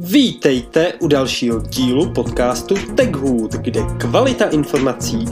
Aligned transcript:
Vítejte 0.00 0.92
u 0.92 1.08
dalšího 1.08 1.60
dílu 1.60 2.12
podcastu 2.12 2.74
TechHood, 2.96 3.52
kde 3.52 3.80
kvalita 4.00 4.48
informací 4.50 5.24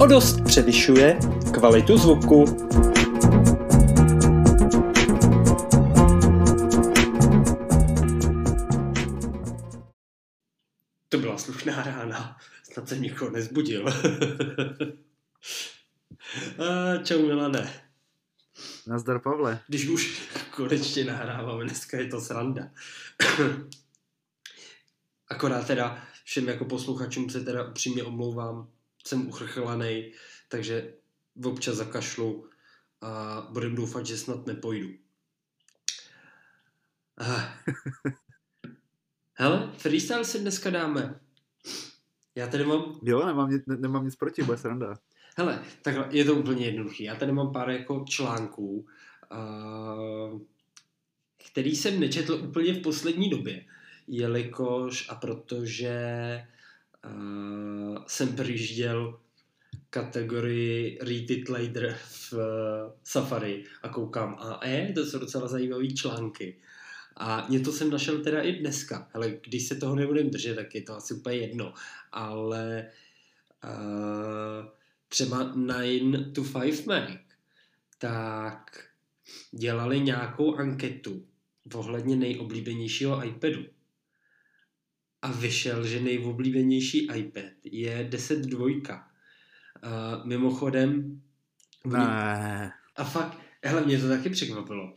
o 0.00 0.06
dost 0.06 0.40
převyšuje 0.44 1.18
kvalitu 1.54 1.98
zvuku. 1.98 2.44
To 11.08 11.18
byla 11.18 11.38
slušná 11.38 11.82
rána, 11.82 12.36
snad 12.72 12.88
jsem 12.88 13.02
nikoho 13.02 13.30
nezbudil. 13.30 13.84
Čau 17.04 17.26
Milane. 17.26 17.72
Nazdar 18.86 19.18
Pavle. 19.18 19.60
Když 19.68 19.88
už 19.88 20.22
konečně 20.50 21.04
nahráváme, 21.04 21.64
dneska 21.64 21.98
je 21.98 22.06
to 22.06 22.20
sranda. 22.20 22.70
Akorát 25.28 25.66
teda 25.66 26.02
všem 26.24 26.48
jako 26.48 26.64
posluchačům 26.64 27.30
se 27.30 27.44
teda 27.44 27.64
upřímně 27.68 28.04
omlouvám, 28.04 28.68
jsem 29.06 29.28
uchrchlanej, 29.28 30.12
takže 30.48 30.94
občas 31.44 31.76
zakašlu 31.76 32.50
a 33.00 33.40
budem 33.52 33.74
doufat, 33.74 34.06
že 34.06 34.18
snad 34.18 34.46
nepojdu. 34.46 34.88
Aha. 37.16 37.54
Hele, 39.32 39.72
freestyle 39.76 40.24
si 40.24 40.38
dneska 40.40 40.70
dáme. 40.70 41.20
Já 42.34 42.46
tady 42.46 42.64
mám... 42.64 43.00
Jo, 43.02 43.26
nemám, 43.26 43.50
ne, 43.50 43.76
nemám 43.76 44.04
nic 44.04 44.16
proti, 44.16 44.42
bude 44.42 44.58
sranda. 44.58 44.98
Hele, 45.36 45.62
takhle, 45.82 46.08
je 46.10 46.24
to 46.24 46.34
úplně 46.34 46.66
jednoduché. 46.66 47.04
Já 47.04 47.14
tady 47.14 47.32
mám 47.32 47.52
pár 47.52 47.70
jako 47.70 48.04
článků, 48.08 48.86
uh, 49.32 50.40
který 51.50 51.76
jsem 51.76 52.00
nečetl 52.00 52.34
úplně 52.34 52.74
v 52.74 52.82
poslední 52.82 53.30
době 53.30 53.64
jelikož 54.08 55.06
a 55.08 55.14
protože 55.14 55.98
uh, 57.04 58.04
jsem 58.06 58.36
přijížděl 58.36 59.18
kategorii 59.90 60.98
Read 61.00 61.48
Later 61.48 61.96
v 62.00 62.32
uh, 62.32 62.40
Safari 63.04 63.64
a 63.82 63.88
koukám 63.88 64.36
a 64.38 64.66
e, 64.66 64.92
to 64.92 65.06
jsou 65.06 65.18
docela 65.18 65.48
zajímavé 65.48 65.86
články. 65.86 66.56
A 67.16 67.46
něco 67.48 67.72
jsem 67.72 67.90
našel 67.90 68.22
teda 68.22 68.40
i 68.42 68.52
dneska. 68.52 69.08
Ale 69.14 69.30
když 69.30 69.68
se 69.68 69.74
toho 69.74 69.96
nebudem 69.96 70.30
držet, 70.30 70.54
tak 70.54 70.74
je 70.74 70.82
to 70.82 70.96
asi 70.96 71.14
úplně 71.14 71.36
jedno. 71.36 71.74
Ale 72.12 72.86
uh, 73.64 74.66
třeba 75.08 75.52
9 75.66 76.34
to 76.34 76.42
5 76.60 76.86
Mac, 76.86 77.10
tak 77.98 78.84
dělali 79.50 80.00
nějakou 80.00 80.54
anketu 80.54 81.24
ohledně 81.74 82.16
nejoblíbenějšího 82.16 83.24
iPadu 83.24 83.64
a 85.22 85.32
vyšel, 85.32 85.86
že 85.86 86.00
nejvoblíbenější 86.00 87.08
iPad 87.16 87.52
je 87.64 88.08
10 88.10 88.38
dvojka. 88.38 89.08
Uh, 89.84 90.26
mimochodem... 90.26 91.20
Ne. 91.84 92.72
A 92.96 93.04
fakt, 93.04 93.38
hele, 93.64 93.84
mě 93.84 93.98
to 93.98 94.08
taky 94.08 94.30
překvapilo. 94.30 94.94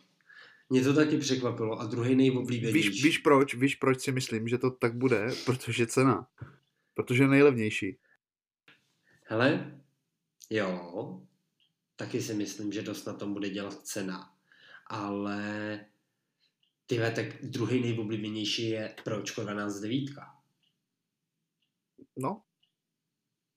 Mě 0.70 0.82
to 0.82 0.94
taky 0.94 1.18
překvapilo. 1.18 1.80
A 1.80 1.86
druhý 1.86 2.16
nejvoblíbenější. 2.16 2.90
Víš, 2.90 3.04
víš 3.04 3.18
proč? 3.18 3.56
Víš 3.56 3.76
proč 3.76 4.02
si 4.02 4.12
myslím, 4.12 4.48
že 4.48 4.58
to 4.58 4.72
tak 4.72 4.98
bude? 4.98 5.28
Protože 5.46 5.88
cena. 5.88 6.28
Protože 6.94 7.24
je 7.24 7.28
nejlevnější. 7.28 7.98
Hele, 9.26 9.82
jo, 10.50 11.22
taky 11.96 12.22
si 12.22 12.34
myslím, 12.34 12.72
že 12.72 12.82
dost 12.82 13.06
na 13.06 13.14
tom 13.14 13.34
bude 13.34 13.50
dělat 13.50 13.74
cena. 13.74 14.30
Ale 14.88 15.80
Tyhle, 16.92 17.12
tak 17.12 17.26
druhý 17.44 17.82
nejoblíbenější 17.82 18.70
je 18.70 18.96
pročko 19.04 19.42
12 19.42 19.82
No, 22.18 22.42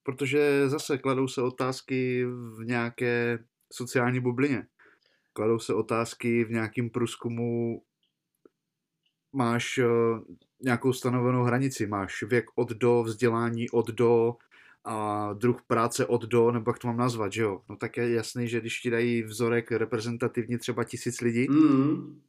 protože 0.02 0.68
zase 0.68 0.98
kladou 0.98 1.28
se 1.28 1.42
otázky 1.42 2.24
v 2.26 2.64
nějaké 2.64 3.44
sociální 3.72 4.20
bublině. 4.20 4.66
Kladou 5.32 5.58
se 5.58 5.74
otázky 5.74 6.44
v 6.44 6.50
nějakém 6.50 6.90
průzkumu, 6.90 7.82
máš 9.32 9.78
uh, 9.78 10.20
nějakou 10.60 10.92
stanovenou 10.92 11.42
hranici, 11.42 11.86
máš 11.86 12.22
věk 12.22 12.44
od 12.54 12.68
do, 12.68 13.02
vzdělání 13.02 13.70
od 13.70 13.88
do, 13.88 14.36
a 14.84 15.32
druh 15.32 15.62
práce 15.66 16.06
od 16.06 16.22
do, 16.22 16.50
nebo 16.50 16.70
jak 16.70 16.78
to 16.78 16.86
mám 16.86 16.96
nazvat, 16.96 17.32
že 17.32 17.42
jo? 17.42 17.62
No 17.68 17.76
tak 17.76 17.96
je 17.96 18.14
jasný, 18.14 18.48
že 18.48 18.60
když 18.60 18.80
ti 18.80 18.90
dají 18.90 19.22
vzorek 19.22 19.72
reprezentativní 19.72 20.58
třeba 20.58 20.84
tisíc 20.84 21.20
lidí, 21.20 21.46
mm 21.50 22.20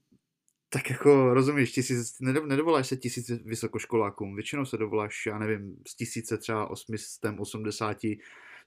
tak 0.75 0.89
jako 0.89 1.33
rozumíš, 1.33 1.71
tisíc, 1.71 2.19
nedovoláš 2.21 2.87
se 2.87 2.97
tisíc 2.97 3.29
vysokoškolákům, 3.29 4.35
většinou 4.35 4.65
se 4.65 4.77
dovoláš, 4.77 5.25
já 5.25 5.39
nevím, 5.39 5.77
z 5.87 5.95
tisíce 5.95 6.37
třeba 6.37 6.69
880 6.69 7.97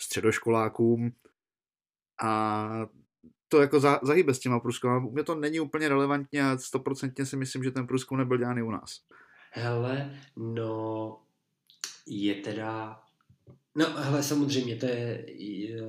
středoškolákům 0.00 1.12
a 2.22 2.70
to 3.48 3.60
jako 3.60 3.80
za, 3.80 4.00
zahybe 4.02 4.34
s 4.34 4.38
těma 4.38 4.60
průzkumy. 4.60 5.10
Mě 5.10 5.24
to 5.24 5.34
není 5.34 5.60
úplně 5.60 5.88
relevantní 5.88 6.40
a 6.40 6.58
stoprocentně 6.58 7.26
si 7.26 7.36
myslím, 7.36 7.64
že 7.64 7.70
ten 7.70 7.86
průzkum 7.86 8.18
nebyl 8.18 8.38
dělaný 8.38 8.62
u 8.62 8.70
nás. 8.70 9.00
Hele, 9.50 10.18
no 10.36 11.20
je 12.06 12.34
teda 12.34 13.00
No, 13.76 13.86
hele, 13.96 14.22
samozřejmě, 14.22 14.76
to 14.76 14.86
je, 14.86 15.26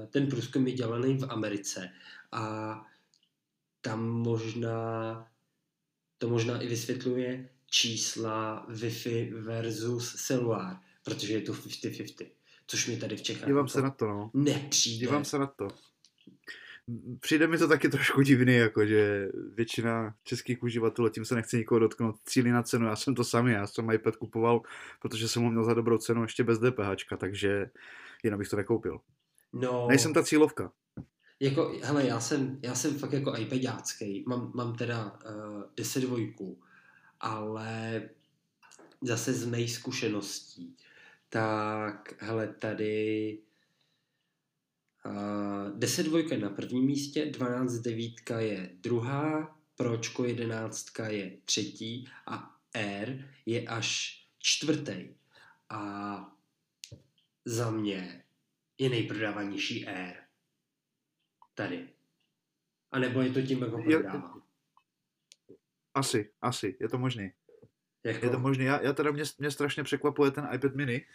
ten 0.10 0.28
průzkum 0.28 0.68
je 0.68 0.74
dělaný 0.74 1.18
v 1.18 1.26
Americe 1.30 1.90
a 2.32 2.76
tam 3.82 4.10
možná 4.10 5.28
to 6.20 6.30
možná 6.30 6.62
i 6.62 6.68
vysvětluje 6.68 7.50
čísla 7.70 8.68
Wi-Fi 8.70 9.42
versus 9.42 10.16
celulár, 10.26 10.78
protože 11.04 11.34
je 11.34 11.42
to 11.42 11.54
50-50, 11.54 12.28
což 12.68 12.88
mi 12.88 12.98
tady 12.98 13.18
v 13.18 13.22
Čechách 13.22 13.48
Dívám 13.48 13.68
se 13.68 13.82
na 13.82 13.92
to, 13.92 14.06
no. 14.06 14.32
nepřijde. 14.34 15.06
Dívám 15.06 15.26
se 15.26 15.40
na 15.40 15.48
to. 15.48 15.68
Přijde 17.20 17.48
mi 17.48 17.58
to 17.58 17.68
taky 17.68 17.90
trošku 17.90 18.22
divný, 18.22 18.56
jako 18.56 18.86
že 18.86 19.30
většina 19.54 20.16
českých 20.24 20.64
uživatelů, 20.64 21.10
tím 21.10 21.26
se 21.26 21.36
nechce 21.36 21.58
nikoho 21.58 21.80
dotknout, 21.80 22.16
cílí 22.26 22.52
na 22.52 22.64
cenu. 22.64 22.86
Já 22.86 22.96
jsem 22.96 23.16
to 23.16 23.24
sami, 23.24 23.54
já 23.54 23.68
jsem 23.68 23.90
iPad 23.90 24.16
kupoval, 24.16 24.62
protože 25.02 25.28
jsem 25.28 25.44
ho 25.44 25.52
měl 25.52 25.64
za 25.64 25.74
dobrou 25.74 25.98
cenu 25.98 26.22
ještě 26.22 26.44
bez 26.44 26.60
DPH, 26.60 27.18
takže 27.18 27.70
jinak 28.24 28.40
bych 28.40 28.50
to 28.50 28.56
nekoupil. 28.56 29.00
No, 29.54 29.88
Nejsem 29.88 30.14
ta 30.14 30.24
cílovka 30.24 30.72
jako, 31.40 31.80
hele, 31.84 32.08
já 32.08 32.20
jsem, 32.20 32.60
já 32.64 32.76
jsem 32.76 33.00
fakt 33.00 33.14
jako 33.14 33.38
iPadácký, 33.38 34.24
mám, 34.28 34.52
mám 34.56 34.76
teda 34.76 35.20
uh, 35.26 35.64
10 35.76 36.00
dvojků, 36.00 36.62
ale 37.20 38.10
zase 39.02 39.34
z 39.34 39.46
mých 39.46 39.72
zkušeností, 39.72 40.76
tak 41.30 42.14
hele, 42.22 42.48
tady 42.48 43.38
uh, 45.06 45.80
10 45.80 46.04
dvojka 46.04 46.36
je 46.36 46.42
na 46.42 46.50
prvním 46.50 46.86
místě, 46.86 47.26
12 47.26 47.74
devítka 47.74 48.40
je 48.40 48.70
druhá, 48.82 49.60
Pročko 49.80 50.26
11 50.26 51.00
je 51.08 51.38
třetí 51.46 52.08
a 52.28 52.56
R 52.74 53.30
je 53.46 53.68
až 53.68 54.20
čtvrtý. 54.40 55.08
A 55.70 56.36
za 57.46 57.72
mě 57.72 58.24
je 58.78 58.90
nejprodávanější 58.90 59.88
R 59.88 60.29
tady. 61.60 61.88
A 62.92 63.00
nebo 63.00 63.22
je 63.22 63.32
to 63.32 63.42
tím, 63.42 63.62
jako 63.62 63.82
prodávám? 63.82 64.42
Asi, 65.94 66.32
asi, 66.42 66.78
je 66.80 66.90
to 66.90 66.98
možný. 66.98 67.32
Jako? 68.04 68.26
Je 68.26 68.32
to 68.32 68.40
možný. 68.40 68.66
Já, 68.66 68.82
já 68.82 68.94
teda 68.94 69.12
mě, 69.12 69.24
mě 69.40 69.52
strašně 69.52 69.84
překvapuje 69.84 70.32
ten 70.32 70.48
iPad 70.54 70.76
mini, 70.76 71.06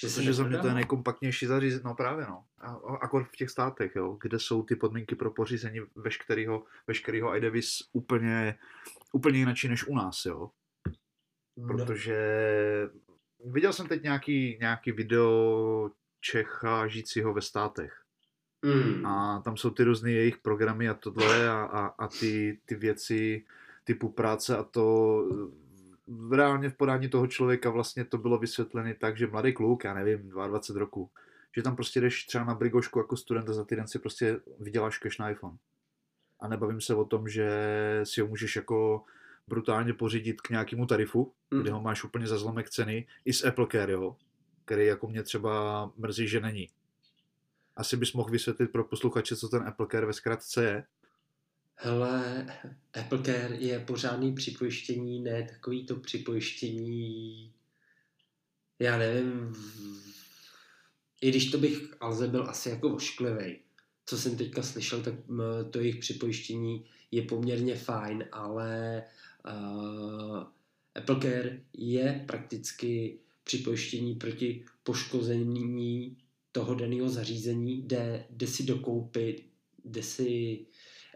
že 0.00 0.08
protože 0.08 0.32
za 0.32 0.44
mě 0.44 0.58
to 0.58 0.66
je 0.66 0.74
nejkompaktnější 0.74 1.46
zařízení, 1.46 1.82
no 1.84 1.94
právě 1.94 2.26
no. 2.26 2.44
A, 2.58 2.74
akor 3.00 3.24
v 3.24 3.36
těch 3.36 3.50
státech, 3.50 3.96
jo, 3.96 4.18
kde 4.20 4.38
jsou 4.38 4.62
ty 4.62 4.76
podmínky 4.76 5.14
pro 5.14 5.30
pořízení 5.30 5.80
veškerého, 5.94 6.64
veškerého 6.86 7.36
iDevice 7.36 7.84
úplně, 7.92 8.58
úplně 9.12 9.38
jinačí 9.38 9.68
než 9.68 9.86
u 9.86 9.94
nás, 9.94 10.24
jo. 10.24 10.50
No. 11.56 11.66
Protože 11.66 12.18
viděl 13.44 13.72
jsem 13.72 13.88
teď 13.88 14.02
nějaký, 14.02 14.58
nějaký 14.60 14.92
video 14.92 15.90
Čecha 16.20 16.86
žijícího 16.86 17.34
ve 17.34 17.42
státech. 17.42 18.07
Mm. 18.62 19.06
A 19.06 19.42
tam 19.44 19.56
jsou 19.56 19.70
ty 19.70 19.84
různé 19.84 20.10
jejich 20.10 20.38
programy 20.38 20.88
a 20.88 20.94
tohle 20.94 21.48
a, 21.48 21.62
a, 21.62 21.86
a 21.86 22.08
ty, 22.08 22.58
ty 22.64 22.74
věci 22.74 23.44
typu 23.84 24.08
práce 24.08 24.56
a 24.56 24.62
to 24.62 25.24
reálně 26.30 26.70
v 26.70 26.76
podání 26.76 27.08
toho 27.08 27.26
člověka 27.26 27.70
vlastně 27.70 28.04
to 28.04 28.18
bylo 28.18 28.38
vysvětlené 28.38 28.94
tak, 28.94 29.16
že 29.16 29.26
mladý 29.26 29.52
kluk, 29.52 29.84
já 29.84 29.94
nevím, 29.94 30.28
22 30.28 30.80
roku, 30.80 31.10
že 31.56 31.62
tam 31.62 31.76
prostě 31.76 32.00
jdeš 32.00 32.24
třeba 32.24 32.44
na 32.44 32.54
brigošku 32.54 32.98
jako 32.98 33.16
student 33.16 33.48
a 33.48 33.52
za 33.52 33.64
týden 33.64 33.88
si 33.88 33.98
prostě 33.98 34.40
vyděláš 34.60 34.98
cash 34.98 35.18
na 35.18 35.30
iPhone. 35.30 35.56
A 36.40 36.48
nebavím 36.48 36.80
se 36.80 36.94
o 36.94 37.04
tom, 37.04 37.28
že 37.28 37.50
si 38.04 38.20
ho 38.20 38.26
můžeš 38.26 38.56
jako 38.56 39.04
brutálně 39.48 39.92
pořídit 39.92 40.40
k 40.40 40.50
nějakému 40.50 40.86
tarifu, 40.86 41.32
mm. 41.50 41.60
kde 41.60 41.70
ho 41.70 41.80
máš 41.80 42.04
úplně 42.04 42.26
za 42.26 42.38
zlomek 42.38 42.70
ceny, 42.70 43.06
i 43.24 43.32
s 43.32 43.44
Apple 43.44 43.66
Care, 43.72 43.92
jo, 43.92 44.16
který 44.64 44.86
jako 44.86 45.08
mě 45.08 45.22
třeba 45.22 45.84
mrzí, 45.96 46.28
že 46.28 46.40
není 46.40 46.68
asi 47.78 47.96
bys 47.96 48.12
mohl 48.12 48.30
vysvětlit 48.30 48.72
pro 48.72 48.84
posluchače, 48.84 49.36
co 49.36 49.48
ten 49.48 49.62
Apple 49.62 49.86
Care 49.90 50.06
ve 50.06 50.12
zkratce 50.12 50.64
je? 50.64 50.84
Hele, 51.74 52.46
Apple 53.00 53.22
Care 53.22 53.56
je 53.58 53.80
pořádný 53.80 54.34
připojištění, 54.34 55.20
ne 55.20 55.48
takový 55.52 55.86
to 55.86 55.96
připojištění, 55.96 57.52
já 58.78 58.98
nevím, 58.98 59.54
i 61.20 61.30
když 61.30 61.50
to 61.50 61.58
bych 61.58 61.94
Alze 62.00 62.28
byl 62.28 62.50
asi 62.50 62.68
jako 62.68 62.94
ošklivý. 62.94 63.58
Co 64.06 64.18
jsem 64.18 64.36
teďka 64.36 64.62
slyšel, 64.62 65.02
tak 65.02 65.14
to 65.70 65.78
jejich 65.78 65.96
připojištění 65.96 66.84
je 67.10 67.22
poměrně 67.22 67.76
fajn, 67.76 68.24
ale 68.32 69.02
uh, 69.46 70.42
Apple 70.94 71.20
Care 71.20 71.60
je 71.72 72.24
prakticky 72.26 73.18
připojištění 73.44 74.14
proti 74.14 74.64
poškození 74.82 76.16
toho 76.52 76.74
daného 76.74 77.08
zařízení, 77.08 77.82
kde, 77.82 78.26
kde 78.30 78.46
si 78.46 78.62
dokoupit, 78.62 79.44
kde 79.82 80.02
si 80.02 80.58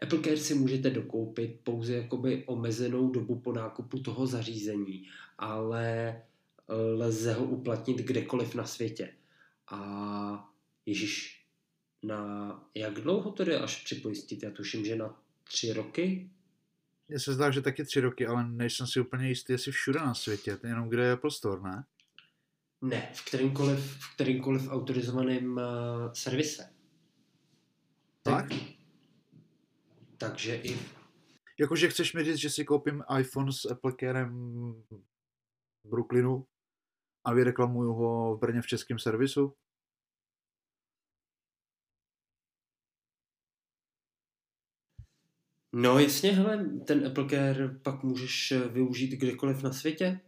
Apple 0.03 0.19
Care 0.19 0.37
si 0.37 0.55
můžete 0.55 0.91
dokoupit 0.91 1.61
pouze 1.65 1.95
jakoby 1.95 2.45
omezenou 2.47 3.11
dobu 3.11 3.41
po 3.41 3.53
nákupu 3.53 3.99
toho 3.99 4.27
zařízení, 4.27 5.07
ale 5.39 6.23
lze 6.69 7.35
ho 7.35 7.45
uplatnit 7.45 7.99
kdekoliv 7.99 8.55
na 8.55 8.65
světě. 8.65 9.15
A 9.69 10.49
Ježíš, 10.87 11.45
na 12.03 12.65
jak 12.75 12.95
dlouho 12.95 13.33
to 13.33 13.45
jde 13.45 13.59
až 13.59 13.85
připojistit? 13.85 14.43
Já 14.43 14.51
tuším, 14.51 14.85
že 14.85 14.97
na 14.97 15.23
tři 15.45 15.73
roky? 15.73 16.31
Mně 17.09 17.19
se 17.19 17.33
zdá, 17.33 17.51
že 17.51 17.63
taky 17.63 17.85
tři 17.85 18.01
roky, 18.01 18.27
ale 18.27 18.49
nejsem 18.49 18.87
si 18.87 19.01
úplně 19.01 19.29
jistý, 19.29 19.53
jestli 19.53 19.73
všude 19.73 20.01
na 20.01 20.15
světě, 20.15 20.59
jenom 20.65 20.89
kde 20.89 21.03
je 21.03 21.13
Apple 21.13 21.31
Store, 21.31 21.63
ne? 21.63 21.85
Ne, 22.83 23.13
v 23.15 23.27
kterýmkoliv, 23.27 23.97
v 24.01 24.15
kterýmkoliv 24.15 24.69
autorizovaném 24.69 25.57
uh, 25.57 26.13
servise. 26.13 26.75
Tak? 28.23 28.47
Takže 30.19 30.57
i... 30.57 30.79
Jakože 31.61 31.89
chceš 31.89 32.15
mi 32.15 32.25
říct, 32.25 32.37
že 32.37 32.51
si 32.51 32.65
koupím 32.65 33.03
iPhone 33.19 33.53
s 33.53 33.71
Apple 33.71 33.93
Carem 34.01 34.31
v 35.85 35.89
Brooklynu 35.89 36.47
a 37.25 37.33
vyreklamuju 37.33 37.93
ho 37.93 38.37
v 38.37 38.41
Brně 38.41 38.63
v 38.63 38.67
českém 38.67 38.99
servisu? 38.99 39.55
No 45.73 45.99
jasně, 45.99 46.33
hele, 46.33 46.65
ten 46.87 47.07
Apple 47.07 47.29
Care 47.29 47.69
pak 47.69 48.03
můžeš 48.03 48.53
využít 48.53 49.11
kdekoliv 49.11 49.63
na 49.63 49.73
světě. 49.73 50.21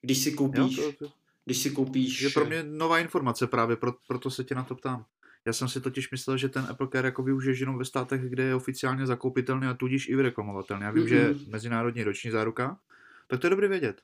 Když 0.00 0.18
si 0.18 0.32
koupíš... 0.32 0.76
Jo, 0.76 0.92
to, 0.92 1.08
to. 1.08 1.18
Když 1.48 1.58
si 1.58 1.70
koupíš... 1.70 2.20
Je 2.20 2.30
pro 2.30 2.44
mě 2.44 2.62
nová 2.62 2.98
informace 2.98 3.46
právě, 3.46 3.76
pro, 3.76 3.92
proto 4.08 4.30
se 4.30 4.44
tě 4.44 4.54
na 4.54 4.64
to 4.64 4.74
ptám. 4.74 5.04
Já 5.44 5.52
jsem 5.52 5.68
si 5.68 5.80
totiž 5.80 6.10
myslel, 6.10 6.36
že 6.36 6.48
ten 6.48 6.66
Apple 6.70 6.88
Care 6.92 7.08
jako 7.08 7.22
využiješ 7.22 7.58
jenom 7.60 7.78
ve 7.78 7.84
státech, 7.84 8.20
kde 8.20 8.42
je 8.42 8.54
oficiálně 8.54 9.06
zakoupitelný 9.06 9.66
a 9.66 9.74
tudíž 9.74 10.08
i 10.08 10.16
vyreklamovatelný. 10.16 10.84
Já 10.84 10.90
vím, 10.90 11.04
mm-hmm. 11.04 11.08
že 11.08 11.14
je 11.14 11.34
mezinárodní 11.48 12.04
roční 12.04 12.30
záruka, 12.30 12.78
tak 13.26 13.40
to 13.40 13.46
je 13.46 13.50
dobrý 13.50 13.68
vědět. 13.68 14.00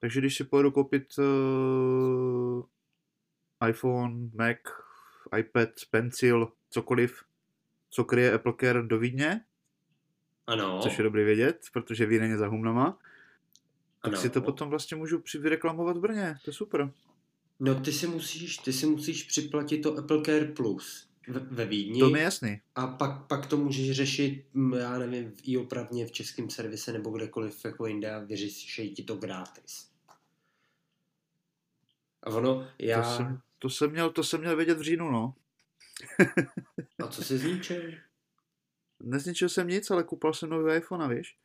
Takže 0.00 0.20
když 0.20 0.36
si 0.36 0.44
pojedu 0.44 0.70
koupit 0.70 1.18
uh, 1.18 2.64
iPhone, 3.68 4.30
Mac, 4.34 4.58
iPad, 5.38 5.68
Pencil, 5.90 6.52
cokoliv, 6.70 7.24
co 7.90 8.04
kryje 8.04 8.32
Apple 8.32 8.52
Care 8.60 8.82
do 8.82 8.98
Vídně, 8.98 9.40
ano. 10.46 10.80
což 10.82 10.98
je 10.98 11.04
dobrý 11.04 11.24
vědět, 11.24 11.66
protože 11.72 12.06
Vídeň 12.06 12.30
je 12.30 12.38
za 12.38 12.46
humnama, 12.46 12.98
tak 14.02 14.12
ano. 14.12 14.22
si 14.22 14.30
to 14.30 14.42
potom 14.42 14.70
vlastně 14.70 14.96
můžu 14.96 15.22
vyreklamovat 15.40 15.96
v 15.96 16.00
Brně, 16.00 16.38
to 16.44 16.50
je 16.50 16.54
super. 16.54 16.92
No 17.60 17.80
ty 17.80 17.92
si 17.92 18.06
musíš, 18.06 18.58
ty 18.58 18.72
si 18.72 18.86
musíš 18.86 19.22
připlatit 19.22 19.82
to 19.82 19.98
Apple 19.98 20.22
Care 20.22 20.44
Plus 20.44 21.08
ve 21.28 21.64
Vídni. 21.64 22.00
To 22.00 22.10
mi 22.10 22.18
je 22.18 22.24
jasný. 22.24 22.60
A 22.74 22.86
pak, 22.86 23.26
pak 23.26 23.46
to 23.46 23.56
můžeš 23.56 23.90
řešit, 23.96 24.44
mm, 24.54 24.72
já 24.72 24.98
nevím, 24.98 25.30
v 25.30 25.40
i 25.42 25.56
opravně 25.56 26.06
v 26.06 26.12
českém 26.12 26.50
servise 26.50 26.92
nebo 26.92 27.10
kdekoliv 27.10 27.64
jako 27.64 27.86
jinde 27.86 28.14
a 28.14 28.18
vyřešej 28.18 28.90
ti 28.90 29.02
to 29.02 29.16
gratis. 29.16 29.90
A 32.22 32.30
ono, 32.30 32.68
já... 32.78 33.02
To 33.02 33.16
jsem, 33.16 33.40
to 33.58 33.70
jsem, 33.70 33.90
měl, 33.90 34.10
to 34.10 34.24
jsem 34.24 34.40
měl 34.40 34.56
vědět 34.56 34.78
v 34.78 34.82
říjnu, 34.82 35.10
no. 35.10 35.34
a 37.04 37.08
co 37.08 37.24
jsi 37.24 37.38
zničil? 37.38 37.82
Nezničil 39.00 39.48
jsem 39.48 39.68
nic, 39.68 39.90
ale 39.90 40.04
koupil 40.04 40.32
jsem 40.32 40.50
nový 40.50 40.76
iPhone, 40.76 41.14
víš? 41.14 41.36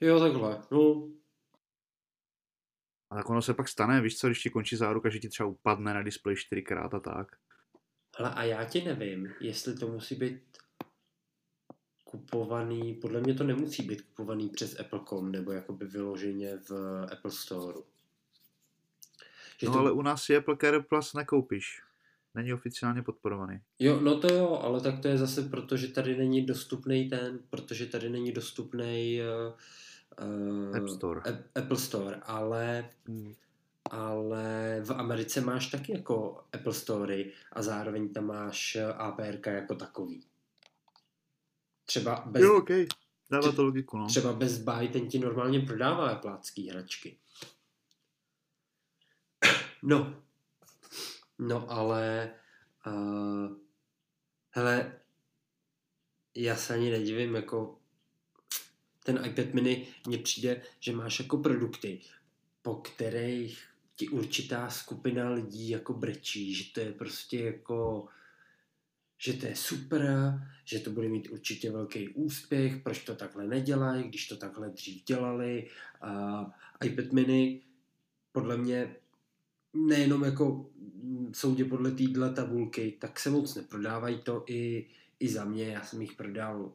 Jo, 0.00 0.20
takhle, 0.20 0.62
no. 0.70 1.08
A 3.12 3.14
tak 3.14 3.30
ono 3.30 3.42
se 3.42 3.54
pak 3.54 3.68
stane, 3.68 4.00
víš 4.00 4.18
co, 4.18 4.26
když 4.26 4.42
ti 4.42 4.50
končí 4.50 4.76
záruka, 4.76 5.08
že 5.08 5.18
ti 5.18 5.28
třeba 5.28 5.48
upadne 5.48 5.94
na 5.94 6.02
displej 6.02 6.36
čtyřikrát 6.36 6.94
a 6.94 7.00
tak. 7.00 7.36
Ale 8.18 8.30
a 8.34 8.42
já 8.42 8.64
ti 8.64 8.84
nevím, 8.84 9.32
jestli 9.40 9.74
to 9.74 9.88
musí 9.88 10.14
být 10.14 10.42
kupovaný, 12.04 12.94
podle 12.94 13.20
mě 13.20 13.34
to 13.34 13.44
nemusí 13.44 13.82
být 13.82 14.02
kupovaný 14.02 14.48
přes 14.48 14.80
Apple.com 14.80 15.32
nebo 15.32 15.52
jakoby 15.52 15.86
vyloženě 15.86 16.56
v 16.56 16.72
Apple 17.12 17.30
Store. 17.30 17.78
Že 19.60 19.66
no 19.66 19.72
to... 19.72 19.78
ale 19.78 19.92
u 19.92 20.02
nás 20.02 20.22
si 20.22 20.36
Apple 20.36 20.56
Care 20.60 20.80
Plus 20.80 21.14
nekoupíš. 21.14 21.82
Není 22.34 22.52
oficiálně 22.52 23.02
podporovaný. 23.02 23.60
Jo, 23.78 24.00
no 24.00 24.20
to 24.20 24.34
jo, 24.34 24.60
ale 24.62 24.80
tak 24.80 24.98
to 24.98 25.08
je 25.08 25.18
zase 25.18 25.42
proto, 25.42 25.76
že 25.76 25.88
tady 25.88 26.16
není 26.16 26.46
dostupný 26.46 27.08
ten, 27.08 27.38
protože 27.50 27.86
tady 27.86 28.08
není 28.10 28.32
dostupný 28.32 29.20
uh, 29.20 29.54
uh, 30.20 30.76
App 30.76 30.88
Store. 30.88 31.20
Apple 31.54 31.76
Store, 31.76 32.16
ale 32.22 32.90
hmm. 33.06 33.34
ale 33.90 34.80
v 34.84 34.90
Americe 34.90 35.40
máš 35.40 35.66
taky 35.66 35.92
jako 35.92 36.44
Apple 36.52 36.74
Story 36.74 37.32
a 37.52 37.62
zároveň 37.62 38.12
tam 38.12 38.26
máš 38.26 38.76
eh, 38.76 38.92
APR 38.92 39.48
jako 39.48 39.74
takový. 39.74 40.26
Třeba 41.84 42.24
bez, 42.26 42.42
jo, 42.42 42.56
okay. 42.56 42.86
Dává 43.30 43.52
to 43.52 43.64
logiku, 43.64 43.98
no. 43.98 44.06
Třeba 44.06 44.32
Best 44.32 44.62
Buy, 44.62 44.88
ten 44.88 45.08
ti 45.08 45.18
normálně 45.18 45.60
prodává 45.60 46.08
aplácký 46.08 46.68
hračky. 46.68 47.18
No, 49.84 50.22
no 51.38 51.70
ale 51.70 52.34
uh, 52.86 53.56
hele, 54.50 55.00
já 56.34 56.56
se 56.56 56.74
ani 56.74 56.90
nedivím, 56.90 57.34
jako 57.34 57.81
ten 59.04 59.20
iPad 59.26 59.54
mini 59.54 59.86
mně 60.06 60.18
přijde, 60.18 60.62
že 60.80 60.92
máš 60.92 61.18
jako 61.18 61.36
produkty, 61.38 62.00
po 62.62 62.74
kterých 62.74 63.64
ti 63.96 64.08
určitá 64.08 64.70
skupina 64.70 65.30
lidí 65.30 65.68
jako 65.68 65.92
brečí, 65.92 66.54
že 66.54 66.64
to 66.72 66.80
je 66.80 66.92
prostě 66.92 67.38
jako 67.40 68.08
že 69.24 69.32
to 69.32 69.46
je 69.46 69.56
super, 69.56 70.02
že 70.64 70.78
to 70.78 70.90
bude 70.90 71.08
mít 71.08 71.28
určitě 71.30 71.70
velký 71.70 72.08
úspěch, 72.08 72.76
proč 72.76 73.04
to 73.04 73.14
takhle 73.14 73.46
nedělají, 73.46 74.08
když 74.08 74.28
to 74.28 74.36
takhle 74.36 74.70
dřív 74.70 75.04
dělali. 75.04 75.68
A 76.00 76.44
iPad 76.84 77.12
mini 77.12 77.62
podle 78.32 78.56
mě 78.56 78.96
nejenom 79.74 80.24
jako 80.24 80.70
soudě 81.32 81.64
podle 81.64 81.90
téhle 81.90 82.32
tabulky, 82.34 82.96
tak 83.00 83.20
se 83.20 83.30
moc 83.30 83.54
neprodávají 83.54 84.18
to 84.18 84.44
i, 84.46 84.86
i 85.20 85.28
za 85.28 85.44
mě. 85.44 85.64
Já 85.64 85.84
jsem 85.84 86.02
jich 86.02 86.12
prodal 86.12 86.72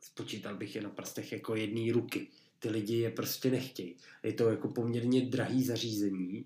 spočítal 0.00 0.56
bych 0.56 0.76
je 0.76 0.82
na 0.82 0.90
prstech 0.90 1.32
jako 1.32 1.56
jedné 1.56 1.92
ruky. 1.92 2.28
Ty 2.58 2.70
lidi 2.70 2.94
je 2.94 3.10
prostě 3.10 3.50
nechtějí. 3.50 3.96
Je 4.22 4.32
to 4.32 4.50
jako 4.50 4.68
poměrně 4.68 5.26
drahý 5.26 5.64
zařízení. 5.64 6.44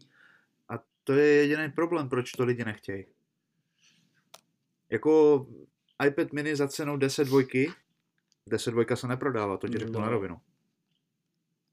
A 0.68 0.84
to 1.04 1.12
je 1.12 1.26
jediný 1.34 1.72
problém, 1.72 2.08
proč 2.08 2.32
to 2.32 2.44
lidi 2.44 2.64
nechtějí. 2.64 3.06
Jako 4.90 5.46
iPad 6.06 6.32
mini 6.32 6.56
za 6.56 6.68
cenou 6.68 6.96
10 6.96 7.24
dvojky, 7.24 7.72
10 8.48 8.70
dvojka 8.70 8.96
se 8.96 9.08
neprodává, 9.08 9.56
to 9.56 9.68
ti 9.68 9.78
řeknu 9.78 9.92
no. 9.92 10.00
na 10.00 10.08
rovinu. 10.08 10.40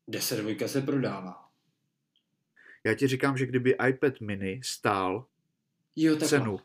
10 0.08 0.36
dvojka 0.36 0.68
se 0.68 0.82
prodává. 0.82 1.50
Já 2.84 2.94
ti 2.94 3.08
říkám, 3.08 3.38
že 3.38 3.46
kdyby 3.46 3.76
iPad 3.90 4.22
mini 4.22 4.62
stál 4.64 5.28
jo, 5.96 6.18
cenu 6.18 6.60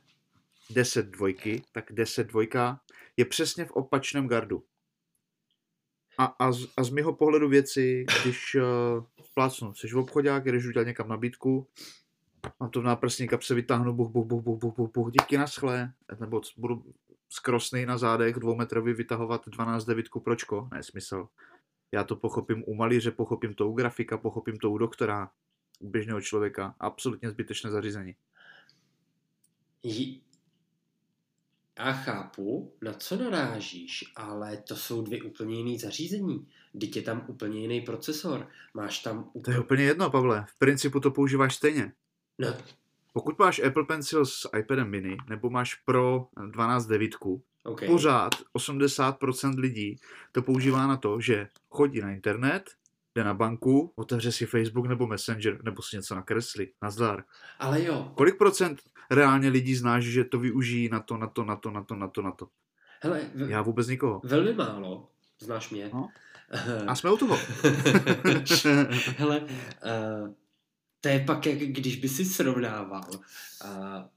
10 0.70 1.06
dvojky, 1.06 1.62
tak 1.72 1.92
10 1.92 2.26
dvojka 2.26 2.80
je 3.16 3.24
přesně 3.24 3.64
v 3.64 3.70
opačném 3.70 4.28
gardu. 4.28 4.64
A, 6.18 6.24
a, 6.24 6.52
z, 6.52 6.66
a 6.76 6.84
z 6.84 6.90
mého 6.90 7.12
pohledu 7.12 7.48
věci, 7.48 8.04
když 8.22 8.54
uh, 8.54 8.62
plácnu, 9.34 9.74
jsi 9.74 9.88
v 9.88 9.96
obchodě, 9.96 10.42
jdeš 10.44 10.66
udělat 10.66 10.86
někam 10.86 11.08
nabídku, 11.08 11.68
mám 12.60 12.70
to 12.70 12.80
v 12.80 12.84
náprsní 12.84 13.28
kapse, 13.28 13.54
vytáhnu, 13.54 13.92
buch, 13.92 14.10
buch, 14.10 14.26
buch, 14.26 14.42
buch, 14.42 14.58
buch, 14.58 14.74
buch, 14.76 14.90
buch, 14.94 15.12
díky 15.12 15.38
na 15.38 15.46
schle, 15.46 15.92
nebo 16.20 16.40
budu 16.56 16.84
skrosný 17.28 17.86
na 17.86 17.98
zádech, 17.98 18.36
dvoumetrový 18.36 18.92
vytahovat 18.92 19.48
12 19.48 19.84
devítku, 19.84 20.20
pročko, 20.20 20.68
ne, 20.72 20.82
smysl. 20.82 21.28
Já 21.92 22.04
to 22.04 22.16
pochopím 22.16 22.64
u 22.66 22.74
malíře, 22.74 23.10
pochopím 23.10 23.54
to 23.54 23.68
u 23.68 23.72
grafika, 23.72 24.18
pochopím 24.18 24.58
to 24.58 24.70
u 24.70 24.78
doktora, 24.78 25.30
u 25.80 25.90
běžného 25.90 26.20
člověka. 26.20 26.74
Absolutně 26.80 27.30
zbytečné 27.30 27.70
zařízení. 27.70 28.14
Já 31.78 31.92
chápu, 31.92 32.72
na 32.82 32.92
co 32.92 33.16
narážíš, 33.16 34.04
ale 34.16 34.56
to 34.56 34.76
jsou 34.76 35.02
dvě 35.02 35.22
úplně 35.22 35.56
jiný 35.56 35.78
zařízení. 35.78 36.48
Teď 36.80 36.96
je 36.96 37.02
tam 37.02 37.24
úplně 37.28 37.60
jiný 37.60 37.80
procesor. 37.80 38.48
Máš 38.74 38.98
tam 38.98 39.30
úplně... 39.32 39.42
To 39.42 39.50
je 39.50 39.60
úplně 39.60 39.84
jedno, 39.84 40.10
Pavle. 40.10 40.44
V 40.48 40.58
principu 40.58 41.00
to 41.00 41.10
používáš 41.10 41.54
stejně. 41.54 41.92
No, 42.38 42.48
Pokud 43.12 43.38
máš 43.38 43.58
Apple 43.58 43.84
Pencil 43.84 44.26
s 44.26 44.48
iPadem 44.58 44.90
mini, 44.90 45.16
nebo 45.28 45.50
máš 45.50 45.74
Pro 45.74 46.26
12 46.50 46.86
devítku, 46.86 47.42
okay. 47.64 47.88
pořád 47.88 48.34
80% 48.54 49.58
lidí 49.58 49.96
to 50.32 50.42
používá 50.42 50.86
na 50.86 50.96
to, 50.96 51.20
že 51.20 51.48
chodí 51.70 52.00
na 52.00 52.10
internet, 52.12 52.70
jde 53.14 53.24
na 53.24 53.34
banku, 53.34 53.92
otevře 53.94 54.32
si 54.32 54.46
Facebook 54.46 54.86
nebo 54.86 55.06
Messenger, 55.06 55.64
nebo 55.64 55.82
si 55.82 55.96
něco 55.96 56.14
nakreslí. 56.14 56.68
Nazdar. 56.82 57.24
Ale 57.58 57.84
jo. 57.84 58.12
Kolik 58.14 58.38
procent 58.38 58.80
reálně 59.10 59.48
lidí 59.48 59.74
znáš, 59.74 60.04
že 60.04 60.24
to 60.24 60.38
využijí 60.38 60.88
na 60.88 61.00
to, 61.00 61.16
na 61.16 61.26
to, 61.26 61.44
na 61.44 61.56
to, 61.56 61.70
na 61.70 61.82
to, 61.82 61.94
na 61.94 62.08
to, 62.08 62.22
na 62.22 62.30
to? 62.30 62.48
Hele, 63.00 63.20
v... 63.34 63.50
Já 63.50 63.62
vůbec 63.62 63.88
nikoho. 63.88 64.20
Velmi 64.24 64.52
málo. 64.52 65.08
Znáš 65.40 65.70
mě. 65.70 65.90
No. 65.94 66.08
A 66.86 66.94
jsme 66.94 67.12
u 67.12 67.16
toho. 67.16 67.38
Hele, 69.16 69.40
uh, 69.40 70.28
to 71.00 71.08
je 71.08 71.20
pak, 71.20 71.46
jak 71.46 71.58
když 71.58 71.96
by 71.96 72.08
si 72.08 72.24
srovnával 72.24 73.10
uh, 73.14 73.20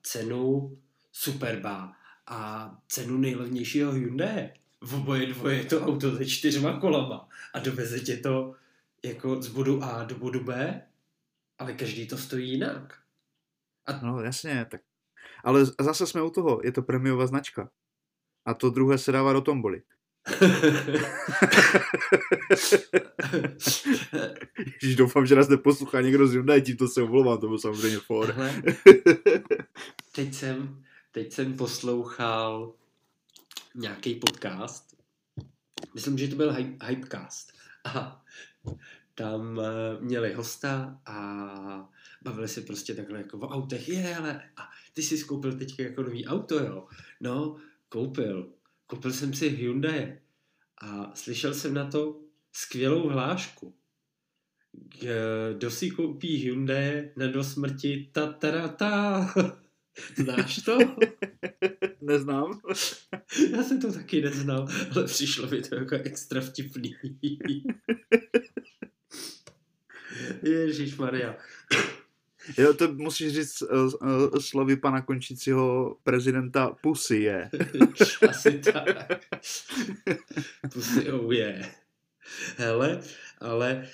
cenu 0.01 0.77
Superba 1.12 1.94
a 2.27 2.72
cenu 2.88 3.18
nejlevnějšího 3.18 3.92
Hyundai. 3.92 4.50
V 4.82 4.96
oboje 4.96 5.25
dvoje 5.25 5.58
je 5.58 5.66
to 5.66 5.82
auto 5.82 6.18
se 6.18 6.25
čtyřma 6.25 6.80
kolama 6.80 7.27
a 7.54 7.60
doveze 7.60 8.00
tě 8.00 8.18
to 8.18 8.56
jako 9.06 9.42
z 9.42 9.48
bodu 9.48 9.84
A 9.84 10.04
do 10.04 10.16
bodu 10.16 10.44
B, 10.44 10.82
ale 11.58 11.74
každý 11.74 12.08
to 12.08 12.18
stojí 12.18 12.51
jinak. 12.51 13.00
A... 13.86 14.06
No 14.06 14.22
jasně, 14.22 14.66
tak. 14.72 14.82
Ale 15.44 15.66
zase 15.66 16.08
jsme 16.08 16.22
u 16.22 16.30
toho, 16.30 16.62
je 16.63 16.72
to 16.72 16.82
premiová 16.82 17.27
značka. 17.27 17.70
A 18.46 18.54
to 18.54 18.70
druhé 18.70 18.98
se 18.98 19.12
dává 19.12 19.34
do 19.34 19.42
tomboli. 19.42 19.82
Ježiš, 24.82 24.96
doufám, 24.96 25.25
že 25.25 25.36
nás 25.36 25.48
neposlouchá 25.48 26.01
někdo 26.01 26.27
z 26.27 26.32
Hyundai, 26.32 26.62
to 26.62 26.88
se 26.88 27.01
omlouvám, 27.01 27.38
to 27.38 27.48
byl 27.48 27.60
samozřejmě 27.60 28.00
for. 28.00 28.36
teď 30.16 30.34
jsem, 30.34 30.84
teď 31.12 31.34
jsem 31.34 31.58
poslouchal 31.58 32.74
nějaký 33.75 34.16
podcast, 34.16 34.98
myslím, 35.94 36.18
že 36.18 36.27
to 36.27 36.36
byl 36.36 36.56
Hypecast. 36.84 37.54
A 37.86 38.24
tam 39.15 39.59
eh, 39.59 40.01
měli 40.01 40.33
hosta 40.33 41.00
a 41.05 41.89
bavili 42.21 42.47
se 42.47 42.62
prostě 42.62 42.93
takhle 42.93 43.17
jako 43.17 43.38
o 43.38 43.47
autech. 43.47 43.89
Je, 43.89 44.15
ale 44.15 44.41
a 44.57 44.69
ty 44.93 45.01
jsi 45.01 45.24
koupil 45.24 45.57
teď 45.57 45.79
jako 45.79 46.03
nový 46.03 46.25
auto, 46.25 46.59
jo? 46.59 46.88
No, 47.19 47.55
koupil. 47.89 48.50
Koupil 48.88 49.13
jsem 49.13 49.33
si 49.33 49.50
Hyundai 49.50 50.19
a 50.77 51.12
slyšel 51.15 51.53
jsem 51.53 51.74
na 51.74 51.91
to 51.91 52.19
skvělou 52.51 53.09
hlášku. 53.09 53.74
Kdo 54.71 55.71
si 55.71 55.91
koupí 55.91 56.36
Hyundai 56.36 57.12
na 57.15 57.27
do 57.27 57.43
smrti 57.43 58.09
ta 58.12 58.31
ta 58.31 58.67
ta. 58.67 59.33
Znáš 60.16 60.56
to? 60.56 60.77
Neznám. 62.01 62.60
Já 63.51 63.63
jsem 63.63 63.82
to 63.82 63.94
taky 63.94 64.22
neznal, 64.22 64.68
ale 64.96 65.04
přišlo 65.06 65.48
mi 65.50 65.62
to 65.62 65.75
jako 65.75 65.96
extra 65.96 66.42
vtipný. 66.42 66.96
Ježíš 70.44 70.98
Maria. 70.98 71.38
Jo, 72.58 72.74
to 72.74 72.94
musíš 72.94 73.34
říct 73.34 73.62
uh, 73.62 73.94
uh, 74.01 74.39
slovy 74.39 74.75
pana 74.75 75.01
končícího 75.01 75.98
prezidenta 76.04 76.70
Pusy 76.82 77.18
je. 77.18 77.50
Asi 78.30 78.60
tak. 78.60 79.25
Pusy 80.74 81.12
oh 81.12 81.34
je. 81.34 81.72
Hele, 82.58 83.01
ale 83.42 83.88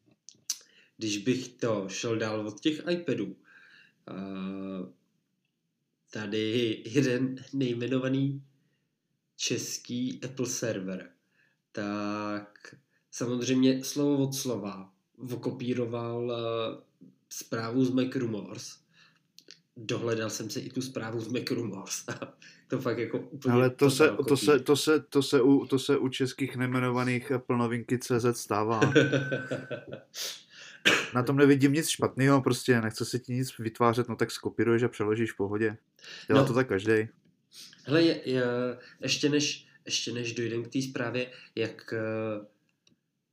když 0.96 1.18
bych 1.18 1.48
to 1.48 1.84
šel 1.88 2.16
dál 2.16 2.48
od 2.48 2.60
těch 2.60 2.82
iPadů, 2.90 3.36
tady 6.10 6.82
jeden 6.86 7.36
nejmenovaný 7.52 8.42
český 9.36 10.20
Apple 10.24 10.46
server, 10.46 11.10
tak 11.72 12.74
samozřejmě 13.10 13.84
slovo 13.84 14.24
od 14.24 14.34
slova 14.34 14.92
okopíroval 15.32 16.24
uh, 16.24 16.82
zprávu 17.28 17.84
z 17.84 17.90
MacRumors. 17.90 18.78
Dohledal 19.76 20.30
jsem 20.30 20.50
si 20.50 20.60
i 20.60 20.70
tu 20.70 20.82
zprávu 20.82 21.20
z 21.20 21.28
MacRumors. 21.28 22.04
to 22.68 22.80
fakt 22.80 22.98
jako 22.98 23.18
úplně 23.18 23.54
Ale 23.54 23.70
to 23.70 23.90
se, 23.90 24.10
to, 24.28 24.36
se, 24.36 24.58
to, 24.58 24.76
se, 24.76 25.00
to, 25.00 25.22
se 25.22 25.42
u, 25.42 25.66
to 25.66 25.78
se 25.78 25.98
u 25.98 26.08
českých 26.08 26.56
nejmenovaných 26.56 27.32
plnovinky 27.46 27.98
CZ 27.98 28.26
stává. 28.32 28.80
Na 31.14 31.22
tom 31.22 31.36
nevidím 31.36 31.72
nic 31.72 31.88
špatného, 31.88 32.42
prostě 32.42 32.80
nechce 32.80 33.04
si 33.04 33.20
ti 33.20 33.32
nic 33.32 33.58
vytvářet, 33.58 34.08
no 34.08 34.16
tak 34.16 34.30
skopíruješ 34.30 34.82
a 34.82 34.88
přeložíš 34.88 35.32
v 35.32 35.36
pohodě. 35.36 35.76
Dělá 36.26 36.40
no. 36.40 36.46
to 36.46 36.54
tak 36.54 36.68
každý. 36.68 37.08
Hele, 37.84 38.02
je, 38.02 38.20
je, 38.24 38.44
ještě, 39.00 39.28
než, 39.28 39.68
ještě 39.84 40.12
než 40.12 40.34
dojdem 40.34 40.64
k 40.64 40.68
té 40.68 40.82
zprávě, 40.82 41.30
jak, 41.54 41.94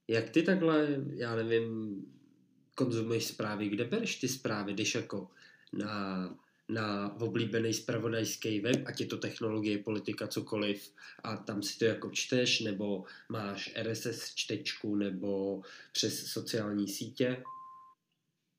jak 0.07 0.29
ty 0.29 0.43
takhle, 0.43 0.87
já 1.15 1.35
nevím, 1.35 1.95
konzumuješ 2.75 3.25
zprávy, 3.25 3.69
kde 3.69 3.83
bereš 3.83 4.15
ty 4.15 4.27
zprávy, 4.27 4.73
když 4.73 4.95
jako 4.95 5.27
na, 5.73 6.29
na 6.69 7.15
oblíbený 7.21 7.73
spravodajský 7.73 8.59
web, 8.59 8.83
ať 8.85 8.99
je 9.01 9.05
to 9.05 9.17
technologie, 9.17 9.77
politika, 9.77 10.27
cokoliv, 10.27 10.89
a 11.23 11.37
tam 11.37 11.63
si 11.63 11.79
to 11.79 11.85
jako 11.85 12.09
čteš, 12.09 12.59
nebo 12.59 13.03
máš 13.29 13.73
RSS 13.81 14.35
čtečku, 14.35 14.95
nebo 14.95 15.61
přes 15.91 16.25
sociální 16.25 16.87
sítě? 16.87 17.43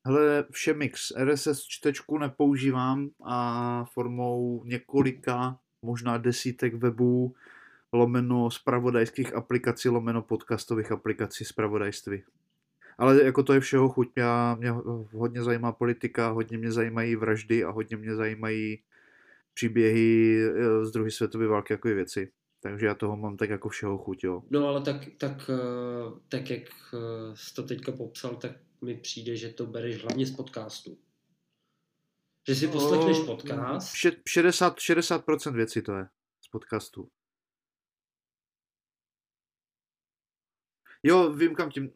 Hele, 0.06 0.44
vše 0.50 0.74
mix. 0.74 1.12
RSS 1.16 1.64
čtečku 1.64 2.18
nepoužívám 2.18 3.10
a 3.24 3.84
formou 3.84 4.64
několika, 4.64 5.58
možná 5.82 6.18
desítek 6.18 6.74
webů, 6.74 7.34
lomeno 7.92 8.50
spravodajských 8.50 9.34
aplikací, 9.34 9.88
lomeno 9.88 10.22
podcastových 10.22 10.92
aplikací 10.92 11.44
spravodajství. 11.44 12.22
Ale 12.98 13.24
jako 13.24 13.42
to 13.42 13.52
je 13.52 13.60
všeho 13.60 13.88
chuť. 13.88 14.12
Já, 14.16 14.54
mě 14.54 14.70
hodně 15.12 15.42
zajímá 15.42 15.72
politika, 15.72 16.30
hodně 16.30 16.58
mě 16.58 16.72
zajímají 16.72 17.16
vraždy 17.16 17.64
a 17.64 17.70
hodně 17.70 17.96
mě 17.96 18.14
zajímají 18.14 18.82
příběhy 19.54 20.40
eh, 20.44 20.86
z 20.86 20.90
druhé 20.90 21.10
světové 21.10 21.46
války, 21.46 21.72
jako 21.72 21.88
věci. 21.88 22.32
Takže 22.60 22.86
já 22.86 22.94
toho 22.94 23.16
mám 23.16 23.36
tak 23.36 23.50
jako 23.50 23.68
všeho 23.68 23.98
chuť, 23.98 24.24
jo. 24.24 24.42
No 24.50 24.68
ale 24.68 24.80
tak, 24.82 24.96
tak, 25.18 25.50
eh, 25.50 26.20
tak 26.28 26.50
jak 26.50 26.62
eh, 26.94 27.36
jsi 27.36 27.54
to 27.54 27.62
teďka 27.62 27.92
popsal, 27.92 28.36
tak 28.36 28.52
mi 28.82 28.94
přijde, 28.94 29.36
že 29.36 29.48
to 29.48 29.66
bereš 29.66 30.02
hlavně 30.02 30.26
z 30.26 30.36
podcastu. 30.36 30.98
Že 32.48 32.54
si 32.54 32.68
poslechneš 32.68 33.18
podcast. 33.18 33.94
60, 34.26 34.78
60% 34.78 35.52
věcí 35.52 35.82
to 35.82 35.92
je 35.92 36.08
z 36.40 36.48
podcastu. 36.48 37.08
Jo, 41.02 41.32
vím 41.32 41.54
kam 41.54 41.70
tím, 41.70 41.92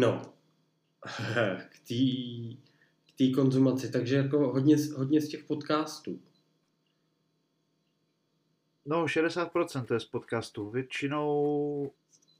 No, 0.00 0.22
k 3.06 3.18
té 3.18 3.30
konzumaci, 3.34 3.92
takže 3.92 4.16
jako 4.16 4.38
hodně, 4.38 4.76
hodně 4.96 5.20
z 5.20 5.28
těch 5.28 5.44
podcastů. 5.44 6.20
No, 8.86 9.04
60% 9.04 9.84
to 9.84 9.94
je 9.94 10.00
z 10.00 10.04
podcastů. 10.04 10.70
Většinou 10.70 11.92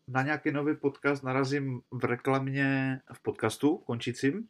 na 0.08 0.22
nějaký 0.22 0.50
nový 0.50 0.76
podcast 0.76 1.24
narazím 1.24 1.80
v 1.90 2.04
reklamě 2.04 3.00
v 3.12 3.22
podcastu 3.22 3.76
končícím, 3.76 4.48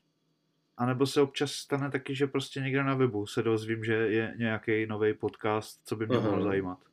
anebo 0.76 1.06
se 1.06 1.20
občas 1.20 1.52
stane 1.52 1.90
taky, 1.90 2.14
že 2.14 2.26
prostě 2.26 2.60
někde 2.60 2.84
na 2.84 2.94
webu 2.94 3.26
se 3.26 3.42
dozvím, 3.42 3.84
že 3.84 3.92
je 3.92 4.34
nějaký 4.38 4.86
nový 4.86 5.14
podcast, 5.14 5.80
co 5.84 5.96
by 5.96 6.06
mě 6.06 6.18
mohl 6.18 6.42
zajímat. 6.42 6.89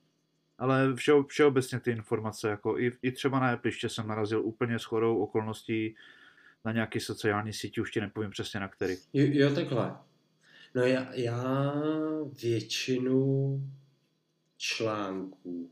Ale 0.58 0.96
vše, 0.96 1.12
všeobecně 1.28 1.80
ty 1.80 1.92
informace, 1.92 2.50
jako 2.50 2.80
i, 2.80 2.92
i 3.02 3.12
třeba 3.12 3.40
na 3.40 3.52
Apple 3.52 3.72
jsem 3.88 4.08
narazil 4.08 4.42
úplně 4.46 4.80
shodou 4.80 5.18
okolností 5.18 5.96
na 6.66 6.72
nějaký 6.72 7.00
sociální 7.00 7.54
síti, 7.54 7.82
už 7.82 7.92
ti 7.92 8.02
nepovím 8.02 8.32
přesně 8.32 8.60
na 8.60 8.68
který. 8.68 8.96
Jo, 9.14 9.26
jo 9.32 9.56
takhle. 9.56 9.98
No 10.76 10.82
já, 10.82 11.14
já 11.14 11.74
většinu 12.42 13.62
článků 14.58 15.72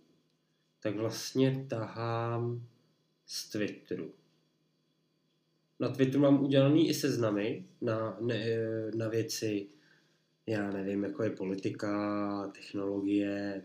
tak 0.85 0.95
vlastně 0.95 1.65
tahám 1.69 2.67
z 3.25 3.49
Twitteru. 3.49 4.13
Na 5.79 5.89
Twitteru 5.89 6.21
mám 6.21 6.43
udělaný 6.43 6.89
i 6.89 6.93
seznamy 6.93 7.65
na, 7.81 8.17
ne, 8.21 8.45
na 8.95 9.07
věci, 9.07 9.67
já 10.47 10.71
nevím, 10.71 11.03
jako 11.03 11.23
je 11.23 11.29
politika, 11.29 12.47
technologie, 12.47 13.63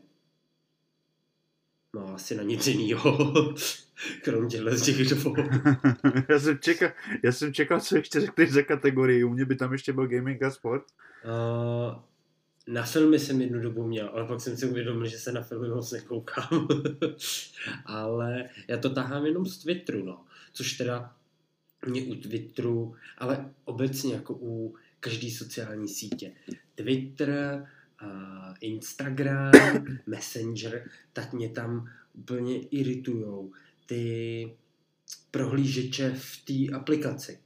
No, 1.94 2.14
asi 2.14 2.34
na 2.34 2.42
nic 2.42 2.66
jiného, 2.66 3.34
krom 4.24 4.48
těchto 4.48 4.76
z 4.76 4.82
těch 4.82 5.08
dvou. 5.08 5.36
já, 6.28 6.38
jsem 6.40 6.58
čekal, 6.58 6.90
já 7.22 7.32
jsem 7.32 7.54
čekal, 7.54 7.80
co 7.80 7.96
ještě 7.96 8.20
řekneš 8.20 8.50
za 8.50 8.62
kategorii. 8.62 9.24
U 9.24 9.30
mě 9.30 9.44
by 9.44 9.56
tam 9.56 9.72
ještě 9.72 9.92
byl 9.92 10.08
gaming 10.08 10.42
a 10.42 10.50
sport. 10.50 10.84
Uh, 11.24 11.98
na 12.66 12.82
filmy 12.82 13.18
jsem 13.18 13.40
jednu 13.40 13.60
dobu 13.60 13.86
měl, 13.86 14.10
ale 14.14 14.26
pak 14.26 14.40
jsem 14.40 14.56
si 14.56 14.66
uvědomil, 14.66 15.06
že 15.06 15.18
se 15.18 15.32
na 15.32 15.42
filmy 15.42 15.68
moc 15.68 15.92
nekoukám. 15.92 16.68
ale 17.86 18.48
já 18.68 18.78
to 18.78 18.90
tahám 18.90 19.26
jenom 19.26 19.46
z 19.46 19.58
Twitteru, 19.58 20.04
no. 20.04 20.24
Což 20.52 20.72
teda 20.72 21.14
mě 21.86 22.02
u 22.02 22.14
Twitteru, 22.14 22.96
ale 23.18 23.50
obecně 23.64 24.14
jako 24.14 24.34
u 24.40 24.76
každé 25.00 25.30
sociální 25.30 25.88
sítě. 25.88 26.32
Twitter, 26.74 27.66
uh, 28.02 28.54
Instagram, 28.60 29.52
Messenger, 30.06 30.90
tak 31.12 31.32
mě 31.32 31.48
tam 31.48 31.90
úplně 32.12 32.60
iritujou 32.60 33.52
ty 33.86 34.56
prohlížeče 35.30 36.14
v 36.16 36.44
té 36.44 36.76
aplikaci. 36.76 37.38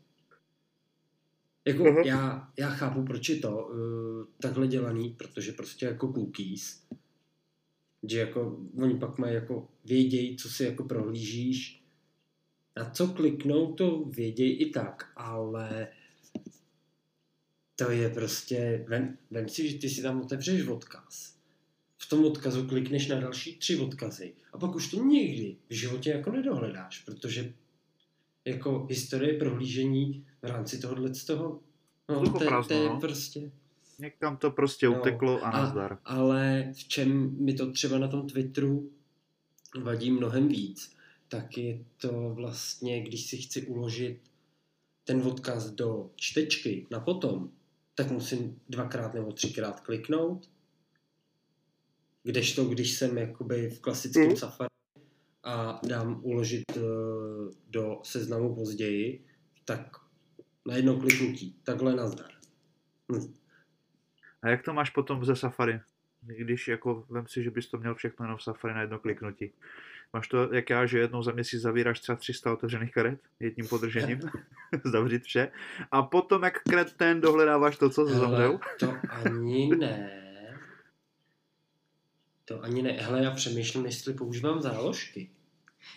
Jako 1.65 1.83
uh-huh. 1.83 2.07
já, 2.07 2.53
já 2.59 2.71
chápu, 2.71 3.03
proč 3.05 3.29
je 3.29 3.37
to 3.37 3.67
uh, 3.67 4.27
takhle 4.41 4.67
dělaný, 4.67 5.11
protože 5.11 5.53
prostě 5.53 5.87
jako 5.87 6.13
cookies, 6.13 6.83
že 8.03 8.19
jako 8.19 8.61
oni 8.79 8.99
pak 8.99 9.19
mají 9.19 9.35
jako 9.35 9.69
vědějí, 9.85 10.37
co 10.37 10.49
si 10.49 10.65
jako 10.65 10.85
prohlížíš, 10.85 11.85
na 12.77 12.91
co 12.91 13.09
kliknou, 13.09 13.73
to 13.73 14.05
vědějí 14.05 14.53
i 14.53 14.71
tak, 14.71 15.13
ale 15.17 15.89
to 17.76 17.90
je 17.90 18.11
prostě, 18.11 18.85
vem, 18.88 19.19
vem 19.31 19.49
si, 19.49 19.71
že 19.71 19.78
ty 19.78 19.88
si 19.88 20.02
tam 20.02 20.21
otevřeš 20.21 20.66
odkaz. 20.66 21.35
V 21.99 22.09
tom 22.09 22.25
odkazu 22.25 22.69
klikneš 22.69 23.07
na 23.07 23.21
další 23.21 23.57
tři 23.57 23.78
odkazy 23.78 24.35
a 24.52 24.59
pak 24.59 24.75
už 24.75 24.90
to 24.90 25.04
nikdy 25.04 25.57
v 25.69 25.75
životě 25.75 26.11
jako 26.11 26.31
nedohledáš, 26.33 26.99
protože 26.99 27.52
jako 28.45 28.87
historie 28.90 29.38
prohlížení 29.38 30.26
v 30.43 30.47
rámci 30.47 30.78
tohohle 30.78 31.14
z 31.14 31.25
toho, 31.25 31.61
no, 32.09 32.21
to, 32.21 32.38
to, 32.38 32.64
to 32.69 32.75
je 32.75 32.88
no. 32.88 33.00
prostě... 33.00 33.50
Někam 33.99 34.37
to 34.37 34.50
prostě 34.50 34.87
no, 34.87 35.00
uteklo 35.00 35.45
a 35.45 35.50
nazdar. 35.50 35.99
A, 36.04 36.14
ale 36.14 36.73
v 36.76 36.88
čem 36.88 37.37
mi 37.45 37.54
to 37.54 37.73
třeba 37.73 37.99
na 37.99 38.09
tom 38.09 38.28
Twitteru 38.28 38.90
vadí 39.83 40.11
mnohem 40.11 40.49
víc, 40.49 40.97
tak 41.28 41.59
je 41.59 41.85
to 41.97 42.31
vlastně, 42.35 43.02
když 43.02 43.26
si 43.26 43.37
chci 43.37 43.62
uložit 43.66 44.21
ten 45.04 45.23
odkaz 45.23 45.71
do 45.71 46.11
čtečky 46.16 46.87
na 46.90 47.00
potom, 47.00 47.50
tak 47.95 48.11
musím 48.11 48.61
dvakrát 48.69 49.15
nebo 49.15 49.33
třikrát 49.33 49.81
kliknout. 49.81 50.51
Kdežto, 52.23 52.65
když 52.65 52.93
jsem 52.93 53.19
jakoby 53.19 53.71
v 53.71 53.81
klasickém 53.81 54.29
mm. 54.29 54.37
Safari 54.37 54.69
a 55.45 55.81
dám 55.89 56.21
uložit 56.23 56.77
uh, 56.77 56.83
do 57.69 58.01
seznamu 58.03 58.55
později, 58.55 59.25
tak 59.65 59.97
na 60.67 60.77
jedno 60.77 61.01
kliknutí. 61.01 61.61
Takhle 61.65 61.97
nazdar. 61.97 62.31
Hm. 63.13 63.35
A 64.43 64.49
jak 64.49 64.63
to 64.63 64.73
máš 64.73 64.91
potom 64.91 65.25
ze 65.25 65.37
Safari? 65.37 65.81
Když 66.21 66.69
jako, 66.69 67.07
vem 67.11 67.27
si, 67.27 67.43
že 67.43 67.51
bys 67.51 67.71
to 67.71 67.79
měl 67.79 67.95
všechno 67.95 68.25
jenom 68.25 68.39
v 68.39 68.43
Safari 68.43 68.75
na 68.75 68.81
jedno 68.81 68.99
kliknutí. 68.99 69.53
Máš 70.14 70.28
to, 70.28 70.54
jak 70.54 70.71
já, 70.71 70.87
že 70.87 70.99
jednou 70.99 71.23
za 71.23 71.33
měsíc 71.33 71.61
zavíráš 71.61 72.00
třeba 72.00 72.16
300 72.16 72.52
otevřených 72.52 72.92
karet 72.92 73.21
jedním 73.40 73.68
podržením, 73.68 74.21
zavřít 74.85 75.23
vše. 75.23 75.52
A 75.90 76.02
potom, 76.02 76.42
jak 76.42 76.62
kreten, 76.62 77.21
dohledáváš 77.21 77.76
to, 77.76 77.90
co 77.90 78.06
se 78.06 78.14
zavřel. 78.14 78.61
To 78.80 78.94
ani 79.09 79.76
ne. 79.76 80.21
To 82.44 82.62
ani 82.62 82.83
ne. 82.83 82.92
Hele, 82.92 83.23
já 83.23 83.30
přemýšlím, 83.30 83.87
jestli 83.87 84.14
používám 84.14 84.62
záložky. 84.62 85.30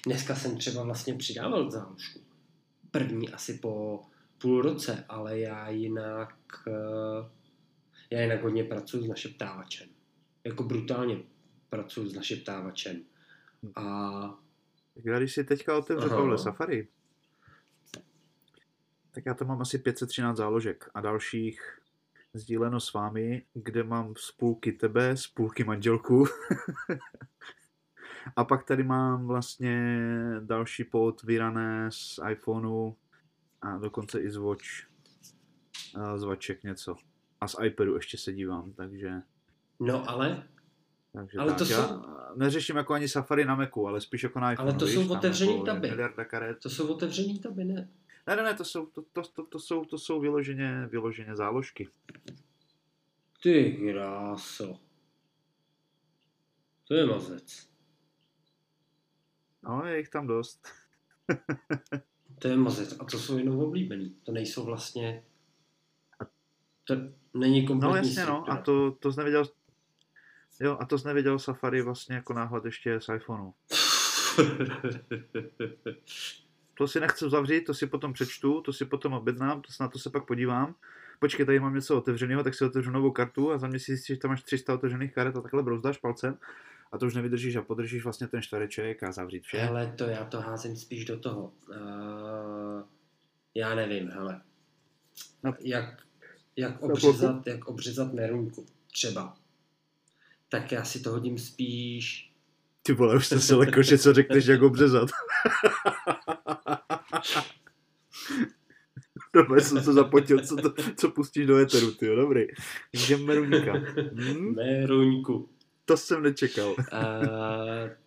Dneska 0.06 0.36
jsem 0.36 0.58
třeba 0.58 0.84
vlastně 0.84 1.14
přidával 1.14 1.72
záložku. 1.72 2.20
První 2.92 3.30
asi 3.30 3.54
po 3.54 4.02
půl 4.38 4.62
roce, 4.62 5.06
ale 5.10 5.40
já 5.40 5.70
jinak 5.70 6.36
eh, 6.68 7.30
já 8.12 8.22
jinak 8.22 8.44
hodně 8.44 8.64
pracuji 8.64 9.04
s 9.04 9.08
našeptávačem. 9.08 9.88
Jako 10.44 10.64
brutálně 10.64 11.18
pracuji 11.70 12.10
s 12.10 12.14
našeptávačem. 12.14 13.04
A... 13.76 14.40
Když 14.94 15.34
si 15.34 15.44
teďka 15.44 15.78
otevřu 15.78 16.10
tohle 16.10 16.38
Safari, 16.38 16.88
tak 19.12 19.26
já 19.26 19.34
tam 19.34 19.48
mám 19.48 19.62
asi 19.62 19.78
513 19.80 20.38
záložek 20.38 20.90
a 20.94 21.02
dalších 21.02 21.80
sdíleno 22.34 22.80
s 22.80 22.94
vámi, 22.94 23.46
kde 23.54 23.84
mám 23.84 24.14
z 24.18 24.32
půlky 24.32 24.72
tebe, 24.72 25.18
z 25.18 25.28
půlky 25.28 25.64
manželku. 25.64 26.26
a 28.36 28.44
pak 28.44 28.64
tady 28.64 28.84
mám 28.84 29.28
vlastně 29.28 30.06
další 30.40 30.84
pootvírané 30.84 31.92
z 31.92 32.20
iPhoneu 32.30 32.94
a 33.62 33.78
dokonce 33.78 34.22
i 34.22 34.32
z 34.32 34.38
Watch. 34.38 34.66
Z 36.16 36.24
Watchek 36.24 36.64
něco. 36.64 36.96
A 37.42 37.48
z 37.48 37.56
iPadu 37.64 37.96
ještě 37.96 38.18
se 38.18 38.34
dívám, 38.34 38.74
takže... 38.74 39.22
No 39.80 40.10
ale 40.10 40.48
takže 41.18 41.40
ale 41.40 41.50
tak, 41.54 41.58
to 41.58 41.74
já 41.74 41.88
jsou... 41.88 42.02
neřeším 42.36 42.78
jako 42.78 42.94
ani 42.94 43.08
Safari 43.08 43.46
na 43.46 43.56
Macu, 43.56 43.88
ale 43.88 44.02
spíš 44.02 44.24
jako 44.24 44.40
na 44.40 44.52
iPhone. 44.52 44.70
Ale 44.70 44.80
to 44.80 44.86
víš, 44.86 44.96
jsou 44.96 45.10
otevřený 45.14 45.54
jako 45.54 45.66
taby. 45.66 45.92
To 46.62 46.70
jsou 46.70 46.88
otevřený 46.88 47.40
taby, 47.40 47.64
ne? 47.64 47.90
Ne, 48.28 48.36
ne, 48.36 48.44
ne, 48.44 48.54
to 48.54 48.66
jsou, 48.66 48.86
to, 48.86 49.02
to, 49.14 49.22
to, 49.22 49.44
to 49.44 49.60
jsou, 49.60 49.86
to 49.86 49.98
jsou 49.98 50.20
vyloženě, 50.20 50.88
vyloženě 50.92 51.36
záložky. 51.36 51.90
Ty 53.44 53.78
kráso. 53.82 54.80
To 56.88 56.94
je 56.94 57.06
mazec. 57.06 57.70
No, 59.64 59.86
je 59.86 59.98
jich 59.98 60.10
tam 60.10 60.28
dost. 60.28 60.68
to 62.40 62.48
je 62.48 62.58
mazec. 62.58 62.96
A 63.00 63.06
to 63.06 63.20
jsou 63.20 63.38
jenom 63.38 63.60
oblíbený. 63.60 64.16
To 64.24 64.32
nejsou 64.32 64.66
vlastně... 64.66 65.24
To 66.84 66.96
není 67.34 67.68
kompletní 67.68 67.92
No 67.92 67.96
jasně, 67.96 68.26
no. 68.26 68.52
A 68.52 68.58
to, 68.58 68.92
to 68.92 69.12
jsi 69.12 69.18
nevěděl, 69.18 69.46
Jo, 70.60 70.78
a 70.80 70.86
to 70.86 71.00
jsi 71.00 71.08
nevěděl 71.08 71.40
Safari 71.40 71.82
vlastně 71.82 72.16
jako 72.16 72.34
náhled 72.34 72.66
ještě 72.66 73.02
z 73.02 73.10
iPhoneu. 73.16 73.52
to 76.78 76.88
si 76.88 77.00
nechci 77.00 77.30
zavřít, 77.30 77.62
to 77.62 77.74
si 77.74 77.88
potom 77.88 78.14
přečtu, 78.14 78.62
to 78.62 78.74
si 78.74 78.86
potom 78.86 79.14
objednám, 79.14 79.62
to 79.62 79.68
na 79.80 79.88
to 79.88 80.00
se 80.00 80.10
pak 80.10 80.26
podívám. 80.26 80.76
Počkej, 81.20 81.46
tady 81.46 81.60
mám 81.60 81.76
něco 81.76 81.98
otevřeného, 81.98 82.44
tak 82.44 82.56
si 82.56 82.66
otevřu 82.66 82.92
novou 82.92 83.12
kartu 83.12 83.52
a 83.52 83.58
za 83.58 83.68
mě 83.68 83.80
si 83.80 83.86
zjistíš, 83.86 84.16
že 84.16 84.20
tam 84.20 84.32
máš 84.32 84.44
300 84.44 84.74
otevřených 84.74 85.14
karet 85.14 85.36
a 85.36 85.42
takhle 85.42 85.64
brouzdáš 85.64 85.98
palcem 85.98 86.38
a 86.92 86.98
to 86.98 87.06
už 87.06 87.16
nevydržíš 87.16 87.56
a 87.56 87.62
podržíš 87.62 88.04
vlastně 88.04 88.28
ten 88.28 88.42
čtvereček 88.42 89.04
a 89.04 89.12
zavřít 89.12 89.44
vše. 89.44 89.58
Hele, 89.58 89.94
to 89.98 90.04
já 90.04 90.26
to 90.26 90.42
házím 90.42 90.76
spíš 90.76 91.06
do 91.06 91.20
toho. 91.20 91.54
Uh, 91.70 92.84
já 93.56 93.76
nevím, 93.76 94.10
hele. 94.10 94.42
No. 95.44 95.54
Jak, 95.60 96.04
jak, 96.56 96.82
obřezat, 96.82 97.48
jak 97.48 97.68
obřezat 97.68 98.14
merunku, 98.14 98.66
třeba 98.92 99.38
tak 100.50 100.72
já 100.72 100.84
si 100.84 101.00
to 101.00 101.12
hodím 101.12 101.38
spíš... 101.38 102.32
Ty 102.84 102.94
vole, 102.94 103.16
už 103.16 103.26
jste 103.26 103.40
si 103.40 103.56
lekoše, 103.56 103.98
co 103.98 104.14
řekneš, 104.14 104.46
jak 104.46 104.62
obřezat. 104.62 105.10
Dobře, 109.34 109.62
jsem 109.62 109.84
se 109.84 109.94
zapotil, 109.94 110.40
co, 110.40 110.56
to, 110.56 110.74
co 110.96 111.12
pustíš 111.12 111.46
do 111.46 111.58
éteru, 111.58 111.92
ty 111.92 112.08
dobrý. 112.16 112.46
Takže 112.92 113.18
Meruňka. 113.18 113.74
Hm? 114.14 114.56
Meruňku. 114.56 115.50
To 115.86 115.98
jsem 115.98 116.24
nečekal. 116.24 116.70
Uh, 116.70 116.76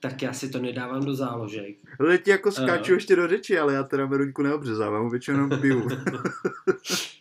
tak 0.01 0.23
já 0.23 0.33
si 0.33 0.49
to 0.49 0.59
nedávám 0.59 1.05
do 1.05 1.15
záložek. 1.15 1.77
Ale 2.01 2.19
ti 2.19 2.31
jako 2.31 2.53
skáču 2.53 2.93
uh. 2.93 2.97
ještě 2.97 3.17
do 3.17 3.29
řeči, 3.29 3.59
ale 3.59 3.75
já 3.75 3.83
teda 3.83 4.07
Meruňku 4.07 4.43
neobřezávám, 4.43 5.11
většinou 5.11 5.49
piju. 5.61 5.89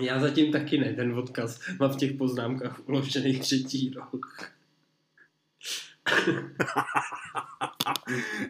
Já 0.00 0.20
zatím 0.20 0.52
taky 0.52 0.78
ne, 0.78 0.92
ten 0.92 1.18
odkaz 1.18 1.60
mám 1.80 1.90
v 1.90 1.96
těch 1.96 2.12
poznámkách 2.12 2.88
uložený 2.88 3.38
třetí 3.38 3.90
rok. 3.90 4.26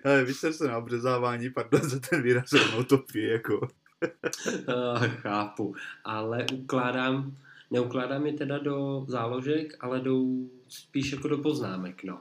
Ale 0.04 0.24
vy 0.24 0.34
jste 0.34 0.52
se 0.52 0.68
na 0.68 0.78
obřezávání, 0.78 1.50
pardon 1.50 1.82
za 1.82 2.00
ten 2.00 2.22
výraz, 2.22 2.50
topí, 2.88 3.22
jako. 3.22 3.60
uh, 3.60 5.06
chápu, 5.06 5.74
ale 6.04 6.46
ukládám, 6.54 7.36
neukládám 7.70 8.26
je 8.26 8.32
teda 8.32 8.58
do 8.58 9.04
záložek, 9.08 9.76
ale 9.80 10.00
jdou 10.00 10.50
spíš 10.68 11.12
jako 11.12 11.28
do 11.28 11.38
poznámek, 11.38 12.04
no. 12.04 12.20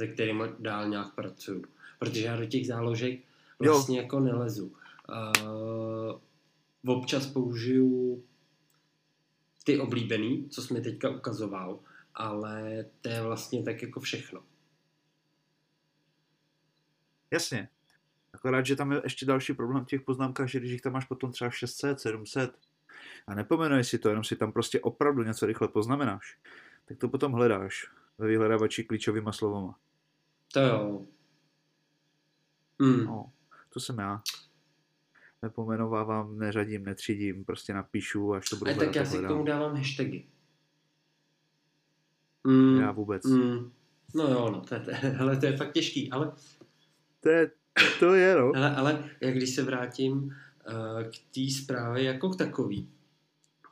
Se 0.00 0.06
kterými 0.06 0.44
dál 0.58 0.88
nějak 0.88 1.14
pracuju. 1.14 1.64
Protože 1.98 2.20
já 2.20 2.36
do 2.36 2.46
těch 2.46 2.66
záložek 2.66 3.20
vlastně 3.58 3.98
jo. 3.98 4.02
jako 4.02 4.20
nelezu. 4.20 4.72
Uh, 5.08 6.20
občas 6.86 7.26
použiju 7.26 8.24
ty 9.64 9.80
oblíbený, 9.80 10.48
co 10.48 10.62
jsi 10.62 10.74
mi 10.74 10.80
teďka 10.80 11.10
ukazoval, 11.10 11.80
ale 12.14 12.84
to 13.00 13.08
je 13.08 13.22
vlastně 13.22 13.62
tak 13.62 13.82
jako 13.82 14.00
všechno. 14.00 14.42
Jasně. 17.30 17.68
Akorát, 18.32 18.66
že 18.66 18.76
tam 18.76 18.92
je 18.92 19.00
ještě 19.04 19.26
další 19.26 19.54
problém 19.54 19.84
v 19.84 19.88
těch 19.88 20.02
poznámkách, 20.02 20.48
že 20.48 20.58
když 20.58 20.72
jich 20.72 20.80
tam 20.80 20.92
máš 20.92 21.04
potom 21.04 21.32
třeba 21.32 21.50
600, 21.50 22.00
700 22.00 22.58
a 23.26 23.34
nepomenuješ 23.34 23.88
si 23.88 23.98
to, 23.98 24.08
jenom 24.08 24.24
si 24.24 24.36
tam 24.36 24.52
prostě 24.52 24.80
opravdu 24.80 25.22
něco 25.22 25.46
rychle 25.46 25.68
poznamenáš, 25.68 26.38
tak 26.84 26.98
to 26.98 27.08
potom 27.08 27.32
hledáš 27.32 27.90
ve 28.18 28.26
vyhledávači 28.26 28.84
klíčovými 28.84 29.30
slovama. 29.32 29.78
To 30.52 30.60
jo. 30.60 31.06
Mm. 32.78 33.04
No, 33.04 33.32
to 33.68 33.80
jsem 33.80 33.98
já. 33.98 34.22
Nepomenovávám, 35.42 36.38
neřadím, 36.38 36.84
netřídím, 36.84 37.44
prostě 37.44 37.74
napíšu, 37.74 38.34
až 38.34 38.48
to 38.48 38.56
budu 38.56 38.70
A 38.70 38.74
tak 38.74 38.94
já 38.94 39.04
si 39.04 39.18
k 39.18 39.28
tomu 39.28 39.44
dávám 39.44 39.76
hashtagy. 39.76 40.26
Mm. 42.44 42.80
Já 42.80 42.92
vůbec. 42.92 43.24
Mm. 43.24 43.72
No 44.14 44.28
jo, 44.28 44.50
no, 44.50 44.60
to 44.60 44.74
je, 44.74 44.80
to, 44.80 44.90
hele, 44.94 45.36
to 45.40 45.46
je 45.46 45.56
fakt 45.56 45.72
těžký, 45.72 46.10
ale... 46.10 46.32
To 47.20 47.28
je, 47.28 47.50
to 48.00 48.14
je, 48.14 48.36
no. 48.36 48.52
Ale, 48.56 48.76
ale 48.76 49.10
jak 49.20 49.34
když 49.34 49.54
se 49.54 49.62
vrátím 49.62 50.12
uh, 50.14 50.32
k 51.02 51.34
té 51.34 51.50
zprávě 51.62 52.04
jako 52.04 52.28
k 52.28 52.36
takový, 52.36 52.88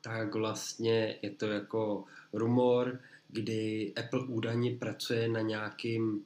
tak 0.02 0.35
vlastně 0.35 1.18
je 1.22 1.30
to 1.30 1.46
jako 1.46 2.04
rumor, 2.33 3.00
kdy 3.28 3.92
Apple 3.96 4.26
údajně 4.26 4.76
pracuje 4.76 5.28
na 5.28 5.40
nějakým 5.40 6.24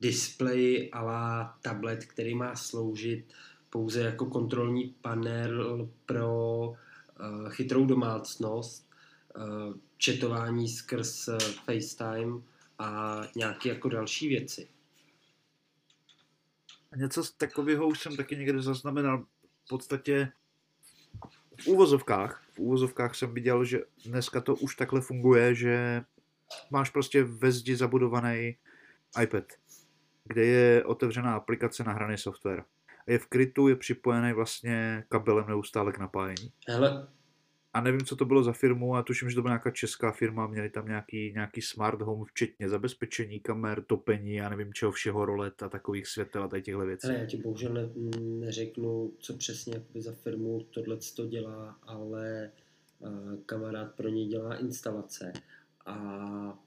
displeji 0.00 0.90
la 0.94 1.58
tablet, 1.62 2.04
který 2.04 2.34
má 2.34 2.56
sloužit 2.56 3.32
pouze 3.70 4.00
jako 4.00 4.26
kontrolní 4.26 4.94
panel 5.02 5.88
pro 6.06 6.58
uh, 6.68 7.48
chytrou 7.48 7.86
domácnost, 7.86 8.90
uh, 9.36 9.76
četování 9.96 10.68
skrz 10.68 11.28
FaceTime 11.64 12.40
a 12.78 13.20
nějaké 13.36 13.68
jako 13.68 13.88
další 13.88 14.28
věci. 14.28 14.68
Něco 16.96 17.22
takového 17.36 17.88
už 17.88 18.00
jsem 18.00 18.16
taky 18.16 18.36
někde 18.36 18.62
zaznamenal. 18.62 19.24
V 19.64 19.68
podstatě 19.68 20.32
v 21.60 21.66
úvozovkách, 21.66 22.42
v 22.52 22.58
úvozovkách 22.58 23.14
jsem 23.14 23.34
viděl, 23.34 23.64
že 23.64 23.80
dneska 24.04 24.40
to 24.40 24.54
už 24.54 24.76
takhle 24.76 25.00
funguje, 25.00 25.54
že 25.54 26.04
máš 26.70 26.90
prostě 26.90 27.24
ve 27.24 27.52
zdi 27.52 27.76
zabudovaný 27.76 28.56
iPad, 29.22 29.44
kde 30.24 30.44
je 30.44 30.84
otevřená 30.84 31.34
aplikace 31.34 31.84
na 31.84 31.92
hraný 31.92 32.18
software. 32.18 32.64
Je 33.08 33.18
v 33.18 33.26
krytu, 33.26 33.68
je 33.68 33.76
připojený 33.76 34.32
vlastně 34.32 35.04
kabelem 35.08 35.48
neustále 35.48 35.92
k 35.92 35.98
napájení. 35.98 36.52
Hele, 36.68 37.08
a 37.72 37.80
nevím, 37.80 38.00
co 38.00 38.16
to 38.16 38.24
bylo 38.24 38.42
za 38.42 38.52
firmu, 38.52 38.96
a 38.96 39.02
tuším, 39.02 39.30
že 39.30 39.34
to 39.34 39.42
byla 39.42 39.52
nějaká 39.52 39.70
česká 39.70 40.12
firma, 40.12 40.46
měli 40.46 40.70
tam 40.70 40.86
nějaký, 40.86 41.32
nějaký 41.32 41.62
smart 41.62 42.02
home, 42.02 42.24
včetně 42.24 42.68
zabezpečení 42.68 43.40
kamer, 43.40 43.82
topení, 43.82 44.34
já 44.34 44.48
nevím 44.48 44.72
čeho 44.72 44.92
všeho, 44.92 45.24
rolet 45.24 45.62
a 45.62 45.68
takových 45.68 46.06
světel 46.06 46.42
a 46.42 46.48
tady 46.48 46.62
těchto 46.62 46.86
věcí. 46.86 47.06
Ale 47.06 47.18
já 47.18 47.26
ti 47.26 47.36
bohužel 47.36 47.72
ne, 47.72 47.88
neřeknu, 48.20 49.12
co 49.18 49.36
přesně 49.36 49.84
za 49.94 50.12
firmu 50.12 50.66
tohle 50.70 50.98
to 51.16 51.26
dělá, 51.26 51.78
ale 51.82 52.50
uh, 52.98 53.36
kamarád 53.46 53.94
pro 53.94 54.08
něj 54.08 54.26
dělá 54.26 54.56
instalace 54.56 55.32
a 55.86 56.58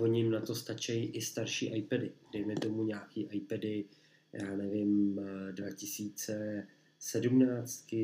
oni 0.00 0.20
jim 0.20 0.30
na 0.30 0.40
to 0.40 0.54
stačí 0.54 1.04
i 1.04 1.20
starší 1.20 1.76
iPady. 1.76 2.12
Dejme 2.32 2.54
tomu 2.54 2.84
nějaký 2.84 3.28
iPady, 3.30 3.84
já 4.42 4.56
nevím, 4.56 5.20
2017, 5.50 7.94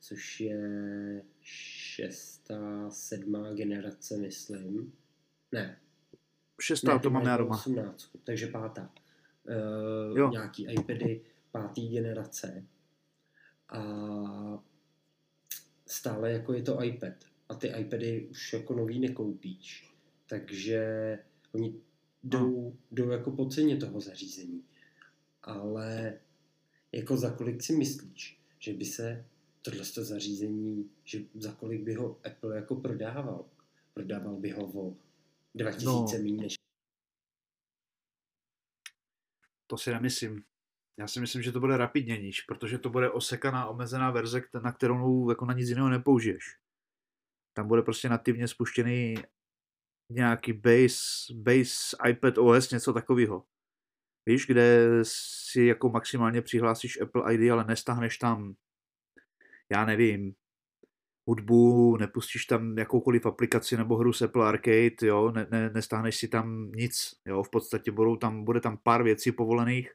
což 0.00 0.40
je 0.40 1.22
šestá, 1.42 2.90
sedmá 2.90 3.52
generace, 3.52 4.16
myslím. 4.16 4.92
Ne. 5.52 5.78
Šestá, 6.60 6.94
ne, 6.94 7.00
to 7.00 7.10
mám 7.10 7.26
já 7.26 7.36
doma. 7.36 7.56
18, 7.56 8.10
takže 8.24 8.46
pátá. 8.46 8.92
Uh, 10.10 10.18
jo. 10.18 10.30
Nějaký 10.30 10.66
iPady 10.72 11.20
pátý 11.50 11.88
generace. 11.88 12.66
A 13.68 13.82
stále 15.86 16.32
jako 16.32 16.52
je 16.52 16.62
to 16.62 16.82
iPad. 16.82 17.14
A 17.48 17.54
ty 17.54 17.68
iPady 17.68 18.28
už 18.30 18.52
jako 18.52 18.74
nový 18.74 19.00
nekoupíš. 19.00 19.92
Takže 20.28 21.18
oni 21.52 21.74
jdou, 22.22 22.76
jdou 22.90 23.10
jako 23.10 23.30
po 23.30 23.46
ceně 23.46 23.76
toho 23.76 24.00
zařízení. 24.00 24.64
Ale 25.46 26.18
jako 26.92 27.16
za 27.16 27.30
kolik 27.30 27.62
si 27.62 27.76
myslíš, 27.76 28.40
že 28.58 28.72
by 28.72 28.84
se 28.84 29.24
tohle 29.62 29.84
zařízení, 29.84 30.90
že 31.04 31.18
za 31.34 31.52
kolik 31.52 31.82
by 31.82 31.94
ho 31.94 32.20
Apple 32.26 32.56
jako 32.56 32.76
prodával. 32.76 33.44
Prodával 33.94 34.36
by 34.36 34.50
ho 34.50 34.66
o 34.82 34.96
2000 35.54 35.84
no, 35.84 36.24
méně 36.24 36.42
než... 36.42 36.54
To 39.66 39.78
si 39.78 39.90
nemyslím. 39.90 40.42
Já 40.98 41.08
si 41.08 41.20
myslím, 41.20 41.42
že 41.42 41.52
to 41.52 41.60
bude 41.60 41.76
rapidně 41.76 42.18
níž, 42.18 42.40
protože 42.40 42.78
to 42.78 42.90
bude 42.90 43.10
osekaná, 43.10 43.66
omezená 43.66 44.10
verze, 44.10 44.42
na 44.62 44.72
kterou 44.72 45.30
jako 45.30 45.46
na 45.46 45.54
nic 45.54 45.68
jiného 45.68 45.88
nepoužiješ. 45.88 46.58
Tam 47.52 47.68
bude 47.68 47.82
prostě 47.82 48.08
nativně 48.08 48.48
spuštěný 48.48 49.14
nějaký 50.12 50.52
base, 50.52 51.34
base 51.34 51.96
iPad 52.10 52.38
OS, 52.38 52.70
něco 52.70 52.92
takového. 52.92 53.46
Víš, 54.26 54.46
kde 54.46 54.88
si 55.02 55.62
jako 55.62 55.88
maximálně 55.88 56.42
přihlásíš 56.42 57.00
Apple 57.00 57.34
ID, 57.34 57.50
ale 57.50 57.64
nestáhneš 57.64 58.18
tam 58.18 58.54
já 59.70 59.84
nevím, 59.84 60.34
hudbu, 61.26 61.96
nepustíš 61.96 62.44
tam 62.46 62.78
jakoukoliv 62.78 63.26
aplikaci 63.26 63.76
nebo 63.76 63.96
hru 63.96 64.12
z 64.12 64.22
Apple 64.22 64.48
Arcade, 64.48 64.96
jo, 65.02 65.32
ne, 65.32 65.46
ne, 65.50 65.70
nestáhneš 65.70 66.16
si 66.16 66.28
tam 66.28 66.72
nic, 66.72 67.14
jo, 67.24 67.42
v 67.42 67.50
podstatě 67.50 67.92
budou 67.92 68.16
tam, 68.16 68.44
bude 68.44 68.60
tam 68.60 68.78
pár 68.82 69.02
věcí 69.02 69.32
povolených, 69.32 69.90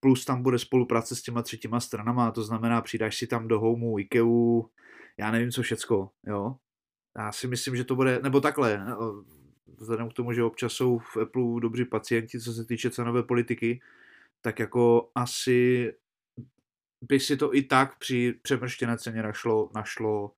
plus 0.00 0.24
tam 0.24 0.42
bude 0.42 0.58
spolupráce 0.58 1.16
s 1.16 1.22
těma 1.22 1.42
třetíma 1.42 1.80
stranama, 1.80 2.30
to 2.30 2.42
znamená, 2.42 2.82
přidáš 2.82 3.16
si 3.16 3.26
tam 3.26 3.48
do 3.48 3.60
Homeu, 3.60 3.98
Ikeu, 3.98 4.70
já 5.18 5.30
nevím 5.30 5.50
co 5.50 5.62
všecko, 5.62 6.10
jo. 6.26 6.56
Já 7.18 7.32
si 7.32 7.46
myslím, 7.46 7.76
že 7.76 7.84
to 7.84 7.96
bude, 7.96 8.20
nebo 8.22 8.40
takhle, 8.40 8.86
vzhledem 9.76 10.10
k 10.10 10.12
tomu, 10.12 10.32
že 10.32 10.42
občas 10.42 10.72
jsou 10.72 10.98
v 10.98 11.16
Apple 11.16 11.60
dobří 11.60 11.84
pacienti, 11.84 12.40
co 12.40 12.52
se 12.52 12.64
týče 12.64 12.90
cenové 12.90 13.22
politiky, 13.22 13.80
tak 14.40 14.58
jako 14.58 15.10
asi 15.14 15.92
by 17.08 17.20
si 17.20 17.36
to 17.36 17.54
i 17.54 17.62
tak 17.62 17.98
při 17.98 18.34
přemrštěné 18.42 18.98
ceně 18.98 19.22
našlo, 19.22 19.70
našlo 19.74 20.32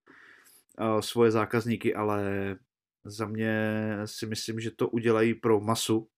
uh, 0.80 1.00
svoje 1.00 1.30
zákazníky, 1.30 1.94
ale 1.94 2.56
za 3.04 3.26
mě 3.26 3.78
si 4.04 4.26
myslím, 4.26 4.60
že 4.60 4.70
to 4.70 4.88
udělají 4.88 5.34
pro 5.34 5.60
masu 5.60 6.08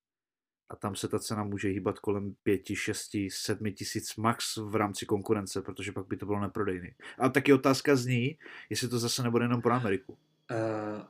a 0.71 0.77
tam 0.77 0.97
se 0.97 1.09
ta 1.09 1.19
cena 1.19 1.45
může 1.45 1.69
hýbat 1.69 1.99
kolem 1.99 2.35
5, 2.43 2.63
6, 2.75 3.11
7 3.29 3.73
tisíc 3.73 4.17
max 4.17 4.57
v 4.57 4.77
rámci 4.77 5.07
konkurence, 5.07 5.63
protože 5.63 5.93
pak 5.93 6.07
by 6.07 6.17
to 6.17 6.27
bylo 6.27 6.41
neprodejný. 6.41 6.89
A 7.19 7.29
taky 7.29 7.53
otázka 7.53 7.97
zní, 7.97 8.39
jestli 8.71 8.89
to 8.89 8.99
zase 8.99 9.23
nebude 9.23 9.45
jenom 9.45 9.63
pro 9.63 9.73
Ameriku. 9.73 10.13
Uh, 10.13 11.03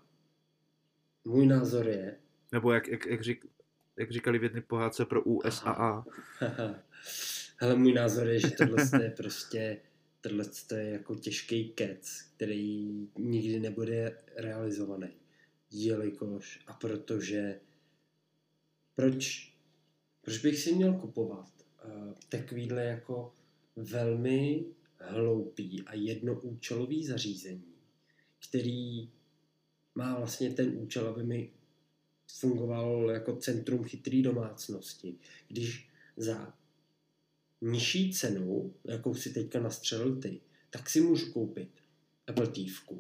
můj 1.25 1.47
názor 1.47 1.89
je... 1.89 2.17
Nebo 2.53 2.73
jak, 2.73 2.89
jak, 2.89 3.07
jak, 3.07 3.23
řík, 3.23 3.47
jak 3.97 4.11
říkali 4.11 4.39
v 4.39 4.43
jedné 4.43 4.61
pohádce 4.61 5.05
pro 5.05 5.23
USA. 5.23 6.05
Ale 7.61 7.75
můj 7.77 7.93
názor 7.93 8.29
je, 8.29 8.41
že 8.41 8.51
tohle 8.51 8.85
je 9.03 9.11
prostě 9.11 9.81
tohle 10.23 10.45
je 10.75 10.91
jako 10.91 11.15
těžký 11.15 11.69
kec, 11.69 12.23
který 12.37 13.09
nikdy 13.19 13.61
nebude 13.61 14.19
realizovaný. 14.37 15.09
Jelikož 15.71 16.61
a 16.67 16.73
protože 16.73 17.61
proč, 18.95 19.55
proč 20.21 20.39
bych 20.39 20.59
si 20.59 20.75
měl 20.75 20.95
kupovat 20.95 21.49
uh, 21.85 22.13
takovýhle 22.29 22.85
jako 22.85 23.35
velmi 23.77 24.65
hloupý 24.99 25.83
a 25.87 25.95
jednoúčelový 25.95 27.07
zařízení, 27.07 27.75
který 28.49 29.11
má 29.95 30.19
vlastně 30.19 30.51
ten 30.51 30.79
účel, 30.79 31.09
aby 31.09 31.25
mi 31.25 31.53
fungoval 32.39 33.11
jako 33.11 33.37
centrum 33.37 33.85
chytrý 33.85 34.23
domácnosti, 34.23 35.19
když 35.49 35.89
za 36.17 36.55
nižší 37.61 38.13
cenu, 38.13 38.75
jakou 38.85 39.15
si 39.15 39.31
teďka 39.31 39.61
nastřelil 39.61 40.17
ty, 40.17 40.41
tak 40.71 40.91
si 40.91 41.01
můžu 41.01 41.33
koupit 41.33 41.69
Apple 42.27 42.47
TV. 42.47 42.93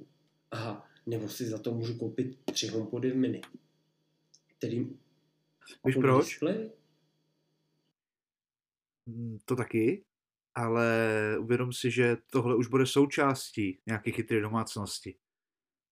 Aha, 0.51 0.89
nebo 1.07 1.29
si 1.29 1.47
za 1.47 1.59
to 1.59 1.75
můžu 1.75 1.99
koupit 1.99 2.39
tři 2.53 2.67
HomePody 2.67 3.11
v 3.11 3.17
mini, 3.17 3.41
který 4.59 4.87
Víš 5.87 5.97
proč? 5.97 6.25
Display? 6.25 6.71
Hmm, 9.07 9.39
to 9.45 9.57
taky, 9.57 10.05
ale 10.55 10.89
uvědom 11.41 11.73
si, 11.73 11.91
že 11.91 12.17
tohle 12.31 12.57
už 12.57 12.67
bude 12.67 12.87
součástí 12.87 13.79
nějaké 13.87 14.11
chytré 14.11 14.41
domácnosti. 14.41 15.15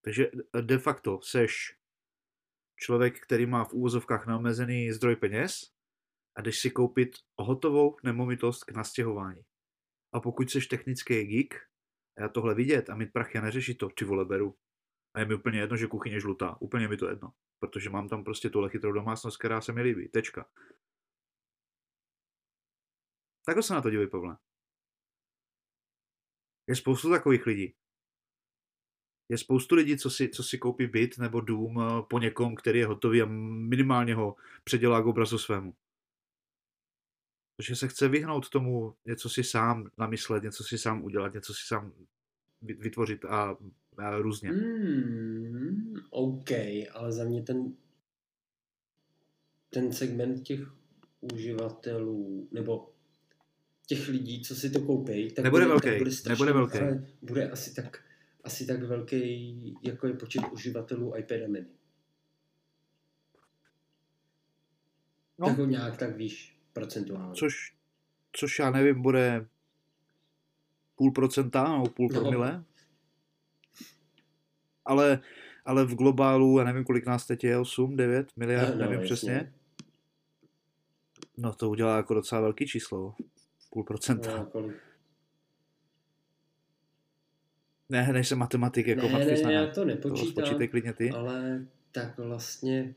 Takže 0.05 0.31
de 0.61 0.79
facto 0.79 1.21
seš 1.23 1.79
člověk, 2.77 3.21
který 3.21 3.47
má 3.47 3.65
v 3.65 3.73
úvozovkách 3.73 4.27
neomezený 4.27 4.93
zdroj 4.93 5.17
peněz 5.17 5.73
a 6.37 6.43
jdeš 6.43 6.61
si 6.61 6.71
koupit 6.71 7.17
hotovou 7.39 7.97
nemovitost 8.03 8.65
k 8.65 8.71
nastěhování. 8.71 9.45
A 10.13 10.21
pokud 10.21 10.51
jsi 10.51 10.61
technický 10.61 11.25
geek, 11.25 11.55
já 12.19 12.29
tohle 12.29 12.55
vidět 12.55 12.91
a 12.91 12.97
mít 12.97 13.13
prachy 13.13 13.39
a 13.39 13.41
neřešit 13.41 13.79
to, 13.79 13.89
ty 13.89 14.05
vole 14.05 14.25
beru. 14.25 14.59
A 15.15 15.21
je 15.21 15.27
mi 15.27 15.35
úplně 15.35 15.61
jedno, 15.61 15.77
že 15.77 15.87
kuchyně 15.87 16.17
je 16.17 16.21
žlutá. 16.21 16.57
Úplně 16.61 16.89
mi 16.89 16.97
to 16.97 17.09
jedno. 17.09 17.35
Protože 17.59 17.91
mám 17.91 18.09
tam 18.09 18.25
prostě 18.25 18.51
tuhle 18.51 18.71
chytrou 18.71 18.93
domácnost, 18.93 19.39
která 19.39 19.61
se 19.61 19.73
mi 19.73 19.83
líbí. 19.83 20.09
Tečka. 20.09 20.51
Takhle 23.47 23.63
se 23.63 23.75
na 23.75 23.83
to 23.83 23.91
dívej, 23.91 24.09
Pavle. 24.09 24.37
Je 26.67 26.77
spoustu 26.77 27.11
takových 27.11 27.47
lidí. 27.47 27.77
Je 29.31 29.39
spoustu 29.39 29.75
lidí, 29.75 29.97
co 29.97 30.11
si, 30.11 30.29
co 30.29 30.43
si 30.43 30.59
koupí 30.59 30.87
byt 30.87 31.19
nebo 31.19 31.41
dům 31.41 31.81
eh, 31.81 32.03
po 32.11 32.19
někom, 32.19 32.55
který 32.55 32.79
je 32.79 32.87
hotový 32.87 33.23
a 33.23 33.27
minimálně 33.27 34.15
ho 34.15 34.37
předělá 34.65 35.03
k 35.03 35.07
obrazu 35.07 35.39
svému. 35.39 35.75
Protože 37.57 37.77
se 37.77 37.89
chce 37.89 38.09
vyhnout 38.09 38.49
tomu 38.49 38.95
něco 39.07 39.29
si 39.29 39.45
sám 39.45 39.91
namyslet, 39.99 40.43
něco 40.43 40.65
si 40.65 40.79
sám 40.79 41.05
udělat, 41.05 41.35
něco 41.35 41.55
si 41.55 41.61
sám 41.67 41.93
vytvořit 42.63 43.25
a, 43.25 43.57
a 43.97 44.19
různě. 44.19 44.51
Hmm, 44.51 45.95
OK, 46.11 46.51
ale 46.93 47.13
za 47.13 47.25
mě 47.25 47.43
ten 47.43 47.73
ten 49.71 49.93
segment 49.93 50.43
těch 50.43 50.61
uživatelů, 51.21 52.49
nebo 52.53 52.93
těch 53.87 54.09
lidí, 54.09 54.43
co 54.43 54.55
si 54.55 54.71
to 54.71 54.81
koupí, 54.81 55.31
tak 55.31 55.45
nebude 55.45 55.65
bude, 55.65 55.69
velký, 55.69 55.89
tak 55.89 55.99
bude 55.99 56.13
strašný, 56.13 56.33
nebude 56.33 56.53
velký. 56.53 56.79
Ale 56.79 57.07
bude 57.23 57.51
asi 57.51 57.75
tak, 57.75 58.03
asi 58.45 58.67
tak 58.67 58.83
velký, 58.83 59.75
jako 59.83 60.07
je 60.07 60.13
počet 60.13 60.43
uživatelů 60.53 61.17
iPad 61.17 61.49
mini. 61.49 61.67
No. 65.39 65.47
Tak 65.47 65.59
ho 65.59 65.67
nějak 65.67 65.97
tak 65.97 66.17
víš, 66.17 66.57
procentuálně. 66.73 67.35
Což, 67.35 67.75
což 68.33 68.59
já 68.59 68.71
nevím, 68.71 69.03
bude 69.03 69.47
půl 70.97 71.13
procenta 71.13 71.73
nebo 71.73 71.89
půl 71.89 72.09
no. 72.13 72.21
promile. 72.21 72.65
Ale, 74.85 75.21
ale 75.65 75.85
v 75.85 75.95
globálu, 75.95 76.59
já 76.59 76.65
nevím, 76.65 76.85
kolik 76.85 77.07
nás 77.07 77.27
teď 77.27 77.45
je, 77.45 77.59
8, 77.59 77.97
9 77.97 78.37
miliard, 78.37 78.69
no, 78.69 78.75
no, 78.75 78.81
nevím 78.81 79.01
jasně. 79.01 79.05
přesně. 79.05 79.53
No 81.37 81.55
to 81.55 81.71
udělá 81.71 81.97
jako 81.97 82.15
docela 82.15 82.41
velký 82.41 82.67
číslo. 82.67 83.15
Půl 83.71 83.85
procenta. 83.85 84.37
No, 84.37 84.47
kolik? 84.47 84.90
Ne, 87.91 88.13
nejsem 88.13 88.39
matematik 88.39 88.87
jako 88.87 89.07
ne, 89.07 89.13
Matfis, 89.13 89.43
ne, 89.43 89.53
já 89.53 89.67
to 89.67 89.85
nepočítám, 89.85 90.59
to 90.59 90.69
klidně 90.69 90.93
ty. 90.93 91.11
ale 91.11 91.67
tak 91.93 92.19
vlastně... 92.19 92.95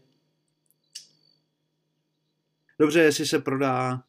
Dobře, 2.79 2.99
jestli 2.99 3.25
se 3.25 3.39
prodá 3.39 4.03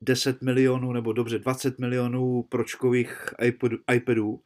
10 0.00 0.42
milionů, 0.42 0.92
nebo 0.92 1.12
dobře 1.12 1.38
20 1.38 1.78
milionů 1.78 2.42
pročkových 2.42 3.34
iPodů, 3.42 3.78
iPadů, 3.94 4.40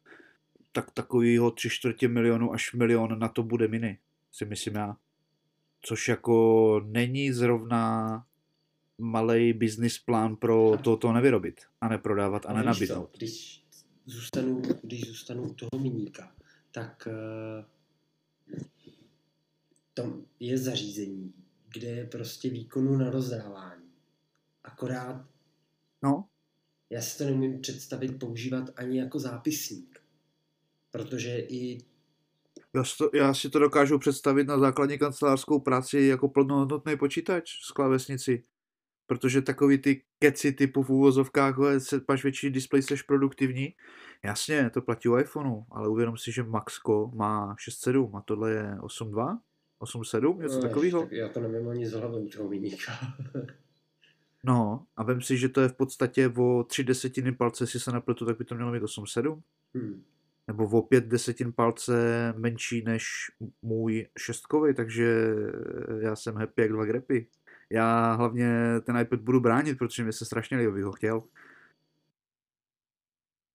tak 0.72 0.90
takovýho 0.90 1.50
tři 1.50 1.70
čtvrtě 1.70 2.08
milionu 2.08 2.52
až 2.52 2.72
milion 2.72 3.18
na 3.18 3.28
to 3.28 3.42
bude 3.42 3.68
mini, 3.68 3.98
si 4.32 4.44
myslím 4.44 4.74
já. 4.74 4.96
Což 5.82 6.08
jako 6.08 6.80
není 6.86 7.32
zrovna 7.32 8.24
malý 8.98 9.52
business 9.52 9.98
plán 9.98 10.36
pro 10.36 10.78
to, 10.84 10.96
to 10.96 11.12
nevyrobit 11.12 11.60
a 11.80 11.88
neprodávat 11.88 12.46
a 12.46 12.52
nenabídnout. 12.52 13.10
Když 13.16 13.59
zůstanu, 14.10 14.62
když 14.82 15.08
zůstanu 15.08 15.42
u 15.42 15.54
toho 15.54 15.82
miníka, 15.82 16.34
tak 16.72 17.08
uh, 17.08 17.64
tam 19.94 20.24
je 20.40 20.58
zařízení, 20.58 21.34
kde 21.68 21.88
je 21.88 22.06
prostě 22.06 22.50
výkonu 22.50 22.96
na 22.96 23.10
rozdávání. 23.10 23.90
Akorát 24.64 25.26
no. 26.02 26.28
já 26.90 27.02
si 27.02 27.18
to 27.18 27.24
nemůžu 27.24 27.58
představit 27.58 28.18
používat 28.18 28.70
ani 28.76 28.98
jako 28.98 29.18
zápisník. 29.18 30.00
Protože 30.90 31.38
i 31.38 31.78
já 32.74 32.84
si, 32.84 32.96
to, 32.98 33.10
já 33.14 33.34
si 33.34 33.50
to 33.50 33.58
dokážu 33.58 33.98
představit 33.98 34.46
na 34.46 34.58
základní 34.58 34.98
kancelářskou 34.98 35.60
práci 35.60 36.00
jako 36.00 36.28
plnohodnotný 36.28 36.96
počítač 36.96 37.50
s 37.68 37.70
klávesnici. 37.70 38.44
Protože 39.10 39.42
takový 39.42 39.78
ty 39.78 40.02
keci 40.18 40.52
typu 40.52 40.82
v 40.82 40.90
úvozovkách, 40.90 41.56
máš 42.08 42.22
větší 42.22 42.50
displej, 42.50 42.82
jsi 42.82 42.94
produktivní. 43.06 43.74
Jasně, 44.24 44.70
to 44.70 44.82
platí 44.82 45.08
u 45.08 45.18
iPhoneu, 45.18 45.62
ale 45.70 45.88
uvědom 45.88 46.16
si, 46.16 46.32
že 46.32 46.42
Maxko 46.42 47.10
má 47.14 47.54
6.7 47.54 48.16
a 48.16 48.20
tohle 48.20 48.50
je 48.50 48.76
8.2? 48.80 49.38
8.7? 49.82 50.42
Něco 50.42 50.54
no, 50.54 50.62
takového? 50.62 51.02
Tak 51.02 51.12
já 51.12 51.28
to 51.28 51.40
nevím 51.40 51.68
ani 51.68 51.86
z 51.86 51.92
hlavy 51.92 52.16
u 52.16 52.28
toho 52.28 52.48
vyníka. 52.48 52.92
no, 54.44 54.86
a 54.96 55.02
vem 55.02 55.20
si, 55.20 55.36
že 55.36 55.48
to 55.48 55.60
je 55.60 55.68
v 55.68 55.76
podstatě 55.76 56.32
o 56.38 56.64
tři 56.64 56.84
desetiny 56.84 57.32
palce, 57.32 57.64
jestli 57.64 57.80
se 57.80 57.92
napletu, 57.92 58.26
tak 58.26 58.38
by 58.38 58.44
to 58.44 58.54
mělo 58.54 58.72
být 58.72 58.82
8.7. 58.82 59.42
Hmm. 59.74 60.02
Nebo 60.48 60.68
o 60.68 60.82
pět 60.82 61.04
desetin 61.04 61.52
palce 61.52 61.94
menší 62.36 62.82
než 62.82 63.04
můj 63.62 64.06
šestkový, 64.18 64.74
takže 64.74 65.34
já 66.00 66.16
jsem 66.16 66.34
happy 66.34 66.62
jak 66.62 66.72
dva 66.72 66.84
grepy. 66.84 67.26
Já 67.70 68.12
hlavně 68.14 68.50
ten 68.82 68.96
iPad 68.96 69.20
budu 69.20 69.40
bránit, 69.40 69.78
protože 69.78 70.04
mi 70.04 70.12
se 70.12 70.24
strašně 70.24 70.56
líbí, 70.56 70.82
ho 70.82 70.92
chtěl. 70.92 71.22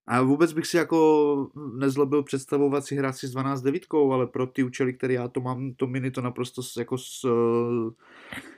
A 0.07 0.21
vůbec 0.21 0.53
bych 0.53 0.67
si 0.67 0.77
jako 0.77 1.51
nezlobil 1.73 2.23
představovat 2.23 2.85
si 2.85 2.95
hrát 2.95 3.13
si 3.13 3.27
s 3.27 3.31
12 3.31 3.61
devítkou, 3.61 4.11
ale 4.11 4.27
pro 4.27 4.47
ty 4.47 4.63
účely, 4.63 4.93
které 4.93 5.13
já 5.13 5.27
to 5.27 5.41
mám, 5.41 5.73
to 5.73 5.87
mini 5.87 6.11
to 6.11 6.21
naprosto 6.21 6.61
jako 6.79 6.97
s, 6.97 7.25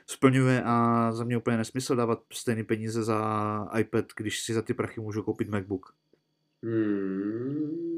splňuje 0.06 0.62
a 0.64 1.08
za 1.12 1.24
mě 1.24 1.36
úplně 1.36 1.56
nesmysl 1.56 1.96
dávat 1.96 2.22
stejné 2.32 2.64
peníze 2.64 3.04
za 3.04 3.68
iPad, 3.78 4.04
když 4.16 4.40
si 4.40 4.54
za 4.54 4.62
ty 4.62 4.74
prachy 4.74 5.00
můžu 5.00 5.22
koupit 5.22 5.48
MacBook. 5.48 5.94
Hmm. 6.62 7.88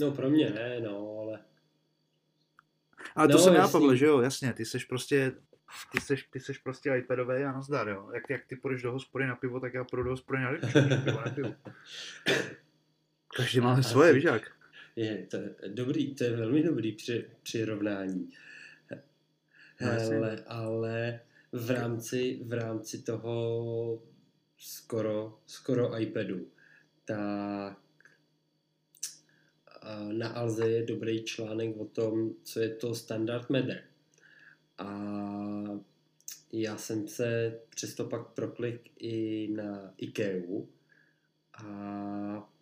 No 0.00 0.10
pro 0.10 0.30
mě 0.30 0.50
ne, 0.50 0.80
no, 0.80 1.18
ale... 1.22 1.38
Ale 3.14 3.28
to 3.28 3.32
no, 3.32 3.38
jsem 3.38 3.54
já, 3.54 3.68
Pavle, 3.68 3.96
že 3.96 4.06
jo, 4.06 4.20
jasně, 4.20 4.52
ty 4.52 4.64
seš 4.64 4.84
prostě 4.84 5.32
ty 5.92 6.00
seš, 6.00 6.22
ty 6.22 6.40
seš 6.40 6.58
prostě 6.58 6.90
iPadový 6.96 7.44
a 7.44 7.52
nazdar, 7.52 7.88
jo. 7.88 8.10
Jak, 8.14 8.30
jak 8.30 8.44
ty 8.46 8.56
půjdeš 8.56 8.82
do 8.82 8.92
hospody 8.92 9.26
na 9.26 9.36
pivo, 9.36 9.60
tak 9.60 9.74
já 9.74 9.84
půjdu 9.84 10.02
do 10.02 10.10
hospody 10.10 10.42
na 10.42 10.50
pivo, 10.72 11.20
na 11.24 11.30
pivo. 11.30 11.54
Každý 13.36 13.60
máme 13.60 13.82
svoje, 13.82 14.12
víš 14.12 14.24
jak? 14.24 14.50
Je, 14.96 15.26
to 15.30 15.36
je 15.36 15.54
dobrý, 15.68 16.14
to 16.14 16.24
je 16.24 16.36
velmi 16.36 16.62
dobrý 16.62 16.92
při, 16.92 17.26
přirovnání. 17.42 18.30
Ale, 19.80 20.44
ale 20.46 21.20
v 21.52 21.70
rámci, 21.70 22.40
v 22.44 22.52
rámci 22.52 23.02
toho 23.02 24.02
skoro, 24.56 25.38
skoro 25.46 26.00
iPadu, 26.00 26.48
tak 27.04 27.76
na 30.12 30.28
Alze 30.28 30.70
je 30.70 30.86
dobrý 30.86 31.24
článek 31.24 31.76
o 31.76 31.84
tom, 31.84 32.30
co 32.42 32.60
je 32.60 32.68
to 32.68 32.94
standard 32.94 33.50
Matter. 33.50 33.89
A 34.80 34.90
já 36.52 36.76
jsem 36.76 37.08
se 37.08 37.58
přesto 37.70 38.04
pak 38.04 38.28
proklik 38.28 38.90
i 38.98 39.48
na 39.48 39.94
IKEA 39.96 40.62
a 41.52 42.52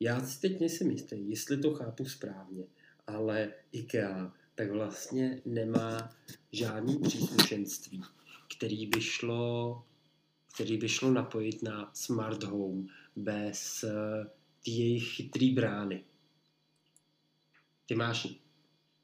já 0.00 0.20
si 0.26 0.40
teď 0.40 0.60
nejsem 0.60 0.90
jistý, 0.90 1.30
jestli 1.30 1.58
to 1.58 1.74
chápu 1.74 2.04
správně, 2.04 2.64
ale 3.06 3.52
IKEA 3.72 4.32
tak 4.54 4.70
vlastně 4.70 5.42
nemá 5.44 6.16
žádný 6.52 6.98
příslušenství, 6.98 8.02
který 8.56 8.86
by 8.86 9.00
šlo, 9.00 9.84
který 10.54 10.76
by 10.78 10.88
šlo 10.88 11.10
napojit 11.10 11.62
na 11.62 11.90
smart 11.94 12.42
home 12.42 12.88
bez 13.16 13.84
jejich 14.66 15.08
chytrý 15.08 15.54
brány. 15.54 16.04
Ty 17.86 17.94
máš 17.94 18.43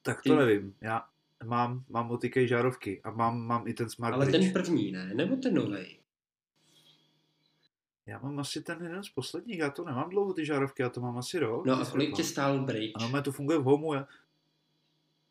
tak 0.03 0.23
to 0.23 0.33
Ty... 0.33 0.37
nevím. 0.37 0.75
Já 0.81 1.05
mám, 1.45 1.85
mám 1.89 2.11
od 2.11 2.21
žárovky 2.37 3.01
a 3.03 3.11
mám, 3.11 3.41
mám 3.47 3.69
i 3.69 3.75
ten 3.75 3.91
Smart 3.91 4.15
Ale 4.15 4.27
bridge. 4.27 4.45
ten 4.45 4.53
první, 4.53 4.93
ne? 4.93 5.15
Nebo 5.15 5.37
ten 5.37 5.55
nový? 5.55 6.01
Já 8.07 8.19
mám 8.19 8.39
asi 8.39 8.63
ten 8.63 8.83
jeden 8.83 9.05
z 9.05 9.09
posledních, 9.09 9.59
já 9.59 9.71
to 9.71 9.85
nemám 9.85 10.11
dlouho 10.11 10.33
ty 10.33 10.47
žárovky, 10.47 10.83
já 10.83 10.89
to 10.89 11.01
mám 11.01 11.19
asi 11.19 11.39
rok. 11.39 11.67
No 11.67 11.81
a 11.81 11.85
kolik 11.85 12.17
tě 12.17 12.25
stál 12.25 12.59
bridge? 12.59 12.93
Ano, 12.95 13.23
to 13.23 13.33
funguje 13.33 13.59
v 13.59 13.63
homeu. 13.63 13.93
Já... 13.93 14.07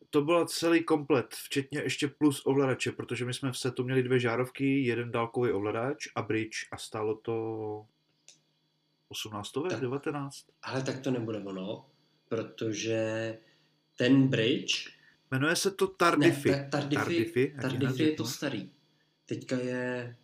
To 0.09 0.21
byl 0.21 0.45
celý 0.45 0.83
komplet, 0.83 1.33
včetně 1.33 1.79
ještě 1.79 2.07
plus 2.07 2.45
ovladače, 2.45 2.91
protože 2.91 3.25
my 3.25 3.33
jsme 3.33 3.51
v 3.51 3.57
setu 3.57 3.83
měli 3.83 4.03
dvě 4.03 4.19
žárovky, 4.19 4.83
jeden 4.83 5.11
dálkový 5.11 5.51
ovladač 5.51 6.07
a 6.15 6.21
bridge 6.21 6.67
a 6.71 6.77
stálo 6.77 7.15
to 7.15 7.85
18, 9.09 9.51
tak, 9.69 9.81
19. 9.81 10.45
Ale 10.61 10.83
tak 10.83 10.99
to 10.99 11.11
nebude 11.11 11.39
ono, 11.39 11.85
protože 12.29 13.37
ten 13.99 14.27
bridge... 14.27 14.89
Jmenuje 15.31 15.55
se 15.55 15.71
to 15.71 15.87
Tardify. 15.87 16.49
Ne, 16.49 16.69
ta, 16.71 16.77
Tardify, 16.77 16.97
Tardify, 16.97 17.61
Tardify 17.61 18.03
je 18.03 18.11
to 18.11 18.25
starý. 18.25 18.71
Teďka 19.25 19.55
je... 19.55 20.15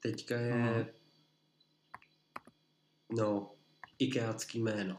Teďka 0.00 0.36
je... 0.36 0.52
Aha. 0.52 0.84
No, 3.12 3.54
Ikeácký 3.98 4.60
jméno. 4.60 4.98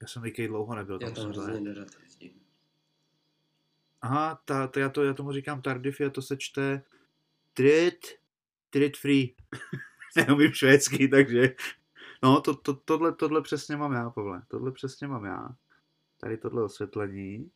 Já 0.00 0.08
jsem 0.08 0.24
Ikea 0.24 0.48
dlouho 0.48 0.74
nebyl. 0.74 0.98
Já 1.02 1.10
tam 1.10 1.28
hrozně 1.28 1.60
nerad 1.60 1.88
jezdím. 2.02 2.40
Aha, 4.02 4.42
ta, 4.44 4.66
ta, 4.66 4.80
já, 4.80 4.88
to, 4.88 5.04
já 5.04 5.14
tomu 5.14 5.32
říkám 5.32 5.62
Tardify 5.62 6.04
a 6.04 6.10
to 6.10 6.22
se 6.22 6.36
čte 6.36 6.82
Trit, 7.54 8.06
Trit 8.70 8.96
Free. 8.96 9.36
Neumím 10.16 10.52
švédsky, 10.54 11.08
takže... 11.08 11.54
No, 12.22 12.40
to, 12.40 12.54
to, 12.54 12.74
tohle, 12.74 13.14
tohle 13.14 13.42
přesně 13.42 13.76
mám 13.76 13.92
já, 13.92 14.10
Pavle. 14.10 14.42
Tohle 14.48 14.72
přesně 14.72 15.08
mám 15.08 15.24
já 15.24 15.48
tady 16.20 16.36
tohle 16.36 16.64
osvětlení 16.64 17.50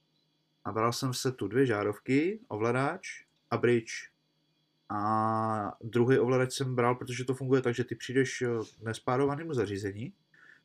a 0.64 0.72
bral 0.72 0.92
jsem 0.92 1.14
se 1.14 1.32
tu 1.32 1.48
dvě 1.48 1.66
žárovky, 1.66 2.40
ovladač 2.48 3.24
a 3.50 3.56
bridge. 3.56 4.10
A 4.88 5.76
druhý 5.82 6.18
ovladač 6.18 6.52
jsem 6.52 6.74
bral, 6.74 6.94
protože 6.94 7.24
to 7.24 7.34
funguje 7.34 7.62
tak, 7.62 7.74
že 7.74 7.84
ty 7.84 7.94
přijdeš 7.94 8.42
eh, 8.42 8.48
k 8.80 8.82
nespárovanému 8.82 9.54
zařízení, 9.54 10.12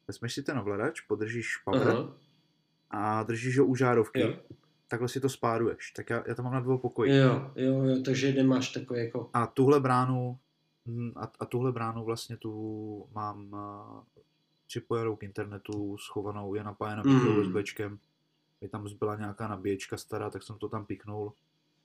vezmeš 0.07 0.33
si 0.33 0.43
ten 0.43 0.57
ovladač, 0.57 1.01
podržíš 1.01 1.57
power 1.57 1.87
uh-huh. 1.87 2.13
a 2.89 3.23
držíš 3.23 3.59
ho 3.59 3.65
u 3.65 3.75
žárovky. 3.75 4.21
Jo. 4.21 4.35
takhle 4.87 5.07
si 5.09 5.19
to 5.19 5.29
spáruješ. 5.29 5.91
Tak 5.91 6.09
já, 6.09 6.23
já 6.27 6.35
to 6.35 6.43
mám 6.43 6.53
na 6.53 6.59
dvou 6.59 6.77
pokoji. 6.77 7.15
Jo, 7.15 7.51
jo, 7.55 7.83
jo, 7.83 8.01
takže 8.05 8.33
nemáš 8.33 8.69
takový 8.69 8.99
jako... 8.99 9.29
A 9.33 9.47
tuhle 9.47 9.79
bránu, 9.79 10.39
hm, 10.85 11.11
a, 11.15 11.31
a 11.39 11.45
tuhle 11.45 11.71
bránu 11.71 12.05
vlastně 12.05 12.37
tu 12.37 13.05
mám 13.13 13.55
připojenou 14.69 15.15
k 15.15 15.23
internetu, 15.23 15.97
schovanou, 15.97 16.55
je 16.55 16.63
napájena 16.63 17.03
mm. 17.05 17.37
USBčkem. 17.37 17.99
Je 18.61 18.69
tam 18.69 18.87
zbyla 18.87 19.15
nějaká 19.15 19.47
nabíječka 19.47 19.97
stará, 19.97 20.29
tak 20.29 20.43
jsem 20.43 20.57
to 20.57 20.69
tam 20.69 20.85
piknul. 20.85 21.33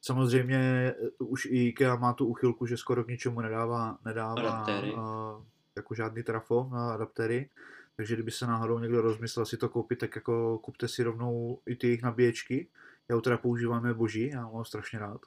Samozřejmě 0.01 0.59
eh, 0.59 1.09
už 1.19 1.45
i 1.47 1.67
IKEA 1.67 1.97
má 1.97 2.13
tu 2.13 2.27
uchylku, 2.27 2.67
že 2.67 2.77
skoro 2.77 3.05
k 3.05 3.09
ničemu 3.09 3.41
nedává, 3.41 3.99
nedává 4.05 4.67
uh, 4.67 5.45
jako 5.77 5.95
žádný 5.95 6.23
trafo 6.23 6.69
na 6.73 6.95
adaptéry. 6.95 7.51
Takže 7.97 8.15
kdyby 8.15 8.31
se 8.31 8.47
náhodou 8.47 8.79
někdo 8.79 9.03
rozmyslel 9.03 9.47
si 9.47 9.57
to 9.57 9.69
koupit, 9.69 9.99
tak 9.99 10.17
jako 10.17 10.59
kupte 10.59 10.89
si 10.89 11.03
rovnou 11.03 11.59
i 11.67 11.77
ty 11.77 11.87
jejich 11.87 12.03
nabíječky. 12.03 12.69
Já 13.09 13.15
ho 13.15 13.21
teda 13.21 13.39
používám, 13.39 13.87
je 13.87 13.95
boží, 13.95 14.29
já 14.29 14.49
mám 14.49 14.65
strašně 14.65 14.99
rád. 14.99 15.21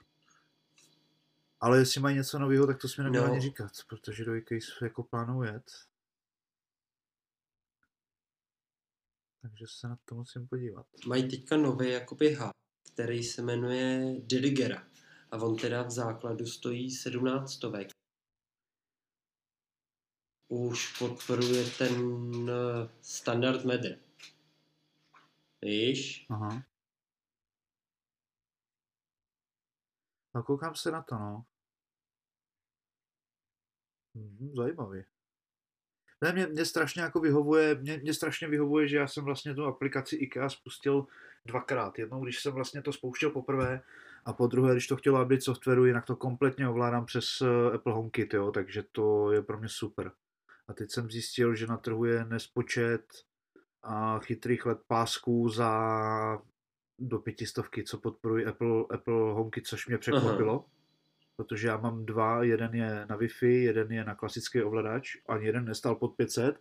Ale 1.60 1.78
jestli 1.78 2.00
mají 2.00 2.16
něco 2.16 2.38
nového, 2.38 2.66
tak 2.66 2.78
to 2.78 2.88
jsme 2.88 3.04
neměli 3.04 3.26
no. 3.26 3.32
ani 3.32 3.40
říkat, 3.40 3.72
protože 3.88 4.24
do 4.24 4.34
IKEA 4.34 4.60
jako 4.82 5.02
plánuju 5.02 5.42
jet. 5.42 5.87
Takže 9.42 9.64
se 9.68 9.88
na 9.88 9.98
to 10.04 10.14
musím 10.14 10.48
podívat. 10.48 10.86
Mají 11.06 11.28
teďka 11.28 11.56
nový 11.56 11.90
jakoby 11.90 12.34
hub, 12.34 12.52
který 12.92 13.22
se 13.22 13.42
jmenuje 13.42 14.14
Diligera. 14.20 14.88
A 15.30 15.36
on 15.36 15.56
teda 15.56 15.82
v 15.82 15.90
základu 15.90 16.46
stojí 16.46 16.90
17 16.90 17.52
stovek. 17.52 17.88
Už 20.48 20.98
podporuje 20.98 21.64
ten 21.78 21.92
eh, 22.50 22.88
standard 23.00 23.64
medr. 23.64 23.98
Víš? 25.62 26.26
Aha. 26.30 26.62
No 30.34 30.42
koukám 30.42 30.74
se 30.74 30.90
na 30.90 31.02
to, 31.02 31.14
no. 31.14 31.44
Mhm, 34.14 34.54
zajímavý. 34.56 35.04
Ne, 36.20 36.32
mě, 36.32 36.46
mě 36.46 36.64
strašně 36.64 37.02
jako 37.02 37.20
vyhovuje, 37.20 37.74
mě, 37.74 37.98
mě 37.98 38.14
strašně 38.14 38.48
vyhovuje, 38.48 38.88
že 38.88 38.96
já 38.96 39.06
jsem 39.06 39.24
vlastně 39.24 39.54
tu 39.54 39.64
aplikaci 39.64 40.16
IKEA 40.16 40.48
spustil 40.48 41.06
dvakrát. 41.46 41.98
Jednou, 41.98 42.24
když 42.24 42.40
jsem 42.42 42.52
vlastně 42.52 42.82
to 42.82 42.92
spouštěl 42.92 43.30
poprvé 43.30 43.80
a 44.24 44.32
po 44.32 44.46
druhé, 44.46 44.72
když 44.72 44.86
to 44.86 44.96
chtělo 44.96 45.24
být 45.24 45.42
softwaru, 45.42 45.84
jinak 45.84 46.06
to 46.06 46.16
kompletně 46.16 46.68
ovládám 46.68 47.06
přes 47.06 47.24
eh, 47.42 47.74
Apple 47.74 47.92
HomeKit, 47.92 48.34
jo, 48.34 48.50
takže 48.52 48.84
to 48.92 49.32
je 49.32 49.42
pro 49.42 49.58
mě 49.58 49.68
super. 49.68 50.12
A 50.68 50.72
teď 50.72 50.90
jsem 50.90 51.10
zjistil, 51.10 51.54
že 51.54 51.66
na 51.66 51.76
trhu 51.76 52.04
je 52.04 52.24
nespočet 52.24 53.04
a 53.82 54.18
chytrých 54.18 54.66
let 54.66 54.78
pásků 54.86 55.48
za 55.48 56.42
do 56.98 57.18
pětistovky, 57.18 57.84
co 57.84 57.98
podporují 57.98 58.46
Apple, 58.46 58.84
Apple 58.90 59.32
HomeKit, 59.32 59.66
což 59.66 59.86
mě 59.86 59.98
překvapilo. 59.98 60.52
Aha 60.52 60.77
protože 61.38 61.68
já 61.68 61.76
mám 61.76 62.06
dva, 62.06 62.42
jeden 62.42 62.74
je 62.74 63.06
na 63.08 63.18
Wi-Fi, 63.18 63.62
jeden 63.62 63.92
je 63.92 64.04
na 64.04 64.14
klasický 64.14 64.62
ovladač, 64.62 65.16
ani 65.28 65.46
jeden 65.46 65.64
nestal 65.64 65.94
pod 65.94 66.08
500 66.08 66.58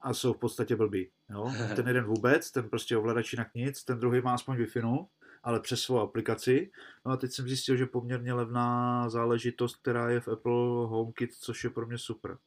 a 0.00 0.14
jsou 0.14 0.32
v 0.32 0.38
podstatě 0.38 0.76
blbý. 0.76 1.10
Jo? 1.30 1.52
Ten 1.76 1.88
jeden 1.88 2.04
vůbec, 2.04 2.50
ten 2.50 2.68
prostě 2.68 2.96
ovladač 2.96 3.32
jinak 3.32 3.54
nic, 3.54 3.84
ten 3.84 3.98
druhý 3.98 4.20
má 4.20 4.34
aspoň 4.34 4.56
wi 4.56 4.66
no, 4.82 5.08
ale 5.42 5.60
přes 5.60 5.80
svou 5.80 5.98
aplikaci. 5.98 6.70
No 7.06 7.12
a 7.12 7.16
teď 7.16 7.32
jsem 7.32 7.48
zjistil, 7.48 7.76
že 7.76 7.86
poměrně 7.86 8.32
levná 8.32 9.08
záležitost, 9.08 9.76
která 9.76 10.10
je 10.10 10.20
v 10.20 10.28
Apple 10.28 10.86
HomeKit, 10.86 11.34
což 11.34 11.64
je 11.64 11.70
pro 11.70 11.86
mě 11.86 11.98
super. 11.98 12.38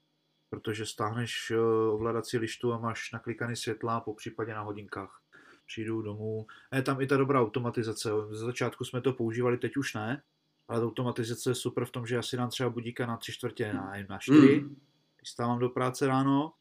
Protože 0.49 0.85
stáhneš 0.85 1.51
eh, 1.51 1.57
ovladací 1.91 2.37
lištu 2.37 2.73
a 2.73 2.79
máš 2.79 3.11
naklikaný 3.11 3.55
světla, 3.55 3.99
po 3.99 4.13
případě 4.13 4.53
na 4.53 4.61
hodinkách. 4.61 5.21
Přijdu 5.67 6.01
domů. 6.01 6.45
A 6.71 6.75
je 6.75 6.81
tam 6.81 7.01
i 7.01 7.07
ta 7.07 7.17
dobrá 7.17 7.41
automatizace. 7.41 8.09
Ze 8.29 8.45
začátku 8.45 8.83
jsme 8.83 9.01
to 9.01 9.13
používali, 9.13 9.57
teď 9.57 9.77
už 9.77 9.93
ne 9.93 10.21
ale 10.67 10.85
automatizace 10.85 11.49
je 11.49 11.55
super 11.55 11.85
v 11.85 11.91
tom, 11.91 12.07
že 12.07 12.15
já 12.15 12.21
si 12.21 12.37
dám 12.37 12.49
třeba 12.49 12.69
budíka 12.69 13.05
na 13.05 13.17
tři 13.17 13.31
čtvrtě, 13.31 13.73
na, 13.73 13.93
na 14.09 14.17
čtyři, 14.17 14.61
mm. 14.61 14.75
stávám 15.23 15.59
do 15.59 15.69
práce 15.69 16.07
ráno 16.07 16.53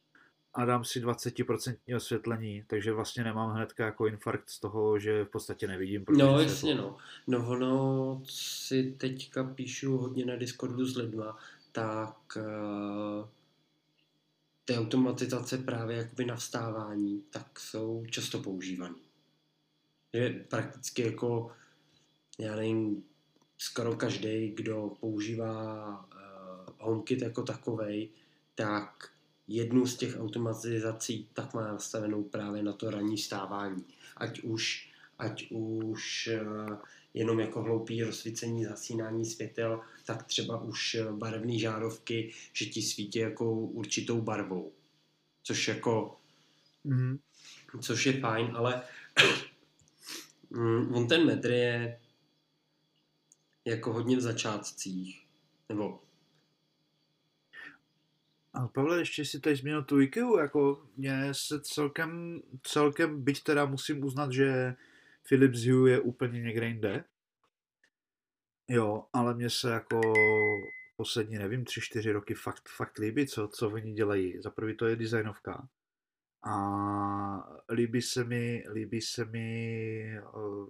a 0.54 0.64
dám 0.64 0.84
si 0.84 1.00
20% 1.00 1.96
osvětlení, 1.96 2.64
takže 2.66 2.92
vlastně 2.92 3.24
nemám 3.24 3.50
hnedka 3.50 3.84
jako 3.84 4.06
infarkt 4.06 4.50
z 4.50 4.60
toho, 4.60 4.98
že 4.98 5.24
v 5.24 5.28
podstatě 5.28 5.66
nevidím. 5.66 6.04
No 6.18 6.40
jasně 6.40 6.74
no. 6.74 6.96
No 7.26 7.48
ono 7.48 8.22
si 8.28 8.94
teďka 8.98 9.44
píšu 9.44 9.96
hodně 9.96 10.26
na 10.26 10.36
Discordu 10.36 10.86
s 10.86 10.96
lidma, 10.96 11.38
tak 11.72 12.16
uh, 12.36 13.28
ty 14.64 14.74
automatizace 14.74 15.58
právě 15.58 15.96
jakoby 15.96 16.24
na 16.24 16.36
vstávání, 16.36 17.22
tak 17.30 17.60
jsou 17.60 18.04
často 18.10 18.38
používané. 18.38 18.94
Je 20.12 20.30
prakticky 20.30 21.02
jako, 21.02 21.52
já 22.38 22.56
nevím, 22.56 23.04
skoro 23.58 23.96
každý, 23.96 24.50
kdo 24.50 24.92
používá 25.00 25.88
uh, 25.88 26.74
HomeKit 26.78 27.22
jako 27.22 27.42
takovej, 27.42 28.08
tak 28.54 29.10
jednu 29.48 29.86
z 29.86 29.96
těch 29.96 30.20
automatizací 30.20 31.28
tak 31.32 31.54
má 31.54 31.72
nastavenou 31.72 32.22
právě 32.22 32.62
na 32.62 32.72
to 32.72 32.90
ranní 32.90 33.18
stávání. 33.18 33.84
Ať 34.16 34.40
už, 34.40 34.90
ať 35.18 35.50
už 35.50 36.28
uh, 36.42 36.78
jenom 37.14 37.40
jako 37.40 37.62
hloupý 37.62 38.02
rozsvícení, 38.02 38.64
zasínání 38.64 39.24
světel, 39.24 39.80
tak 40.04 40.22
třeba 40.22 40.62
už 40.62 40.96
barevné 41.10 41.58
žárovky, 41.58 42.32
že 42.52 42.66
ti 42.66 42.82
svítí 42.82 43.18
jako 43.18 43.52
určitou 43.54 44.20
barvou. 44.20 44.72
Což 45.42 45.68
jako, 45.68 46.16
mm. 46.84 47.18
což 47.80 48.06
je 48.06 48.20
fajn, 48.20 48.52
ale 48.54 48.82
mm, 50.50 50.94
on 50.94 51.08
ten 51.08 51.26
metr 51.26 51.50
je 51.50 52.00
jako 53.64 53.92
hodně 53.92 54.16
v 54.16 54.20
začátcích. 54.20 55.26
Nebo 55.68 56.00
a 58.54 58.68
Pavle, 58.68 58.98
ještě 58.98 59.24
si 59.24 59.40
tady 59.40 59.56
zmínil 59.56 59.84
tu 59.84 60.00
IKEA, 60.00 60.40
jako 60.40 60.86
mě 60.96 61.28
se 61.32 61.60
celkem, 61.60 62.40
celkem, 62.62 63.24
byť 63.24 63.42
teda 63.42 63.64
musím 63.64 64.04
uznat, 64.04 64.32
že 64.32 64.74
Philips 65.28 65.64
Hue 65.64 65.90
je 65.90 66.00
úplně 66.00 66.40
někde 66.40 66.66
jinde. 66.66 67.04
Jo, 68.68 69.04
ale 69.12 69.34
mě 69.34 69.50
se 69.50 69.70
jako 69.70 70.00
poslední, 70.96 71.38
nevím, 71.38 71.64
tři, 71.64 71.80
čtyři 71.80 72.12
roky 72.12 72.34
fakt, 72.34 72.68
fakt 72.68 72.98
líbí, 72.98 73.26
co, 73.26 73.48
co 73.48 73.70
oni 73.70 73.92
dělají. 73.92 74.42
Za 74.42 74.50
prvý 74.50 74.76
to 74.76 74.86
je 74.86 74.96
designovka. 74.96 75.68
A 76.42 76.56
líbí 77.70 78.02
se 78.02 78.24
mi, 78.24 78.64
líbí 78.72 79.00
se 79.00 79.24
mi, 79.24 80.20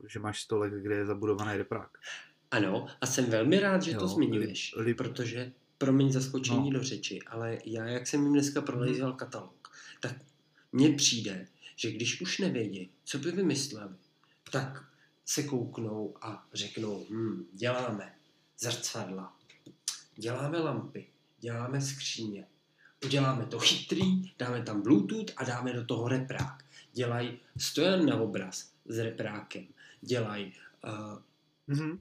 že 0.08 0.20
máš 0.20 0.42
stolek, 0.42 0.72
kde 0.72 0.94
je 0.94 1.06
zabudovaný 1.06 1.58
reprák. 1.58 1.98
Ano, 2.54 2.86
a 3.00 3.06
jsem 3.06 3.30
velmi 3.30 3.60
rád, 3.60 3.82
že 3.82 3.90
jo, 3.90 3.98
to 3.98 4.08
zmiňuješ, 4.08 4.74
li, 4.76 4.82
li, 4.82 4.94
protože, 4.94 5.52
promiň 5.78 6.12
zaskočení 6.12 6.70
no. 6.70 6.78
do 6.78 6.84
řeči, 6.84 7.22
ale 7.26 7.58
já, 7.64 7.86
jak 7.86 8.06
jsem 8.06 8.22
jim 8.22 8.32
dneska 8.32 8.60
prolejzal 8.60 9.08
hmm. 9.08 9.18
katalog, 9.18 9.70
tak 10.00 10.16
mně 10.72 10.92
přijde, 10.92 11.48
že 11.76 11.92
když 11.92 12.20
už 12.20 12.38
nevědí, 12.38 12.90
co 13.04 13.18
by 13.18 13.30
vymysleli, 13.32 13.94
tak 14.50 14.84
se 15.24 15.42
kouknou 15.42 16.14
a 16.22 16.46
řeknou, 16.52 17.06
hm, 17.10 17.46
děláme 17.52 18.14
zrcadla, 18.58 19.36
děláme 20.16 20.58
lampy, 20.58 21.06
děláme 21.38 21.80
skříně, 21.80 22.46
uděláme 23.04 23.46
to 23.46 23.58
chytrý, 23.58 24.32
dáme 24.38 24.62
tam 24.62 24.82
Bluetooth 24.82 25.32
a 25.36 25.44
dáme 25.44 25.72
do 25.72 25.84
toho 25.84 26.08
reprák. 26.08 26.64
Dělají 26.92 27.38
stojan 27.56 28.06
na 28.06 28.16
obraz 28.16 28.72
s 28.84 28.98
reprákem, 28.98 29.66
dělají 30.00 30.52
uh, 30.84 31.18
mm-hmm 31.68 31.98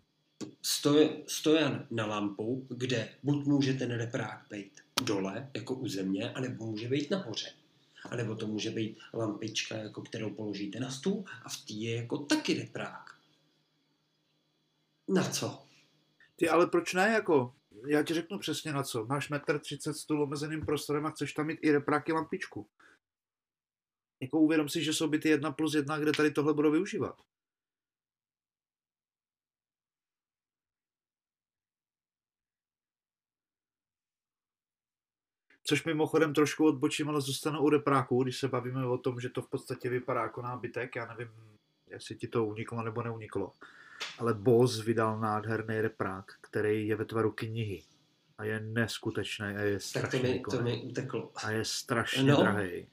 stoje, 0.65 1.23
stojan 1.27 1.87
na 1.91 2.05
lampu, 2.05 2.67
kde 2.69 3.09
buď 3.23 3.45
může 3.45 3.73
ten 3.73 3.91
reprák 3.91 4.45
být 4.49 4.81
dole, 5.03 5.51
jako 5.53 5.75
u 5.75 5.87
země, 5.87 6.33
anebo 6.33 6.65
může 6.65 6.87
být 6.87 7.11
nahoře. 7.11 7.49
A 8.09 8.15
nebo 8.15 8.35
to 8.35 8.47
může 8.47 8.71
být 8.71 8.97
lampička, 9.13 9.75
jako 9.75 10.01
kterou 10.01 10.29
položíte 10.29 10.79
na 10.79 10.91
stůl 10.91 11.23
a 11.43 11.49
v 11.49 11.57
té 11.57 11.73
je 11.73 11.95
jako 11.95 12.17
taky 12.17 12.53
reprák. 12.53 13.09
Na 15.07 15.29
co? 15.29 15.63
Ty, 16.35 16.49
ale 16.49 16.67
proč 16.67 16.93
ne 16.93 17.07
jako? 17.07 17.55
Já 17.87 18.03
ti 18.03 18.13
řeknu 18.13 18.39
přesně 18.39 18.73
na 18.73 18.83
co. 18.83 19.05
Máš 19.05 19.29
metr 19.29 19.59
30 19.59 19.93
stůl 19.93 20.23
omezeným 20.23 20.65
prostorem 20.65 21.05
a 21.05 21.09
chceš 21.09 21.33
tam 21.33 21.47
mít 21.47 21.59
i 21.61 21.71
repráky 21.71 22.13
lampičku. 22.13 22.67
Jako 24.21 24.39
uvědom 24.39 24.69
si, 24.69 24.83
že 24.83 24.93
jsou 24.93 25.07
byty 25.07 25.29
jedna 25.29 25.51
plus 25.51 25.73
jedna, 25.73 25.99
kde 25.99 26.11
tady 26.11 26.31
tohle 26.31 26.53
budou 26.53 26.71
využívat. 26.71 27.21
Což 35.63 35.85
mimochodem 35.85 36.33
trošku 36.33 36.65
odbočím, 36.65 37.09
ale 37.09 37.21
zůstanu 37.21 37.61
u 37.61 37.69
repráku, 37.69 38.23
když 38.23 38.37
se 38.37 38.47
bavíme 38.47 38.85
o 38.85 38.97
tom, 38.97 39.19
že 39.19 39.29
to 39.29 39.41
v 39.41 39.49
podstatě 39.49 39.89
vypadá 39.89 40.21
jako 40.21 40.41
nábytek. 40.41 40.95
Já 40.95 41.05
nevím, 41.05 41.29
jestli 41.87 42.15
ti 42.15 42.27
to 42.27 42.45
uniklo 42.45 42.83
nebo 42.83 43.03
neuniklo. 43.03 43.51
Ale 44.19 44.33
Boss 44.33 44.81
vydal 44.81 45.19
nádherný 45.19 45.81
reprák, 45.81 46.31
který 46.41 46.87
je 46.87 46.95
ve 46.95 47.05
tvaru 47.05 47.31
knihy. 47.31 47.83
A 48.37 48.43
je 48.43 48.59
neskutečný 48.59 49.45
a 49.45 49.59
je 49.59 49.79
strašně 49.79 50.19
Tak 50.19 50.21
to 50.21 50.27
mi, 50.27 50.43
to 50.57 50.63
mi 50.63 50.83
uteklo. 50.83 51.31
A 51.35 51.51
je 51.51 51.65
strašně 51.65 52.31
no. 52.31 52.41
drahý. 52.41 52.87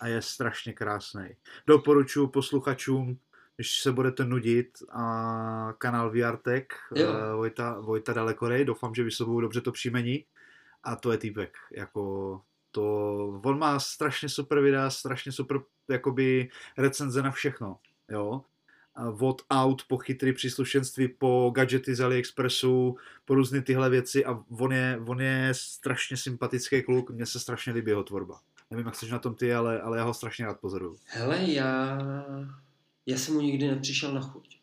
A 0.00 0.06
je 0.08 0.22
strašně 0.22 0.72
krásný. 0.72 1.36
Doporučuji 1.66 2.26
posluchačům 2.28 3.18
když 3.56 3.80
se 3.80 3.92
budete 3.92 4.24
nudit 4.24 4.78
a 4.92 5.74
kanál 5.78 6.10
VRTech, 6.10 6.66
uh, 6.90 7.00
Vojta, 7.36 7.80
Vojta 7.80 8.12
Dalekorej, 8.12 8.64
doufám, 8.64 8.94
že 8.94 9.02
vyslovuju 9.02 9.40
dobře 9.40 9.60
to 9.60 9.72
příjmení 9.72 10.24
a 10.84 10.96
to 10.96 11.12
je 11.12 11.18
týpek, 11.18 11.56
jako 11.72 12.40
to, 12.70 13.42
on 13.44 13.58
má 13.58 13.80
strašně 13.80 14.28
super 14.28 14.60
videa, 14.60 14.90
strašně 14.90 15.32
super 15.32 15.60
jakoby 15.88 16.48
recenze 16.78 17.22
na 17.22 17.30
všechno, 17.30 17.78
jo, 18.10 18.44
od 19.20 19.42
aut 19.50 19.84
po 19.88 19.98
chytrý 19.98 20.32
příslušenství, 20.32 21.08
po 21.08 21.52
gadgety 21.54 21.94
z 21.94 22.00
AliExpressu, 22.00 22.96
po 23.24 23.34
různé 23.34 23.62
tyhle 23.62 23.90
věci 23.90 24.24
a 24.24 24.44
on 24.58 24.72
je, 24.72 25.00
on 25.06 25.20
je 25.20 25.48
strašně 25.52 26.16
sympatický 26.16 26.82
kluk, 26.82 27.10
mně 27.10 27.26
se 27.26 27.40
strašně 27.40 27.72
líbí 27.72 27.90
jeho 27.90 28.04
tvorba. 28.04 28.40
Nevím, 28.70 28.86
jak 28.86 28.94
jsi 28.94 29.10
na 29.10 29.18
tom 29.18 29.34
ty, 29.34 29.54
ale, 29.54 29.80
ale 29.80 29.98
já 29.98 30.04
ho 30.04 30.14
strašně 30.14 30.46
rád 30.46 30.60
pozoruju. 30.60 30.98
Hele, 31.04 31.42
já, 31.42 31.98
já 33.06 33.16
jsem 33.16 33.34
mu 33.34 33.40
nikdy 33.40 33.68
nepřišel 33.68 34.14
na 34.14 34.20
chuť. 34.20 34.58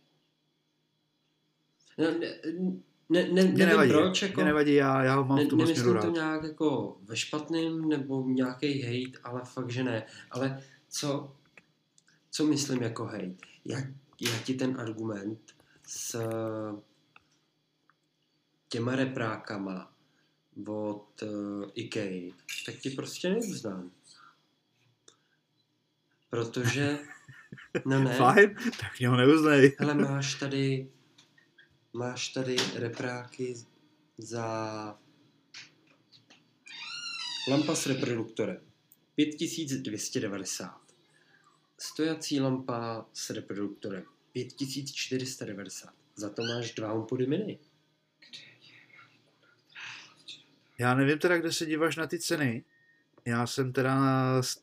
No, 1.98 2.08
ne, 3.12 3.24
ne, 3.24 3.30
ne, 3.30 3.44
nevím 3.44 3.58
nevadí, 3.58 3.92
proč, 3.92 4.22
jako, 4.22 4.42
mě 4.42 4.46
nevadí, 4.46 4.74
já, 4.74 5.04
já 5.04 5.16
ho 5.16 5.24
mám 5.24 5.38
ne, 5.38 5.46
v 5.46 5.48
tom 5.48 5.68
směru 5.68 5.94
rád. 5.94 6.02
to 6.02 6.12
nějak 6.12 6.44
jako 6.44 6.98
ve 7.02 7.18
špatným 7.18 7.90
nebo 7.90 8.24
nějaký 8.24 8.82
hate, 8.82 9.20
ale 9.24 9.42
fakt, 9.46 9.70
že 9.70 9.84
ne. 9.84 10.06
Ale 10.32 10.64
co, 10.90 11.36
co 12.30 12.46
myslím 12.46 12.84
jako 12.84 13.06
hate? 13.06 13.36
Jak, 13.66 13.86
já 14.22 14.38
ti 14.44 14.54
ten 14.54 14.80
argument 14.80 15.40
s 15.88 16.20
těma 18.70 18.96
reprákama 18.96 19.92
od 20.68 21.22
uh, 21.22 21.70
IKEA, 21.76 22.32
tak 22.66 22.76
ti 22.76 22.90
prostě 22.90 23.30
neuznám. 23.30 23.92
Protože, 26.30 27.00
no 27.86 28.04
ne. 28.04 28.14
Fajn, 28.14 28.56
tak 28.80 29.00
mě 29.00 29.08
ho 29.08 29.18
neuznej. 29.18 29.76
Ale 29.80 29.94
máš 29.94 30.36
tady, 30.36 30.90
máš 31.94 32.30
tady 32.30 32.56
repráky 32.76 33.56
za 34.18 34.46
lampa 37.50 37.76
s 37.76 37.86
reproduktorem. 37.86 38.62
5290. 39.16 40.82
Stojací 41.78 42.40
lampa 42.40 43.06
s 43.14 43.30
reproduktorem 43.30 44.04
5490. 44.32 45.94
Za 46.16 46.30
to 46.30 46.44
máš 46.44 46.74
dva 46.74 46.92
HomePody 46.92 47.28
mini. 47.28 47.60
Já 50.78 50.96
nevím 50.96 51.20
teda, 51.20 51.38
kde 51.38 51.54
se 51.54 51.66
díváš 51.66 51.96
na 51.96 52.08
ty 52.08 52.20
ceny. 52.20 52.64
Já 53.26 53.48
jsem 53.48 53.74
teda 53.74 53.98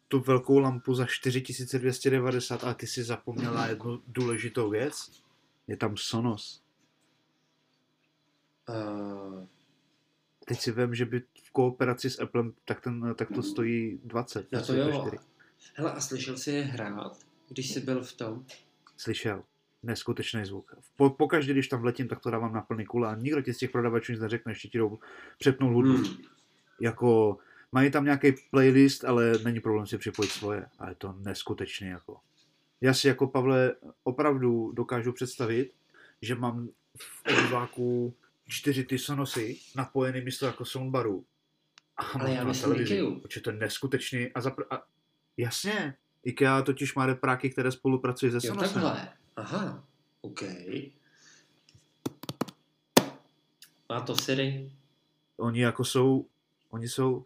tu 0.09 0.21
velkou 0.21 0.59
lampu 0.59 0.95
za 0.95 1.07
4290 1.07 2.65
a 2.65 2.75
ty 2.75 2.87
si 2.87 3.05
zapomněla 3.05 3.67
jednu 3.67 4.03
důležitou 4.07 4.71
věc. 4.71 5.23
Je 5.67 5.77
tam 5.77 5.97
Sonos. 5.97 6.68
Uh... 8.69 9.47
Teď 10.45 10.61
si 10.61 10.73
vím, 10.73 10.95
že 10.95 11.05
by 11.05 11.23
v 11.45 11.51
kooperaci 11.53 12.11
s 12.11 12.21
Applem, 12.21 12.53
tak, 12.65 12.81
ten, 12.81 13.15
tak 13.19 13.29
to 13.35 13.43
stojí 13.43 14.01
20. 14.05 14.53
No 14.53 14.63
to 14.63 14.75
jo. 14.75 15.11
Hele, 15.75 15.93
a 15.93 16.01
slyšel 16.01 16.37
jsi 16.37 16.51
je 16.51 16.63
hrát, 16.63 17.19
když 17.49 17.73
jsi 17.73 17.81
byl 17.81 18.03
v 18.05 18.13
tom? 18.13 18.45
Slyšel. 18.97 19.45
Neskutečný 19.83 20.45
zvuk. 20.45 20.75
Po, 20.97 21.11
pokaždé, 21.11 21.53
když 21.53 21.69
tam 21.69 21.85
letím, 21.85 22.09
tak 22.09 22.21
to 22.21 22.31
dávám 22.31 22.53
na 22.53 22.61
plný 22.61 22.87
kule 22.87 23.09
a 23.09 23.15
nikdo 23.15 23.43
ti 23.43 23.55
z 23.55 23.59
těch 23.59 23.71
prodavačů 23.71 24.13
nic 24.13 24.21
neřekne, 24.21 24.53
ještě 24.53 24.69
ti 24.69 24.79
jdou 24.79 24.99
přepnout 25.39 25.75
hudbu. 25.75 25.97
Hmm. 25.97 26.17
Jako, 26.81 27.39
mají 27.73 27.91
tam 27.91 28.05
nějaký 28.05 28.33
playlist, 28.51 29.05
ale 29.05 29.33
není 29.45 29.61
problém 29.61 29.87
si 29.87 29.99
připojit 29.99 30.31
svoje. 30.31 30.67
A 30.79 30.89
je 30.89 30.95
to 30.95 31.13
neskutečný 31.19 31.89
jako. 31.89 32.21
Já 32.81 32.95
si 32.95 33.09
jako 33.09 33.27
Pavle 33.27 33.75
opravdu 34.05 34.73
dokážu 34.73 35.13
představit, 35.13 35.73
že 36.23 36.35
mám 36.35 36.69
v 36.97 37.23
obýváku 37.33 38.15
čtyři 38.49 38.85
ty 38.85 38.99
sonosy 38.99 39.57
napojený 39.77 40.21
místo 40.21 40.47
jako 40.47 40.65
soundbaru. 40.65 41.27
A 41.97 42.03
ale 42.03 42.33
já 42.33 42.45
myslím 42.45 42.71
televizi. 42.73 43.03
Protože 43.23 43.41
to 43.41 43.51
je 43.51 43.57
neskutečný. 43.57 44.33
A, 44.33 44.41
zapr- 44.41 44.67
a 44.71 44.87
jasně, 45.37 45.95
IKEA 46.25 46.63
totiž 46.63 46.95
má 46.95 47.07
repráky, 47.07 47.51
které 47.51 47.73
spolupracují 47.73 48.33
se 48.33 48.41
Sonosem. 48.41 48.83
Jo, 48.83 48.89
takhle. 48.89 49.13
Aha, 49.37 49.85
OK. 50.21 50.43
Má 53.89 54.01
to 54.01 54.17
Siri? 54.17 54.73
Oni 55.37 55.61
jako 55.61 55.85
jsou, 55.85 56.27
oni 56.71 56.89
jsou, 56.89 57.25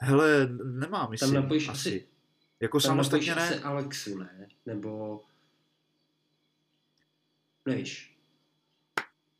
hele, 0.00 0.46
nemám, 0.64 1.10
myslím, 1.10 1.32
Tam 1.32 1.42
napojíš 1.42 1.68
asi. 1.68 1.88
asi. 1.88 2.08
Jako 2.60 2.80
Tam 2.80 2.88
samostatně 2.88 3.34
ne. 3.34 3.48
Asi 3.48 3.58
Alexu, 3.62 4.18
ne? 4.18 4.48
Nebo, 4.66 5.20
nevíš. 7.66 8.09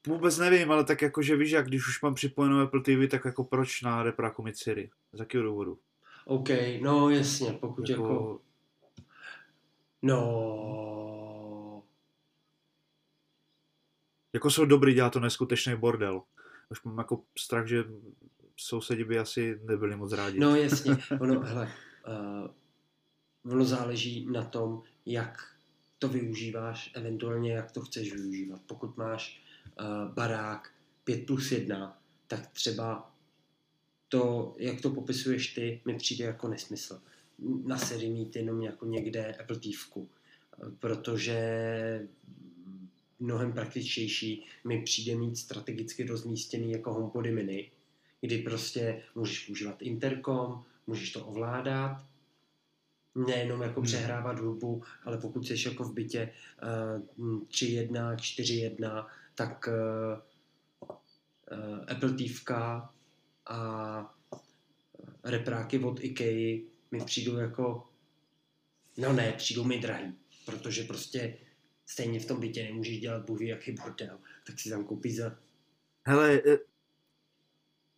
Vůbec 0.06 0.38
nevím, 0.38 0.72
ale 0.72 0.84
tak 0.84 1.02
jako, 1.02 1.22
že 1.22 1.36
víš, 1.36 1.50
jak 1.50 1.66
když 1.66 1.88
už 1.88 2.02
mám 2.02 2.14
připojenou 2.14 2.60
Apple 2.60 2.80
TV, 2.80 3.10
tak 3.10 3.24
jako 3.24 3.44
proč 3.44 3.82
na 3.82 4.02
repráku 4.02 4.42
mít 4.42 4.58
Siri? 4.58 4.90
Z 5.12 5.20
jakého 5.20 5.44
důvodu? 5.44 5.78
OK, 6.24 6.48
no 6.82 7.10
jasně, 7.10 7.52
pokud 7.52 7.88
jako... 7.88 8.02
jako... 8.02 8.40
No... 10.02 11.82
Jako 14.32 14.50
jsou 14.50 14.64
dobrý, 14.64 14.94
dělá 14.94 15.10
to 15.10 15.20
neskutečný 15.20 15.76
bordel. 15.76 16.22
Už 16.70 16.82
mám 16.82 16.98
jako 16.98 17.22
strach, 17.38 17.66
že 17.66 17.84
sousedi 18.56 19.04
by 19.04 19.18
asi 19.18 19.60
nebyli 19.64 19.96
moc 19.96 20.12
rádi. 20.12 20.38
No 20.38 20.56
jasně, 20.56 20.96
ono, 21.20 21.40
hele, 21.40 21.72
uh, 23.44 23.52
ono 23.52 23.64
záleží 23.64 24.26
na 24.32 24.44
tom, 24.44 24.82
jak 25.06 25.54
to 25.98 26.08
využíváš, 26.08 26.90
eventuálně 26.94 27.52
jak 27.52 27.72
to 27.72 27.80
chceš 27.80 28.12
využívat. 28.12 28.60
Pokud 28.66 28.96
máš 28.96 29.39
barák 30.14 30.70
5 31.04 31.26
plus 31.26 31.52
1, 31.52 31.98
tak 32.26 32.46
třeba 32.46 33.12
to, 34.08 34.54
jak 34.58 34.80
to 34.80 34.90
popisuješ 34.90 35.54
ty, 35.54 35.80
mi 35.84 35.94
přijde 35.96 36.24
jako 36.24 36.48
nesmysl. 36.48 37.00
Na 37.64 37.78
sérii 37.78 38.10
mít 38.10 38.36
jenom 38.36 38.62
jako 38.62 38.86
někde 38.86 39.34
Apple 39.34 39.56
TV, 39.58 39.98
protože 40.78 42.08
mnohem 43.20 43.52
praktičtější 43.52 44.46
mi 44.64 44.82
přijde 44.82 45.16
mít 45.16 45.36
strategicky 45.36 46.04
rozmístěný 46.04 46.72
jako 46.72 46.92
HomePody 46.92 47.30
mini, 47.30 47.70
kdy 48.20 48.38
prostě 48.38 49.02
můžeš 49.14 49.46
používat 49.46 49.82
interkom, 49.82 50.64
můžeš 50.86 51.12
to 51.12 51.26
ovládat, 51.26 52.06
nejenom 53.14 53.62
jako 53.62 53.80
hmm. 53.80 53.86
přehrávat 53.86 54.38
hudbu, 54.38 54.82
ale 55.04 55.18
pokud 55.18 55.46
jsi 55.46 55.68
jako 55.68 55.84
v 55.84 55.94
bytě 55.94 56.32
uh, 57.18 57.40
3.1, 57.42 58.16
4.1, 58.16 59.06
tak 59.34 59.68
uh, 59.68 60.92
uh, 61.58 61.84
Apple 61.88 62.12
TV 62.12 62.50
a 63.46 64.14
repráky 65.24 65.78
od 65.78 66.04
IKEA 66.04 66.60
mi 66.90 67.04
přijdou 67.04 67.36
jako, 67.36 67.88
no 68.98 69.12
ne, 69.12 69.32
přijdou 69.32 69.64
mi 69.64 69.78
drahý, 69.78 70.14
protože 70.46 70.84
prostě 70.84 71.36
stejně 71.86 72.20
v 72.20 72.26
tom 72.26 72.40
bytě 72.40 72.64
nemůžeš 72.64 73.00
dělat 73.00 73.26
bůh 73.26 73.40
jaký 73.40 73.72
bordel, 73.72 74.18
tak 74.46 74.60
si 74.60 74.70
tam 74.70 74.84
koupíš 74.84 75.16
za... 75.16 75.38
Hele, 76.06 76.34
e, 76.34 76.58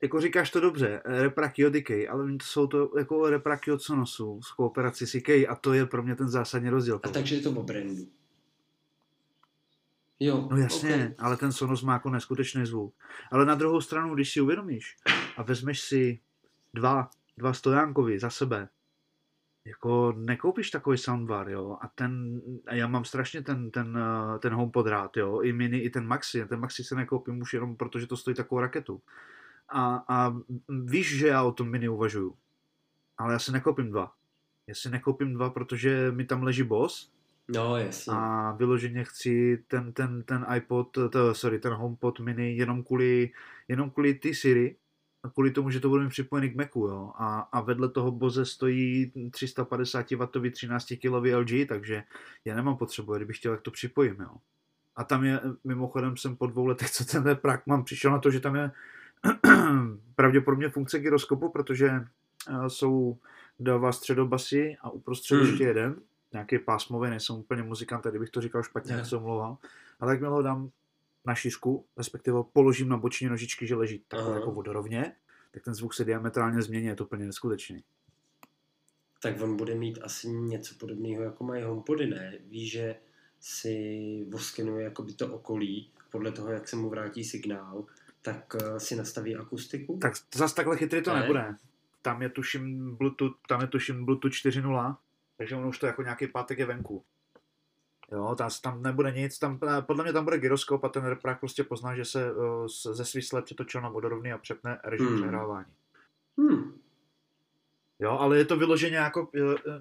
jako 0.03 0.21
říkáš 0.21 0.51
to 0.51 0.61
dobře, 0.61 1.03
repraky 1.05 1.67
od 1.67 1.75
IKEA, 1.75 2.13
ale 2.13 2.37
to 2.37 2.45
jsou 2.45 2.67
to 2.67 2.91
jako 2.99 3.31
repraky 3.31 3.73
od 3.73 3.83
Sonosu 3.83 4.43
z 4.43 4.53
kooperaci 4.53 5.07
s 5.07 5.15
IKEA 5.15 5.53
a 5.53 5.55
to 5.55 5.73
je 5.73 5.87
pro 5.87 6.03
mě 6.03 6.17
ten 6.17 6.29
zásadní 6.29 6.69
rozdíl. 6.69 7.01
A 7.03 7.09
takže 7.09 7.35
je 7.35 7.41
to 7.41 7.51
o 7.51 7.63
brandu. 7.63 8.09
Jo, 10.21 10.49
no 10.51 10.57
jasně, 10.57 10.95
okay. 10.95 11.15
ale 11.19 11.37
ten 11.37 11.53
Sonos 11.53 11.83
má 11.83 11.93
jako 11.93 12.11
neskutečný 12.11 12.67
zvuk. 12.67 12.95
Ale 13.31 13.47
na 13.47 13.55
druhou 13.55 13.81
stranu, 13.81 14.15
když 14.15 14.33
si 14.33 14.41
uvědomíš 14.41 14.97
a 15.37 15.43
vezmeš 15.43 15.81
si 15.81 16.21
dva, 16.75 17.11
dva 17.39 17.53
stojánkovy 17.53 18.19
za 18.19 18.31
sebe, 18.31 18.69
jako 19.65 20.13
nekoupíš 20.17 20.71
takový 20.71 20.99
soundbar, 20.99 21.49
jo, 21.49 21.77
a 21.81 21.89
ten, 21.89 22.41
a 22.67 22.75
já 22.75 22.87
mám 22.87 23.05
strašně 23.05 23.43
ten, 23.43 23.71
ten, 23.71 23.99
eh, 23.99 24.39
ten 24.39 24.53
HomePod 24.53 24.87
rád, 24.87 25.17
jo, 25.17 25.41
i 25.41 25.53
mini, 25.53 25.79
i 25.79 25.91
ten 25.91 26.07
Maxi, 26.07 26.47
ten 26.47 26.61
Maxi 26.61 26.85
se 26.85 26.95
nekoupím 26.95 27.41
už 27.41 27.55
jenom 27.55 27.77
protože 27.77 28.07
to 28.07 28.17
stojí 28.17 28.37
takovou 28.37 28.61
raketu. 28.61 29.03
A, 29.73 30.05
a 30.09 30.35
víš, 30.69 31.19
že 31.19 31.27
já 31.27 31.43
o 31.43 31.53
tom 31.53 31.71
mini 31.71 31.89
uvažuju, 31.89 32.37
ale 33.19 33.33
já 33.33 33.39
si 33.39 33.53
nekoupím 33.53 33.91
dva. 33.91 34.13
Já 34.67 34.75
si 34.75 34.91
nekoupím 34.91 35.35
dva, 35.35 35.51
protože 35.51 36.13
mi 36.13 36.25
tam 36.25 36.43
leží 36.43 36.63
Boss, 36.63 37.13
No, 37.49 37.77
jasně. 37.77 38.13
A 38.17 38.53
vyloženě 38.53 39.05
chci 39.05 39.65
ten, 39.67 39.93
ten, 39.93 40.23
ten 40.23 40.47
iPod, 40.57 40.99
to, 41.11 41.35
sorry, 41.35 41.59
ten 41.59 41.73
HomePod 41.73 42.21
mini 42.21 42.57
jenom 42.57 42.83
kvůli, 42.83 43.31
jenom 43.69 43.91
kvůli 43.91 44.15
ty 44.15 44.35
Siri, 44.35 44.77
kvůli 45.33 45.51
tomu, 45.51 45.71
že 45.71 45.81
to 45.81 45.89
bude 45.89 46.05
mít 46.05 46.11
připojený 46.11 46.51
k 46.51 46.57
Macu, 46.57 46.81
jo. 46.81 47.13
A, 47.19 47.41
a 47.41 47.61
vedle 47.61 47.89
toho 47.89 48.11
Boze 48.11 48.47
stojí 48.47 49.13
350W 49.31 50.51
13 50.51 50.87
kg 50.87 51.35
LG, 51.37 51.69
takže 51.69 52.03
já 52.45 52.57
nemám 52.57 52.77
potřebu, 52.77 53.15
kdybych 53.15 53.37
chtěl, 53.37 53.53
jak 53.53 53.63
to 53.63 53.71
připojím, 53.71 54.17
jo. 54.21 54.31
A 54.97 55.05
tam 55.05 55.25
je, 55.25 55.41
mimochodem 55.65 56.17
jsem 56.17 56.37
po 56.37 56.47
dvou 56.47 56.67
letech, 56.67 56.91
co 56.91 57.05
ten 57.05 57.37
prak 57.37 57.67
mám, 57.67 57.85
přišel 57.85 58.11
na 58.11 58.19
to, 58.19 58.31
že 58.31 58.41
tam 58.41 58.57
je 58.57 58.71
pravděpodobně 60.15 60.69
funkce 60.69 60.99
gyroskopu, 60.99 61.49
protože 61.49 61.91
uh, 62.51 62.67
jsou 62.67 63.19
dva 63.61 63.93
středobasy 63.93 64.77
a 64.81 64.91
uprostřed 64.91 65.35
hmm. 65.35 65.47
ještě 65.47 65.65
jeden 65.65 65.97
nějaký 66.33 66.59
pásmový, 66.59 67.11
nejsem 67.11 67.37
úplně 67.37 67.63
muzikant, 67.63 68.07
kdybych 68.07 68.31
to 68.31 68.41
říkal 68.41 68.63
špatně, 68.63 68.95
jak 68.95 69.07
se 69.07 69.17
omlouvám. 69.17 69.59
Ale 70.01 70.13
jakmile 70.13 70.33
ho 70.33 70.43
dám 70.43 70.71
na 71.27 71.35
šířku, 71.35 71.85
respektive 71.97 72.39
položím 72.53 72.89
na 72.89 72.97
boční 72.97 73.29
nožičky, 73.29 73.67
že 73.67 73.75
leží 73.75 74.05
takhle 74.09 74.35
jako 74.35 74.51
vodorovně, 74.51 75.15
tak 75.51 75.65
ten 75.65 75.75
zvuk 75.75 75.95
se 75.95 76.05
diametrálně 76.05 76.63
změní, 76.63 76.87
je 76.87 76.95
to 76.95 77.05
úplně 77.05 77.27
neskutečný. 77.27 77.85
Tak 79.23 79.41
on 79.41 79.57
bude 79.57 79.75
mít 79.75 79.99
asi 80.03 80.29
něco 80.29 80.75
podobného, 80.81 81.23
jako 81.23 81.45
mají 81.45 81.63
HomePody, 81.63 82.07
ne? 82.07 82.39
Víš, 82.47 82.73
že 82.73 82.97
si 83.41 84.27
voskenuje 84.29 84.85
jakoby 84.85 85.13
to 85.13 85.35
okolí, 85.35 85.91
podle 86.11 86.33
toho, 86.33 86.51
jak 86.51 86.69
se 86.69 86.77
mu 86.77 86.91
vrátí 86.91 87.25
signál, 87.25 87.85
tak 88.23 88.55
uh, 88.55 88.77
si 88.77 88.97
nastaví 88.97 89.37
akustiku? 89.37 89.99
Tak 90.03 90.13
zase 90.35 90.55
takhle 90.55 90.77
chytrý 90.77 91.03
to 91.03 91.15
ne? 91.15 91.21
nebude. 91.21 91.55
Tam 92.03 92.23
je 92.23 92.29
tuším 92.29 92.97
Bluetooth, 92.97 93.33
tam 93.49 93.61
je 93.61 93.67
tuším 93.67 94.05
Bluetooth 94.05 94.33
4.0, 94.33 94.97
takže 95.37 95.57
on 95.57 95.67
už 95.67 95.79
to 95.79 95.87
jako 95.87 96.03
nějaký 96.03 96.27
pátek 96.27 96.59
je 96.59 96.67
venku. 96.67 97.05
Jo, 98.13 98.35
tam, 98.39 98.51
tam 98.63 98.83
nebude 98.83 99.13
nic, 99.13 99.39
tam, 99.39 99.59
eh, 99.69 99.83
podle 99.83 100.05
mě 100.05 100.13
tam 100.13 100.25
bude 100.25 100.39
gyroskop 100.39 100.85
a 100.85 100.89
ten 100.89 101.05
reprák 101.05 101.41
prostě 101.41 101.65
pozná, 101.65 101.97
že 101.97 102.05
se 102.05 102.35
uh, 102.35 102.67
ze 102.69 103.05
svisle 103.05 103.43
přetočil 103.43 103.81
na 103.81 103.89
vodorovný 103.89 104.33
a 104.33 104.39
přepne 104.39 104.79
režim 104.85 105.07
hmm. 105.07 105.17
přehrávání. 105.17 105.73
Hmm. 106.39 106.79
Jo, 107.99 108.11
ale 108.11 108.39
je 108.39 108.45
to 108.45 108.57
vyloženě 108.57 108.97
jako, 108.97 109.31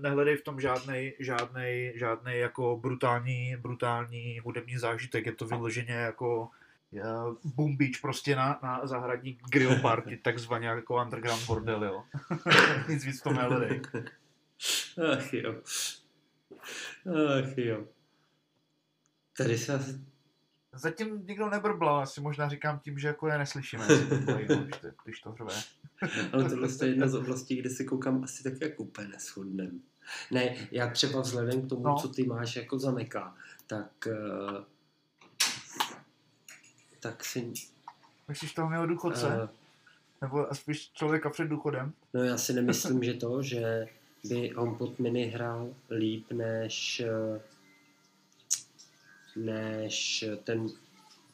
nehledej 0.02 0.38
v 0.38 0.44
tom 0.44 0.60
žádnej, 0.60 1.16
žádnej, 1.20 1.94
žádnej 1.96 2.40
jako 2.40 2.78
brutální, 2.78 3.58
brutální 3.62 4.40
hudební 4.40 4.78
zážitek, 4.78 5.26
je 5.26 5.32
to 5.32 5.46
vyloženě 5.46 5.94
jako 5.94 6.50
boom 7.44 7.78
beach 7.78 8.02
prostě 8.02 8.36
na, 8.36 8.60
na 8.64 8.88
zahradní 8.88 9.40
grill 9.50 9.80
party, 9.82 10.18
takzvaně 10.24 10.68
jako 10.68 11.04
underground 11.04 11.46
bordel, 11.48 11.84
jo. 11.84 12.04
Nic 12.90 13.06
víc 13.06 13.20
v 13.20 13.24
tom. 13.24 13.40
Ach 15.14 15.34
jo. 15.34 15.56
Ach 17.40 17.58
jo. 17.58 17.86
Tady 19.38 19.58
se 19.58 19.74
asi... 19.74 20.00
Zatím 20.74 21.26
nikdo 21.28 21.50
nebrblal, 21.50 22.00
asi 22.00 22.22
možná 22.22 22.50
říkám 22.50 22.80
tím, 22.80 23.00
že 23.00 23.08
jako 23.08 23.28
je 23.28 23.38
neslyšíme, 23.38 23.88
když 25.04 25.22
to 25.22 25.32
hrve. 25.32 25.54
Ale 26.34 26.50
tohle 26.50 26.68
je 26.82 26.88
jedna 26.88 27.08
z 27.08 27.16
oblastí, 27.16 27.56
kde 27.56 27.70
si 27.70 27.86
koukám 27.86 28.24
asi 28.24 28.44
tak 28.44 28.54
jako 28.62 28.84
úplně 28.84 29.08
neschodnem. 29.08 29.82
Ne, 30.32 30.56
já 30.72 30.90
třeba 30.90 31.22
vzhledem 31.22 31.62
k 31.62 31.70
tomu, 31.70 31.84
no. 31.84 31.96
co 31.96 32.08
ty 32.08 32.24
máš 32.24 32.56
jako 32.56 32.80
za 32.80 32.92
meka, 32.92 33.36
tak 33.68 34.08
uh, 34.08 34.64
tak 37.02 37.26
si... 37.26 37.54
Myslíš 38.28 38.54
toho 38.54 38.70
mělo 38.70 38.86
důchodce? 38.86 39.28
Uh, 39.28 39.50
Nebo 40.22 40.48
spíš 40.54 40.92
člověka 40.92 41.30
před 41.30 41.46
důchodem? 41.46 41.94
No 42.14 42.24
já 42.24 42.38
si 42.38 42.54
nemyslím, 42.54 43.04
že 43.04 43.14
to, 43.14 43.44
že 43.44 43.88
by 44.24 44.50
HomePod 44.50 45.00
mini 45.00 45.26
hrál 45.26 45.74
líp 45.90 46.32
než 46.32 47.02
než 49.36 50.26
ten 50.44 50.68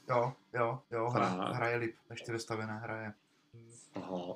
Jo, 0.10 0.34
jo, 0.54 0.82
jo, 0.92 1.10
hra, 1.10 1.28
hraje 1.30 1.78
líp 1.78 1.96
než 2.10 2.22
ty 2.22 2.32
vystavené 2.32 2.78
hraje. 2.78 3.14
Aha. 3.96 4.36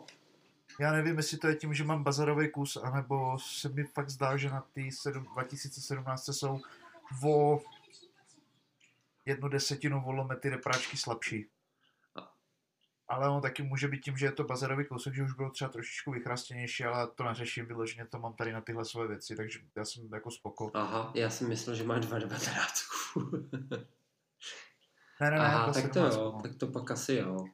Já 0.80 0.92
nevím, 0.92 1.18
jestli 1.18 1.38
to 1.38 1.48
je 1.48 1.56
tím, 1.56 1.74
že 1.74 1.84
mám 1.84 2.04
bazarový 2.04 2.50
kus, 2.50 2.78
anebo 2.78 3.40
se 3.40 3.70
mi 3.70 3.84
fakt 3.84 4.10
zdá, 4.10 4.38
že 4.38 4.50
na 4.50 4.66
ty 4.74 4.90
2017 5.34 6.26
jsou 6.26 6.62
o 7.24 7.62
jednu 9.26 9.50
desetinu 9.50 10.02
volome 10.02 10.36
ty 10.36 10.50
repráčky 10.50 10.98
slabší. 10.98 11.50
Ale 13.08 13.30
on 13.30 13.42
taky 13.42 13.64
může 13.64 13.88
být 13.88 14.02
tím, 14.04 14.18
že 14.18 14.26
je 14.26 14.32
to 14.32 14.44
bazarový 14.44 14.86
kousek, 14.86 15.14
že 15.14 15.24
už 15.24 15.34
bylo 15.34 15.50
třeba 15.50 15.70
trošičku 15.70 16.12
vychrastěnější, 16.12 16.84
ale 16.84 17.08
to 17.16 17.24
neřeším 17.24 17.66
vyloženě, 17.66 18.06
to 18.06 18.20
mám 18.20 18.34
tady 18.34 18.54
na 18.54 18.62
tyhle 18.62 18.86
své 18.86 19.08
věci, 19.08 19.36
takže 19.36 19.60
já 19.76 19.86
jsem 19.86 20.10
jako 20.14 20.32
spoko. 20.32 20.72
Aha, 20.74 21.12
já 21.16 21.30
jsem 21.30 21.50
myslel, 21.50 21.76
že 21.76 21.84
má 21.84 22.00
dva 22.00 22.20
dvanáctku. 22.20 23.20
ne, 25.22 25.32
ne, 25.32 25.32
ne, 25.32 25.40
Aha, 25.40 25.74
tak 25.74 25.94
to 25.94 26.00
jo, 26.00 26.10
no. 26.16 26.42
tak 26.42 26.56
to 26.56 26.68
pak 26.68 26.92
asi 26.92 27.14
jo. 27.14 27.46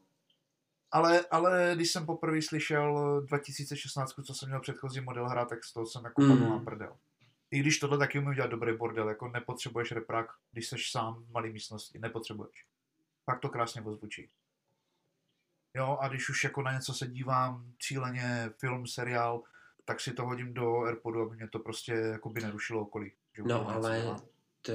Ale, 0.91 1.26
ale 1.32 1.72
když 1.76 1.91
jsem 1.91 2.05
poprvé 2.05 2.41
slyšel 2.41 3.22
2016, 3.22 4.13
co 4.26 4.34
jsem 4.34 4.49
měl 4.49 4.61
předchozí 4.61 5.01
model 5.01 5.30
hrát, 5.30 5.49
tak 5.49 5.63
z 5.63 5.74
toho 5.74 5.86
jsem 5.86 6.05
jako 6.05 6.22
mm. 6.22 6.49
na 6.49 6.59
prdel. 6.59 6.97
I 7.52 7.60
když 7.60 7.80
tohle 7.80 7.98
taky 7.98 8.20
umím 8.20 8.34
dělat 8.34 8.52
dobrý 8.52 8.78
bordel, 8.78 9.10
jako 9.10 9.28
nepotřebuješ 9.28 9.91
reprák, 9.91 10.28
když 10.52 10.68
jsi 10.68 10.76
sám 10.89 11.24
v 11.24 11.32
malé 11.32 11.50
místnosti, 11.50 12.00
nepotřebuješ. 12.00 12.66
Pak 13.26 13.39
to 13.39 13.50
krásně 13.50 13.82
ozvučí. 13.82 14.30
Jo, 15.74 15.98
a 16.02 16.08
když 16.08 16.30
už 16.30 16.43
jako 16.43 16.62
na 16.62 16.74
něco 16.74 16.93
se 16.93 17.08
dívám, 17.08 17.74
cíleně 17.80 18.50
film, 18.58 18.88
seriál, 18.88 19.43
tak 19.86 20.00
si 20.00 20.14
to 20.14 20.26
hodím 20.26 20.54
do 20.54 20.82
Airpodu, 20.82 21.22
aby 21.22 21.36
mě 21.36 21.48
to 21.48 21.60
prostě 21.60 21.91
jako 21.91 22.30
by 22.30 22.41
nerušilo 22.41 22.82
okolí. 22.82 23.12
Že 23.34 23.43
no, 23.43 23.70
ale 23.70 24.20
ta, 24.62 24.74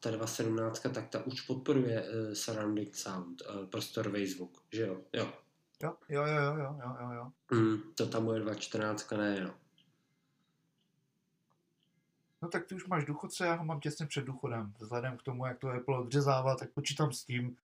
ta 0.00 0.10
217, 0.10 0.80
tak 0.80 1.08
ta 1.08 1.26
už 1.26 1.40
podporuje 1.40 2.02
uh, 2.02 2.32
surrounding 2.32 2.94
sound, 2.94 3.42
uh, 3.42 3.66
prostorový 3.66 4.26
zvuk, 4.26 4.62
že 4.72 4.82
jo? 4.82 5.00
Jo. 5.12 5.32
Jo, 5.82 5.96
jo, 6.08 6.26
jo, 6.26 6.56
jo, 6.58 6.76
jo, 6.84 6.96
jo, 7.00 7.12
jo. 7.12 7.32
Mm, 7.58 7.78
to 7.94 8.06
ta 8.06 8.20
moje 8.20 8.40
214 8.40 9.10
ne, 9.10 9.40
no. 9.40 9.54
No 12.42 12.48
tak 12.48 12.66
ty 12.66 12.74
už 12.74 12.86
máš 12.86 13.04
důchodce, 13.04 13.46
já 13.46 13.54
ho 13.54 13.64
mám 13.64 13.80
těsně 13.80 14.06
před 14.06 14.24
důchodem. 14.24 14.74
Vzhledem 14.78 15.16
k 15.16 15.22
tomu, 15.22 15.46
jak 15.46 15.58
to 15.58 15.68
Apple 15.68 15.98
odřezává, 15.98 16.56
tak 16.56 16.70
počítám 16.70 17.12
s 17.12 17.24
tím, 17.24 17.56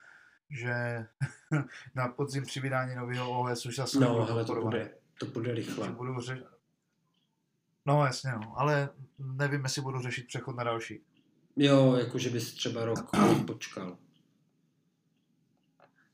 že 0.51 1.07
na 1.95 2.09
podzim 2.09 2.43
při 2.45 2.61
vydání 2.61 2.95
nového 2.95 3.41
OS 3.41 3.67
už 3.67 3.77
zase 3.77 4.01
no, 4.01 4.31
ale 4.31 4.45
to 4.45 4.55
bude, 4.55 4.95
to 5.19 5.27
bude 5.27 5.55
rychle. 5.55 5.91
Budu 5.91 6.21
řeš... 6.21 6.41
No 7.87 8.05
jasně, 8.05 8.33
no, 8.33 8.55
ale 8.57 8.89
nevím, 9.19 9.65
jestli 9.65 9.83
budu 9.83 10.01
řešit 10.01 10.27
přechod 10.27 10.57
na 10.57 10.65
další. 10.65 11.01
Jo, 11.57 11.95
jakože 11.95 12.31
bys 12.31 12.55
třeba 12.55 12.85
rok 12.85 13.11
počkal. 13.47 13.99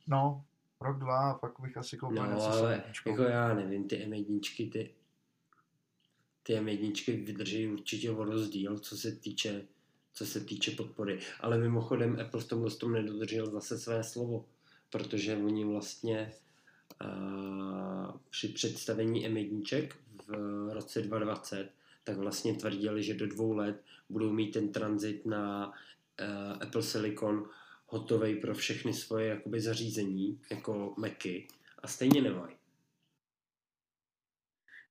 No, 0.07 0.45
rok, 0.81 0.99
dva 0.99 1.31
a 1.31 1.35
pak 1.35 1.61
bych 1.61 1.77
asi 1.77 1.97
koupil 1.97 2.27
no, 2.27 2.31
něco 2.31 2.53
ale 2.53 2.85
jako 3.07 3.23
já 3.23 3.55
nevím, 3.55 3.89
ty 3.89 3.97
M1, 3.97 4.71
ty, 4.73 4.95
ty 6.43 6.55
M1 6.55 7.25
vydrží 7.25 7.67
určitě 7.69 8.11
o 8.11 8.25
rozdíl, 8.25 8.79
co 8.79 8.97
se 8.97 9.13
týče 9.13 9.67
co 10.13 10.27
se 10.27 10.41
týče 10.41 10.71
podpory. 10.71 11.19
Ale 11.41 11.59
mimochodem 11.59 12.21
Apple 12.21 12.41
v 12.41 12.49
tomhle 12.49 12.71
tom 12.71 12.93
nedodržel 12.93 13.51
zase 13.51 13.79
své 13.79 14.05
slovo, 14.05 14.45
protože 14.91 15.37
oni 15.37 15.65
vlastně 15.65 16.33
uh, 17.05 18.17
při 18.31 18.49
představení 18.49 19.29
M1 19.29 19.89
v 20.27 20.73
roce 20.73 21.03
2020 21.03 21.71
tak 22.05 22.17
vlastně 22.17 22.55
tvrdili, 22.55 23.03
že 23.03 23.15
do 23.15 23.27
dvou 23.27 23.53
let 23.53 23.83
budou 24.09 24.33
mít 24.33 24.51
ten 24.51 24.73
tranzit 24.73 25.27
na 25.27 25.69
uh, 25.69 26.63
Apple 26.63 26.83
Silicon 26.83 27.49
hotový 27.87 28.37
pro 28.37 28.55
všechny 28.55 28.95
svoje 28.95 29.29
jakoby 29.29 29.61
zařízení, 29.61 30.41
jako 30.51 30.95
Macy, 30.97 31.47
a 31.79 31.89
stejně 31.89 32.23
nemají. 32.23 32.60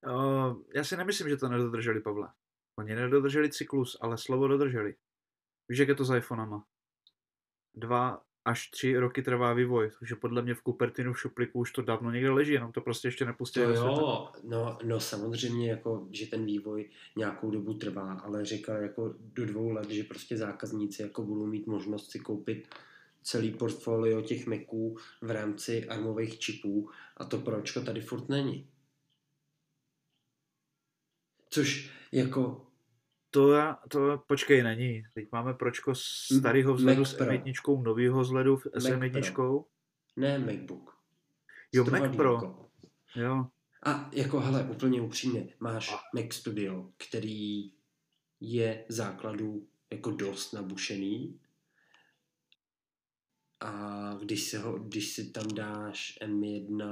Uh, 0.06 0.62
já 0.74 0.84
si 0.84 0.96
nemyslím, 0.96 1.28
že 1.28 1.36
to 1.36 1.48
nedodrželi, 1.48 2.00
Pavle. 2.00 2.28
Oni 2.78 2.94
nedodrželi 2.94 3.50
cyklus, 3.50 3.96
ale 4.00 4.18
slovo 4.18 4.48
dodrželi. 4.48 4.94
Víš, 5.68 5.78
jak 5.78 5.88
je 5.88 5.94
to 5.94 6.04
s 6.04 6.16
iPhonama? 6.16 6.64
Dva 7.74 8.22
až 8.44 8.70
tři 8.70 8.96
roky 8.96 9.22
trvá 9.22 9.52
vývoj, 9.52 9.90
takže 9.98 10.16
podle 10.16 10.42
mě 10.42 10.54
v 10.54 10.62
Cupertinu 10.62 11.12
v 11.12 11.20
šupliku 11.20 11.58
už 11.58 11.72
to 11.72 11.82
dávno 11.82 12.10
někde 12.10 12.30
leží, 12.30 12.52
jenom 12.52 12.72
to 12.72 12.80
prostě 12.80 13.08
ještě 13.08 13.24
nepustili 13.24 13.74
to 13.74 13.80
jo, 13.80 14.28
no, 14.42 14.78
no 14.84 15.00
samozřejmě, 15.00 15.70
jako, 15.70 16.08
že 16.10 16.26
ten 16.26 16.44
vývoj 16.44 16.90
nějakou 17.16 17.50
dobu 17.50 17.74
trvá, 17.74 18.12
ale 18.12 18.44
říkal 18.44 18.76
jako 18.76 19.14
do 19.18 19.46
dvou 19.46 19.70
let, 19.70 19.90
že 19.90 20.04
prostě 20.04 20.36
zákazníci 20.36 21.02
jako 21.02 21.22
budou 21.22 21.46
mít 21.46 21.66
možnost 21.66 22.10
si 22.10 22.18
koupit 22.18 22.68
celý 23.22 23.52
portfolio 23.52 24.22
těch 24.22 24.46
Maců 24.46 24.96
v 25.22 25.30
rámci 25.30 25.88
armových 25.88 26.38
čipů 26.38 26.90
a 27.16 27.24
to 27.24 27.38
pročko 27.38 27.80
tady 27.80 28.00
furt 28.00 28.28
není. 28.28 28.68
Což 31.50 31.90
jako 32.12 32.66
to, 33.30 33.52
já, 33.52 33.78
to 33.88 34.22
počkej, 34.26 34.62
není. 34.62 35.02
Teď 35.14 35.28
máme 35.32 35.54
pročko 35.54 35.94
starého 35.94 36.74
vzhledu 36.74 37.00
Mac 37.00 37.10
s 37.10 37.18
M1, 37.18 37.82
novýho 37.82 38.20
vzhledu 38.20 38.58
s 38.74 38.86
M1. 38.86 39.64
Ne 40.16 40.38
MacBook. 40.38 40.98
Jo, 41.72 41.84
Mac 41.84 42.16
Pro. 42.16 42.40
Jo. 43.16 43.46
A 43.82 44.10
jako, 44.12 44.40
hele, 44.40 44.64
úplně 44.64 45.00
upřímně, 45.00 45.48
máš 45.60 45.94
Mac 46.14 46.34
Studio, 46.34 46.88
který 46.96 47.72
je 48.40 48.84
základu 48.88 49.66
jako 49.90 50.10
dost 50.10 50.52
nabušený 50.52 51.40
a 53.60 54.14
když, 54.22 54.42
se 54.42 54.58
ho, 54.58 54.78
když 54.78 55.12
si 55.12 55.30
tam 55.30 55.48
dáš 55.48 56.18
M1 56.22 56.82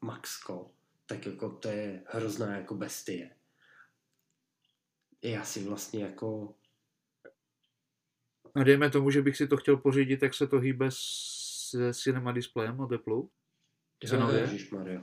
Maxko, 0.00 0.70
tak 1.06 1.26
jako 1.26 1.50
to 1.50 1.68
je 1.68 2.02
hrozná 2.06 2.56
jako 2.56 2.74
bestie 2.74 3.30
já 5.22 5.44
si 5.44 5.64
vlastně 5.68 6.04
jako... 6.04 6.54
A 8.54 8.62
dejme 8.64 8.90
tomu, 8.90 9.10
že 9.10 9.22
bych 9.22 9.36
si 9.36 9.48
to 9.48 9.56
chtěl 9.56 9.76
pořídit, 9.76 10.16
tak 10.16 10.34
se 10.34 10.46
to 10.46 10.58
hýbe 10.58 10.86
s 10.88 11.92
cinema 11.92 12.32
displejem 12.32 12.80
od 12.80 12.92
Apple? 12.92 13.22
Cenově? 14.06 14.40
Ježišmarja. 14.40 15.02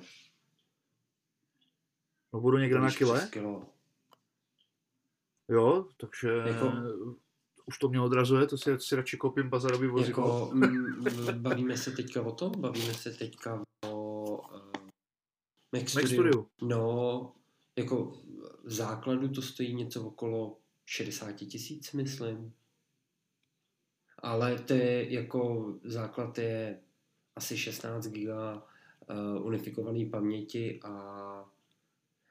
No 2.33 2.41
budu 2.41 2.57
někde 2.57 2.79
na 2.79 2.91
kile? 2.91 3.29
Kilo. 3.31 3.69
Jo, 5.51 5.89
takže 5.97 6.29
jako, 6.29 6.71
už 7.65 7.77
to 7.77 7.89
mě 7.89 8.01
odrazuje, 8.01 8.47
to 8.47 8.57
si, 8.57 8.79
si 8.79 8.95
radši 8.95 9.17
koupím 9.17 9.49
bazarový 9.49 9.87
vozidlo. 9.87 10.51
Jako, 10.55 10.55
bavíme 11.33 11.77
se 11.77 11.91
teďka 11.91 12.21
o 12.21 12.31
tom? 12.31 12.51
Bavíme 12.57 12.93
se 12.93 13.11
teďka 13.11 13.63
o 13.85 14.37
uh, 14.37 14.59
Mac, 15.73 15.93
Mac 15.95 16.05
Studio. 16.05 16.07
Studio. 16.07 16.45
No, 16.61 17.35
jako 17.79 18.11
v 18.63 18.73
základu 18.73 19.27
to 19.27 19.41
stojí 19.41 19.73
něco 19.73 20.07
okolo 20.07 20.57
60 20.85 21.31
tisíc, 21.31 21.91
myslím. 21.93 22.53
Ale 24.17 24.59
to 24.59 24.73
je 24.73 25.13
jako 25.13 25.73
základ 25.83 26.37
je 26.37 26.79
asi 27.35 27.57
16 27.57 28.07
giga 28.07 28.63
uh, 29.09 29.45
unifikované 29.45 30.05
paměti 30.05 30.79
a 30.83 30.89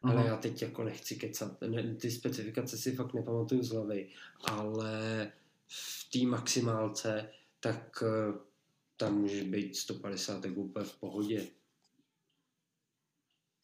Aha. 0.02 0.14
ale 0.14 0.26
já 0.26 0.36
teď 0.36 0.62
jako 0.62 0.84
nechci 0.84 1.16
kecat. 1.16 1.60
Ne, 1.60 1.94
ty 1.94 2.10
specifikace 2.10 2.78
si 2.78 2.92
fakt 2.92 3.14
nepamatuju 3.14 3.62
z 3.62 3.70
hlavy, 3.70 4.10
ale 4.44 5.32
v 5.66 6.10
té 6.10 6.26
maximálce 6.26 7.30
tak 7.60 8.02
uh, 8.02 8.36
tam 8.96 9.20
může 9.20 9.44
být 9.44 9.76
150 9.76 10.42
tak 10.42 10.56
úplně 10.56 10.84
v 10.84 10.96
pohodě. 10.96 11.46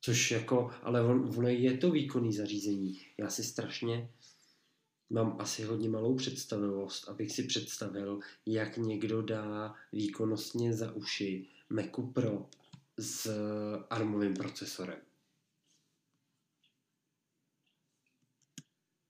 Což 0.04 0.30
jako, 0.30 0.70
ale 0.82 1.02
on, 1.02 1.32
ono 1.38 1.48
je 1.48 1.76
to 1.76 1.90
výkonný 1.90 2.32
zařízení. 2.32 3.00
Já 3.18 3.30
si 3.30 3.44
strašně 3.44 4.10
mám 5.10 5.36
asi 5.40 5.62
hodně 5.62 5.88
malou 5.88 6.16
představivost, 6.16 7.08
abych 7.08 7.32
si 7.32 7.42
představil, 7.42 8.20
jak 8.46 8.76
někdo 8.76 9.22
dá 9.22 9.74
výkonnostně 9.92 10.72
za 10.72 10.92
uši 10.92 11.48
Macu 11.70 12.06
Pro 12.06 12.46
s 12.98 13.30
ARMovým 13.90 14.34
procesorem. 14.34 14.98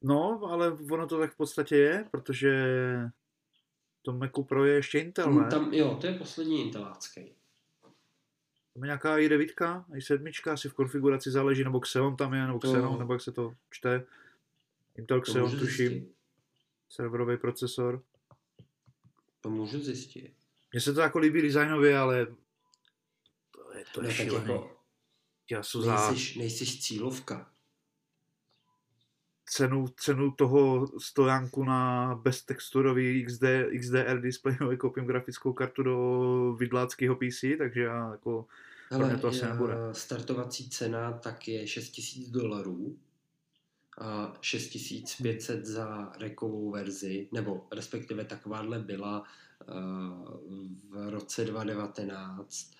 No, 0.02 0.40
ale 0.42 0.72
ono 0.72 1.06
to 1.06 1.18
tak 1.18 1.32
v 1.32 1.36
podstatě 1.36 1.76
je, 1.76 2.08
protože 2.10 2.66
to 4.02 4.12
Macu 4.12 4.42
Pro 4.44 4.64
je 4.64 4.74
ještě 4.74 4.98
Intel, 4.98 5.32
ne? 5.32 5.50
Tam, 5.50 5.74
jo, 5.74 5.98
to 6.00 6.06
je 6.06 6.18
poslední 6.18 6.66
Intelácký. 6.66 7.34
Tam 8.74 8.82
je 8.82 8.86
nějaká 8.86 9.16
i9, 9.18 9.84
i7, 9.90 10.52
asi 10.52 10.68
v 10.68 10.74
konfiguraci 10.74 11.30
záleží, 11.30 11.64
nebo 11.64 11.80
Xeon 11.80 12.16
tam 12.16 12.34
je, 12.34 12.46
nebo 12.46 12.58
Xenon, 12.58 12.92
to... 12.92 12.98
nebo 12.98 13.12
jak 13.12 13.22
se 13.22 13.32
to 13.32 13.54
čte. 13.70 14.06
Intel 14.96 15.20
Xeon, 15.20 15.58
tuším. 15.58 16.08
Serverový 16.88 17.36
procesor. 17.36 18.02
To 19.40 19.50
můžu 19.50 19.80
zjistit. 19.80 20.32
Mně 20.72 20.80
se 20.80 20.94
to 20.94 21.00
jako 21.00 21.18
líbí 21.18 21.42
designově, 21.42 21.98
ale 21.98 22.26
to 23.50 23.72
je, 23.72 23.84
to 23.94 24.02
je 24.02 24.08
no, 24.08 24.14
šílený. 24.14 24.54
Jako, 25.50 25.78
nejsiš, 25.86 26.36
nejsiš 26.36 26.82
cílovka. 26.82 27.53
Cenu, 29.46 29.88
cenu 29.96 30.30
toho 30.30 30.86
stojánku 30.98 31.64
na 31.64 32.14
beztexturový 32.14 33.24
XD, 33.24 33.44
XDR 33.78 34.20
display 34.20 34.56
no, 34.60 34.76
koupím 34.76 35.04
grafickou 35.04 35.52
kartu 35.52 35.82
do 35.82 36.56
vidláckého 36.58 37.16
PC, 37.16 37.44
takže 37.58 37.80
já 37.80 38.10
jako 38.10 38.46
Ale 38.90 39.16
to 39.16 39.28
asi 39.28 39.44
nebude. 39.44 39.74
Startovací 39.92 40.70
cena 40.70 41.12
tak 41.12 41.48
je 41.48 41.66
6000 41.66 42.30
dolarů 42.30 42.96
a 43.98 44.32
6500 44.40 45.64
za 45.64 46.12
rekovou 46.18 46.70
verzi, 46.70 47.28
nebo 47.32 47.66
respektive 47.72 48.24
takováhle 48.24 48.78
byla 48.78 49.24
v 50.90 51.10
roce 51.10 51.44
2019. 51.44 52.70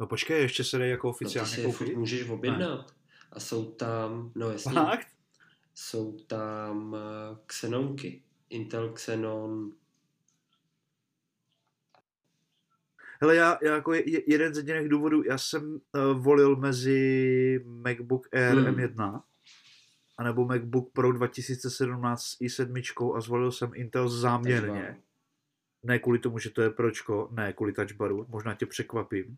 No 0.00 0.06
počkej, 0.06 0.42
ještě 0.42 0.64
se 0.64 0.78
dají 0.78 0.90
jako 0.90 1.08
oficiálně 1.08 1.56
no, 1.56 1.72
koupit? 1.72 1.96
můžeš 1.96 2.28
objednat. 2.28 2.78
Ne. 2.78 2.94
A 3.32 3.40
jsou 3.40 3.64
tam, 3.64 4.32
no 4.34 4.50
jasně, 4.50 4.72
Fakt? 4.72 5.08
Jsou 5.74 6.18
tam 6.18 6.96
Xenonky. 7.46 8.22
Intel 8.50 8.92
Xenon 8.92 9.72
Hele, 13.22 13.36
já, 13.36 13.58
já 13.62 13.74
jako 13.74 13.92
je, 13.92 14.30
jeden 14.32 14.54
z 14.54 14.56
jediných 14.56 14.88
důvodů, 14.88 15.22
já 15.24 15.38
jsem 15.38 15.74
uh, 15.74 16.22
volil 16.22 16.56
mezi 16.56 17.60
MacBook 17.64 18.28
Air 18.32 18.58
hmm. 18.58 18.74
M1 18.74 19.22
anebo 20.20 20.44
MacBook 20.44 20.92
Pro 20.92 21.12
2017 21.12 22.22
s 22.22 22.40
i7 22.40 23.16
a 23.16 23.20
zvolil 23.20 23.52
jsem 23.52 23.70
Intel 23.74 24.08
záměrně. 24.08 24.96
Ne 25.82 25.98
kvůli 25.98 26.18
tomu, 26.18 26.38
že 26.38 26.50
to 26.50 26.62
je 26.62 26.70
pročko, 26.70 27.28
ne 27.32 27.52
kvůli 27.52 27.72
touchbaru, 27.72 28.26
možná 28.28 28.54
tě 28.54 28.66
překvapím, 28.66 29.36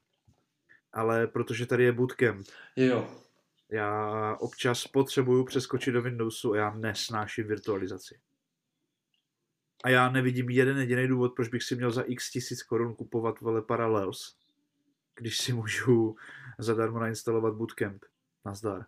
ale 0.92 1.26
protože 1.26 1.66
tady 1.66 1.84
je 1.84 1.92
bootcamp. 1.92 2.46
Jo. 2.76 3.10
Já 3.72 4.36
občas 4.40 4.86
potřebuju 4.86 5.44
přeskočit 5.44 5.94
do 5.94 6.02
Windowsu 6.02 6.52
a 6.52 6.56
já 6.56 6.74
nesnáším 6.74 7.46
virtualizaci. 7.46 8.20
A 9.84 9.88
já 9.88 10.10
nevidím 10.10 10.50
jeden 10.50 10.78
jediný 10.78 11.08
důvod, 11.08 11.34
proč 11.36 11.48
bych 11.48 11.62
si 11.62 11.76
měl 11.76 11.90
za 11.90 12.02
x 12.02 12.30
tisíc 12.30 12.62
korun 12.62 12.94
kupovat 12.94 13.40
vele 13.40 13.62
Parallels, 13.62 14.36
když 15.16 15.38
si 15.38 15.52
můžu 15.52 16.16
zadarmo 16.58 16.98
nainstalovat 16.98 17.54
Bootcamp. 17.54 18.04
Nazdar. 18.44 18.86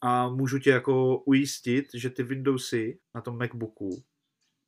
A 0.00 0.28
můžu 0.28 0.58
tě 0.58 0.70
jako 0.70 1.18
ujistit, 1.18 1.86
že 1.94 2.10
ty 2.10 2.22
Windowsy 2.22 2.98
na 3.14 3.20
tom 3.20 3.38
MacBooku 3.38 4.04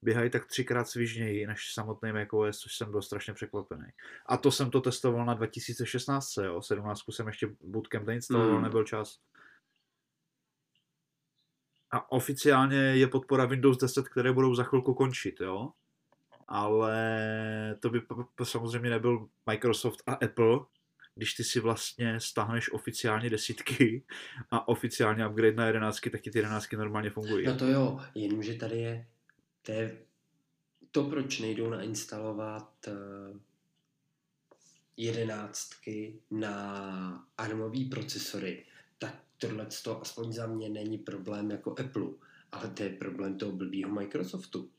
běhají 0.04 0.30
tak 0.30 0.46
třikrát 0.46 0.88
svižněji 0.88 1.46
než 1.46 1.72
samotný 1.74 2.12
macOS, 2.12 2.58
což 2.58 2.76
jsem 2.76 2.90
byl 2.90 3.02
strašně 3.02 3.34
překvapený. 3.34 3.86
A 4.26 4.36
to 4.36 4.50
jsem 4.50 4.70
to 4.70 4.80
testoval 4.80 5.26
na 5.26 5.34
2016, 5.34 6.36
jo. 6.36 6.62
17 6.62 7.00
jsem 7.10 7.26
ještě 7.26 7.48
bootcamp 7.60 8.06
neinstaloval, 8.06 8.56
mm. 8.56 8.62
nebyl 8.62 8.84
čas. 8.84 9.18
A 11.90 12.12
oficiálně 12.12 12.76
je 12.76 13.06
podpora 13.06 13.44
Windows 13.44 13.78
10, 13.78 14.08
které 14.08 14.32
budou 14.32 14.54
za 14.54 14.64
chvilku 14.64 14.94
končit, 14.94 15.40
jo. 15.40 15.70
Ale 16.48 17.76
to 17.80 17.90
by 17.90 18.02
samozřejmě 18.42 18.90
nebyl 18.90 19.28
Microsoft 19.46 20.02
a 20.06 20.12
Apple, 20.12 20.58
když 21.14 21.34
ty 21.34 21.44
si 21.44 21.60
vlastně 21.60 22.20
stáhneš 22.20 22.72
oficiálně 22.72 23.30
desítky 23.30 24.04
a 24.50 24.68
oficiálně 24.68 25.26
upgrade 25.26 25.56
na 25.56 25.66
jedenáctky, 25.66 26.10
tak 26.10 26.20
ti 26.20 26.30
ty 26.30 26.38
jedenáctky 26.38 26.76
normálně 26.76 27.10
fungují. 27.10 27.46
No 27.46 27.56
to 27.56 27.66
jo, 27.66 28.00
jenomže 28.14 28.54
tady 28.54 28.78
je, 28.78 29.06
to 29.66 29.72
je 29.72 29.98
to, 30.90 31.04
proč 31.04 31.38
nejdou 31.38 31.70
nainstalovat 31.70 32.70
uh, 32.88 33.40
jedenáctky 34.96 36.20
na 36.30 37.26
armový 37.38 37.84
procesory, 37.84 38.64
tak 38.98 39.14
tohle 39.38 39.66
to 39.84 40.02
aspoň 40.02 40.32
za 40.32 40.46
mě 40.46 40.68
není 40.68 40.98
problém 40.98 41.50
jako 41.50 41.74
Apple, 41.80 42.08
ale 42.52 42.68
to 42.68 42.82
je 42.82 42.90
problém 42.90 43.38
toho 43.38 43.52
blbýho 43.52 43.90
Microsoftu. 43.90 44.70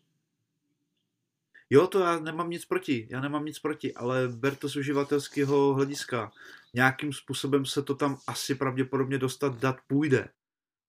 Jo, 1.69 1.87
to 1.87 1.99
já 1.99 2.19
nemám 2.19 2.49
nic 2.49 2.65
proti, 2.65 3.07
já 3.09 3.21
nemám 3.21 3.45
nic 3.45 3.59
proti, 3.59 3.93
ale 3.93 4.27
ber 4.27 4.55
to 4.55 4.69
z 4.69 4.75
uživatelského 4.75 5.73
hlediska. 5.73 6.31
Nějakým 6.73 7.13
způsobem 7.13 7.65
se 7.65 7.81
to 7.81 7.95
tam 7.95 8.17
asi 8.27 8.55
pravděpodobně 8.55 9.17
dostat 9.17 9.59
dat 9.59 9.77
půjde. 9.87 10.29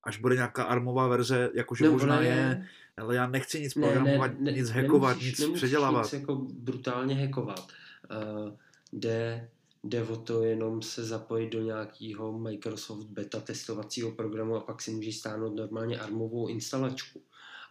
Až 0.06 0.18
bude 0.18 0.34
nějaká 0.34 0.64
armová 0.64 1.08
verze, 1.08 1.50
jakože 1.54 1.84
no, 1.84 1.92
možná 1.92 2.20
je, 2.20 2.28
je, 2.28 2.66
ale 2.96 3.14
já 3.14 3.26
nechci 3.26 3.60
nic 3.60 3.74
ne, 3.74 3.92
programovat, 3.92 4.30
ne, 4.30 4.36
ne, 4.40 4.52
nic 4.52 4.70
hackovat, 4.70 5.20
nic 5.20 5.38
nemusíš 5.38 5.62
předělávat. 5.62 6.02
Nic 6.02 6.12
jako 6.12 6.34
brutálně 6.34 7.14
hackovat. 7.14 7.68
Uh, 8.10 8.52
jde, 8.92 9.48
jde 9.84 10.02
o 10.02 10.16
to 10.16 10.42
jenom 10.42 10.82
se 10.82 11.04
zapojit 11.04 11.50
do 11.50 11.62
nějakého 11.62 12.38
Microsoft 12.38 13.06
beta 13.06 13.40
testovacího 13.40 14.10
programu 14.10 14.56
a 14.56 14.60
pak 14.60 14.82
si 14.82 14.90
můžeš 14.90 15.18
stáhnout 15.18 15.56
normálně 15.56 15.98
armovou 15.98 16.48
instalačku. 16.48 17.22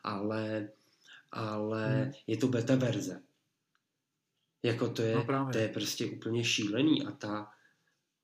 Ale 0.03 0.67
ale 1.35 1.87
hmm. 1.87 2.11
je 2.27 2.37
to 2.37 2.47
beta 2.47 2.75
verze. 2.75 3.21
Jako 4.63 4.89
to 4.89 5.01
je, 5.01 5.15
no 5.15 5.49
to 5.51 5.57
je 5.57 5.67
prostě 5.67 6.05
úplně 6.05 6.43
šílený 6.43 7.05
a 7.05 7.11
ta 7.11 7.51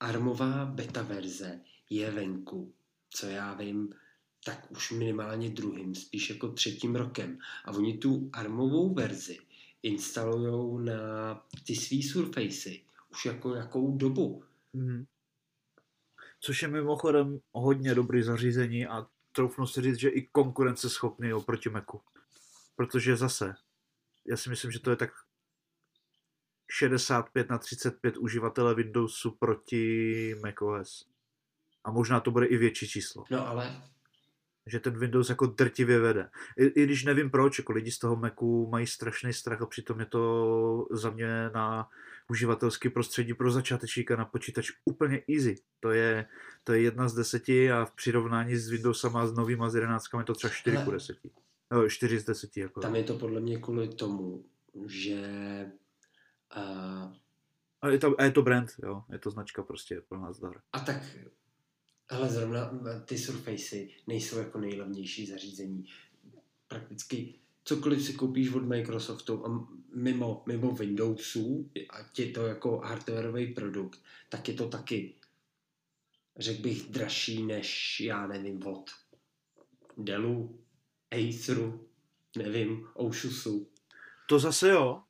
armová 0.00 0.64
beta 0.64 1.02
verze 1.02 1.60
je 1.90 2.10
venku, 2.10 2.74
co 3.14 3.26
já 3.26 3.54
vím, 3.54 3.94
tak 4.44 4.70
už 4.70 4.90
minimálně 4.90 5.50
druhým, 5.50 5.94
spíš 5.94 6.30
jako 6.30 6.48
třetím 6.48 6.96
rokem. 6.96 7.38
A 7.64 7.70
oni 7.70 7.98
tu 7.98 8.30
armovou 8.32 8.94
verzi 8.94 9.38
instalujou 9.82 10.78
na 10.78 11.34
ty 11.66 11.74
svý 11.74 12.02
surfacey 12.02 12.84
už 13.10 13.26
jako 13.26 13.54
jakou 13.54 13.96
dobu. 13.96 14.44
Hmm. 14.74 15.04
Což 16.40 16.62
je 16.62 16.68
mimochodem 16.68 17.40
hodně 17.52 17.94
dobrý 17.94 18.22
zařízení 18.22 18.86
a 18.86 19.06
troufnu 19.32 19.66
si 19.66 19.82
říct, 19.82 19.98
že 19.98 20.08
i 20.08 20.22
konkurenceschopný 20.22 21.32
oproti 21.32 21.68
Macu. 21.68 22.00
Protože 22.76 23.16
zase, 23.16 23.54
já 24.26 24.36
si 24.36 24.50
myslím, 24.50 24.70
že 24.70 24.78
to 24.78 24.90
je 24.90 24.96
tak 24.96 25.10
65 26.70 27.50
na 27.50 27.58
35 27.58 28.16
uživatele 28.16 28.74
Windowsu 28.74 29.30
proti 29.30 30.34
macOS. 30.42 31.11
A 31.84 31.90
možná 31.90 32.20
to 32.20 32.30
bude 32.30 32.46
i 32.46 32.56
větší 32.56 32.88
číslo. 32.88 33.24
No 33.30 33.48
ale... 33.48 33.82
Že 34.66 34.80
ten 34.80 34.98
Windows 34.98 35.28
jako 35.28 35.46
drtivě 35.46 36.00
vede. 36.00 36.30
I, 36.56 36.64
i 36.64 36.84
když 36.84 37.04
nevím 37.04 37.30
proč, 37.30 37.58
jako 37.58 37.72
lidi 37.72 37.90
z 37.90 37.98
toho 37.98 38.16
Macu 38.16 38.66
mají 38.66 38.86
strašný 38.86 39.32
strach 39.32 39.62
a 39.62 39.66
přitom 39.66 40.00
je 40.00 40.06
to 40.06 40.86
za 40.90 41.10
mě 41.10 41.50
na 41.54 41.88
uživatelské 42.28 42.90
prostředí 42.90 43.34
pro 43.34 43.50
začátečníka 43.50 44.16
na 44.16 44.24
počítač 44.24 44.70
úplně 44.84 45.22
easy. 45.28 45.54
To 45.80 45.90
je, 45.90 46.26
to 46.64 46.72
je 46.72 46.82
jedna 46.82 47.08
z 47.08 47.14
deseti 47.14 47.72
a 47.72 47.84
v 47.84 47.90
přirovnání 47.90 48.56
s 48.56 48.68
Windowsem 48.68 49.16
a 49.16 49.26
s 49.26 49.32
novýma 49.32 49.70
z 49.70 49.74
11 49.74 50.04
je 50.18 50.24
to 50.24 50.34
třeba 50.34 50.52
4 50.52 50.78
ku 50.84 50.90
deseti. 50.90 51.30
No, 51.72 51.88
4 51.88 52.18
z 52.18 52.24
10. 52.24 52.56
Jako. 52.56 52.80
Tam 52.80 52.96
je 52.96 53.04
to 53.04 53.18
podle 53.18 53.40
mě 53.40 53.58
kvůli 53.58 53.88
tomu, 53.88 54.44
že 54.86 55.20
uh, 56.56 57.12
a 57.82 57.88
je 57.88 57.98
to, 57.98 58.20
a 58.20 58.24
je 58.24 58.30
to 58.30 58.42
brand, 58.42 58.70
jo, 58.82 59.04
je 59.12 59.18
to 59.18 59.30
značka 59.30 59.62
prostě 59.62 60.02
pro 60.08 60.20
nás 60.20 60.40
dar. 60.40 60.60
A 60.72 60.80
tak, 60.80 61.02
ale 62.08 62.28
zrovna 62.28 62.70
ty 63.04 63.18
Surfacey 63.18 63.90
nejsou 64.06 64.38
jako 64.38 64.60
nejlevnější 64.60 65.26
zařízení. 65.26 65.84
Prakticky 66.68 67.34
cokoliv 67.64 68.02
si 68.02 68.12
koupíš 68.12 68.52
od 68.52 68.64
Microsoftu 68.64 69.46
a 69.46 69.68
mimo, 69.94 70.42
mimo 70.46 70.72
Windowsů, 70.74 71.70
a 71.90 71.98
je 72.18 72.30
to 72.30 72.46
jako 72.46 72.78
hardwareový 72.78 73.54
produkt, 73.54 74.00
tak 74.28 74.48
je 74.48 74.54
to 74.54 74.68
taky, 74.68 75.14
řekl 76.36 76.62
bych, 76.62 76.90
dražší 76.90 77.42
než, 77.42 78.00
já 78.00 78.26
nevím, 78.26 78.66
od 78.66 78.90
Dellu, 79.98 80.58
Aceru, 81.10 81.88
nevím, 82.36 82.88
Osusu. 82.94 83.68
To 84.28 84.38
zase 84.38 84.68
jo, 84.68 85.02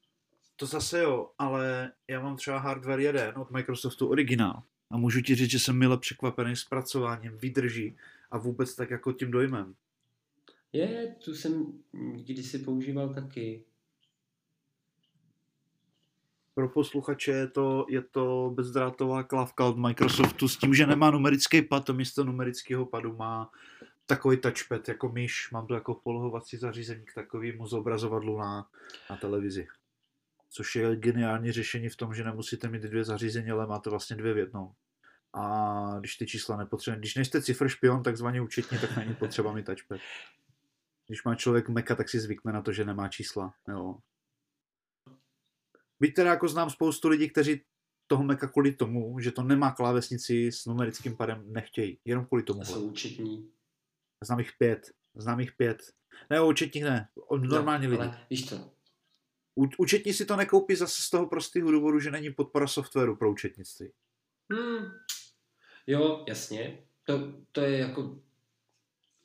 to 0.57 0.67
zase 0.67 0.99
jo, 0.99 1.31
ale 1.39 1.93
já 2.09 2.21
mám 2.21 2.37
třeba 2.37 2.59
hardware 2.59 3.01
jeden 3.01 3.39
od 3.39 3.51
Microsoftu 3.51 4.09
originál 4.09 4.63
a 4.93 4.97
můžu 4.97 5.21
ti 5.21 5.35
říct, 5.35 5.51
že 5.51 5.59
jsem 5.59 5.79
mile 5.79 5.99
překvapený 5.99 6.57
zpracováním, 6.57 7.39
vydrží 7.39 7.97
a 8.31 8.39
vůbec 8.39 8.75
tak 8.75 8.91
jako 8.91 9.13
tím 9.13 9.31
dojmem. 9.31 9.75
Je, 10.73 11.17
tu 11.25 11.35
jsem 11.35 11.73
kdysi 12.15 12.59
používal 12.59 13.15
taky. 13.15 13.65
Pro 16.55 16.69
posluchače 16.69 17.31
je 17.31 17.49
to, 17.49 17.87
je 17.89 18.03
to 18.03 18.53
bezdrátová 18.55 19.23
klávka 19.23 19.65
od 19.65 19.79
Microsoftu 19.79 20.49
s 20.49 20.57
tím, 20.57 20.75
že 20.75 20.87
nemá 20.87 21.11
numerický 21.11 21.63
pad, 21.63 21.85
to 21.85 21.95
místo 21.95 22.25
numerického 22.25 22.87
padu 22.87 23.17
má 23.17 23.51
takový 24.07 24.37
touchpad 24.37 24.89
jako 24.89 25.09
myš, 25.09 25.51
mám 25.53 25.67
to 25.67 25.75
jako 25.75 25.95
polohovací 25.95 26.57
zařízení 26.57 27.05
k 27.05 27.15
takovému 27.15 27.67
zobrazovadlu 27.67 28.39
na, 28.39 28.69
na 29.11 29.17
televizi 29.17 29.69
což 30.53 30.77
je 30.77 30.97
geniální 30.97 31.53
řešení 31.53 31.89
v 31.89 31.97
tom, 31.97 32.15
že 32.15 32.25
nemusíte 32.25 32.69
mít 32.69 32.83
dvě 32.83 33.05
zařízení, 33.05 33.51
ale 33.51 33.67
máte 33.67 33.91
vlastně 33.91 34.17
dvě 34.17 34.35
v 34.35 34.39
jednom. 34.39 34.73
A 35.35 35.97
když 36.01 36.17
ty 36.17 36.27
čísla 36.27 36.57
nepotřebujete, 36.57 37.01
když 37.01 37.15
nejste 37.15 37.43
cifr 37.43 37.69
špion, 37.69 38.03
takzvaně 38.03 38.41
účetní, 38.41 38.79
tak 38.79 38.97
není 38.97 39.15
potřeba 39.15 39.53
mít 39.53 39.67
touchpad. 39.67 40.01
Když 41.07 41.25
má 41.25 41.35
člověk 41.35 41.69
meka, 41.69 41.95
tak 41.95 42.09
si 42.09 42.21
zvykne 42.21 42.53
na 42.53 42.63
to, 42.63 42.73
že 42.73 42.85
nemá 42.85 43.09
čísla. 43.09 43.55
Jo. 43.69 43.99
Byť 46.01 46.15
teda 46.15 46.31
jako 46.31 46.49
znám 46.49 46.71
spoustu 46.71 47.09
lidí, 47.09 47.31
kteří 47.31 47.65
toho 48.07 48.25
meka 48.25 48.49
kvůli 48.49 48.73
tomu, 48.73 49.21
že 49.21 49.33
to 49.33 49.43
nemá 49.43 49.71
klávesnici 49.71 50.53
s 50.53 50.67
numerickým 50.67 51.17
padem, 51.17 51.53
nechtějí. 51.53 51.99
Jenom 52.05 52.27
kvůli 52.27 52.43
tomu. 52.43 52.65
Jsou 52.65 52.89
účetní. 52.89 53.51
Znám 54.25 54.39
jich 54.39 54.53
pět. 54.59 54.91
Znám 55.15 55.41
jich 55.41 55.53
pět. 55.53 55.83
Ne, 56.31 56.43
účetních 56.43 56.85
ne. 56.85 57.09
Normálně 57.41 57.89
no, 57.89 57.91
lidi. 57.91 58.03
Ale 58.03 58.27
víš 58.31 58.49
co, 58.49 58.73
Účetní 59.55 60.13
si 60.13 60.27
to 60.27 60.37
nekoupí 60.37 60.77
zase 60.77 61.03
z 61.03 61.11
toho 61.11 61.27
prostého 61.27 61.71
důvodu, 61.71 62.01
že 62.01 62.11
není 62.11 62.31
podpora 62.31 62.67
softwaru 62.67 63.17
pro 63.17 63.31
účetnictví. 63.31 63.93
Hmm. 64.53 64.91
Jo, 65.87 66.25
jasně. 66.29 66.79
To, 67.05 67.33
to 67.53 67.61
je 67.61 67.79
jako 67.79 68.19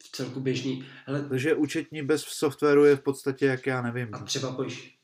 v 0.04 0.12
celku 0.12 0.40
běžný. 0.40 0.88
Ale... 1.08 1.30
Takže 1.30 1.56
účetní 1.56 2.02
bez 2.02 2.22
softwaru 2.22 2.86
je 2.86 2.96
v 2.96 3.02
podstatě, 3.02 3.46
jak 3.46 3.66
já 3.68 3.82
nevím. 3.82 4.10
A 4.16 4.20
třeba 4.20 4.56
pojiš... 4.56 4.98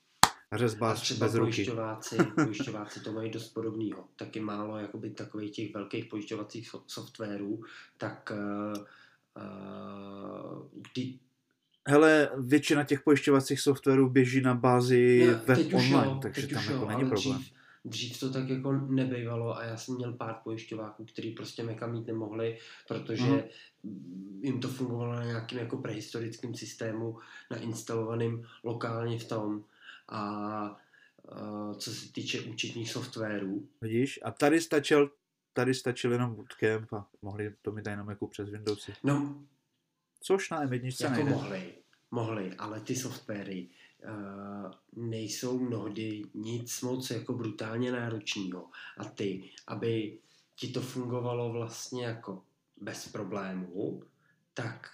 Řezba 0.53 0.91
a 0.91 0.95
třeba 0.95 1.27
bez 1.27 1.39
pojišťováci, 1.39 2.17
pojišťováci 2.35 2.99
to 2.99 3.11
mají 3.11 3.31
dost 3.31 3.49
podobného. 3.49 4.07
Taky 4.15 4.39
málo 4.39 4.77
jakoby 4.77 5.09
takových 5.09 5.51
těch 5.51 5.73
velkých 5.73 6.05
pojišťovacích 6.05 6.69
softwarů, 6.87 7.63
tak 7.97 8.31
uh, 8.31 8.83
uh, 9.43 10.67
kdy, 10.73 11.19
Hele, 11.87 12.29
většina 12.37 12.83
těch 12.83 13.01
pojišťovacích 13.01 13.59
softwarů 13.59 14.09
běží 14.09 14.41
na 14.41 14.53
bázi 14.53 15.27
no, 15.27 15.39
web 15.45 15.73
online, 15.73 16.05
jo, 16.05 16.19
takže 16.21 16.47
tam 16.47 16.63
jako 16.63 16.73
jo, 16.73 16.87
není 16.87 17.09
problém. 17.09 17.37
Dřív, 17.37 17.53
dřív 17.85 18.19
to 18.19 18.33
tak 18.33 18.49
jako 18.49 18.71
nebejvalo 18.71 19.57
a 19.57 19.63
já 19.63 19.77
jsem 19.77 19.95
měl 19.95 20.13
pár 20.13 20.35
pojišťováků, 20.43 21.05
který 21.05 21.31
prostě 21.31 21.63
meka 21.63 21.87
mít 21.87 22.07
nemohli, 22.07 22.57
protože 22.87 23.49
mm. 23.83 24.39
jim 24.41 24.59
to 24.59 24.67
fungovalo 24.67 25.13
na 25.13 25.23
nějakým 25.23 25.59
jako 25.59 25.77
prehistorickém 25.77 26.55
systému, 26.55 27.19
nainstalovaným 27.51 28.45
lokálně 28.63 29.19
v 29.19 29.27
tom. 29.27 29.63
A 30.09 30.81
uh, 31.31 31.73
co 31.77 31.91
se 31.91 32.11
týče 32.11 32.41
účetních 32.41 32.91
softwarů. 32.91 33.67
Vidíš, 33.81 34.19
a 34.23 34.31
tady 34.31 34.61
stačil, 34.61 35.11
tady 35.53 35.73
stačil 35.73 36.11
jenom 36.11 36.35
bootcamp 36.35 36.93
a 36.93 37.07
mohli 37.21 37.53
to 37.61 37.71
mít 37.71 37.87
jenom 37.87 38.09
jako 38.09 38.27
přes 38.27 38.49
Windowsy. 38.49 38.93
No, 39.03 39.43
Což 40.25 40.49
na 40.49 40.65
M1 40.65 41.03
jako 41.03 41.15
nejde. 41.15 41.31
mohli, 41.31 41.73
mohli, 42.11 42.53
ale 42.57 42.79
ty 42.79 42.95
softwary 42.95 43.69
uh, 44.05 44.71
nejsou 44.95 45.59
mnohdy 45.59 46.21
nic 46.33 46.81
moc 46.81 47.09
jako 47.09 47.33
brutálně 47.33 47.91
náročného. 47.91 48.69
A 48.97 49.05
ty, 49.05 49.49
aby 49.67 50.19
ti 50.55 50.67
to 50.67 50.81
fungovalo 50.81 51.51
vlastně 51.53 52.05
jako 52.05 52.43
bez 52.77 53.07
problémů, 53.07 54.03
tak 54.53 54.89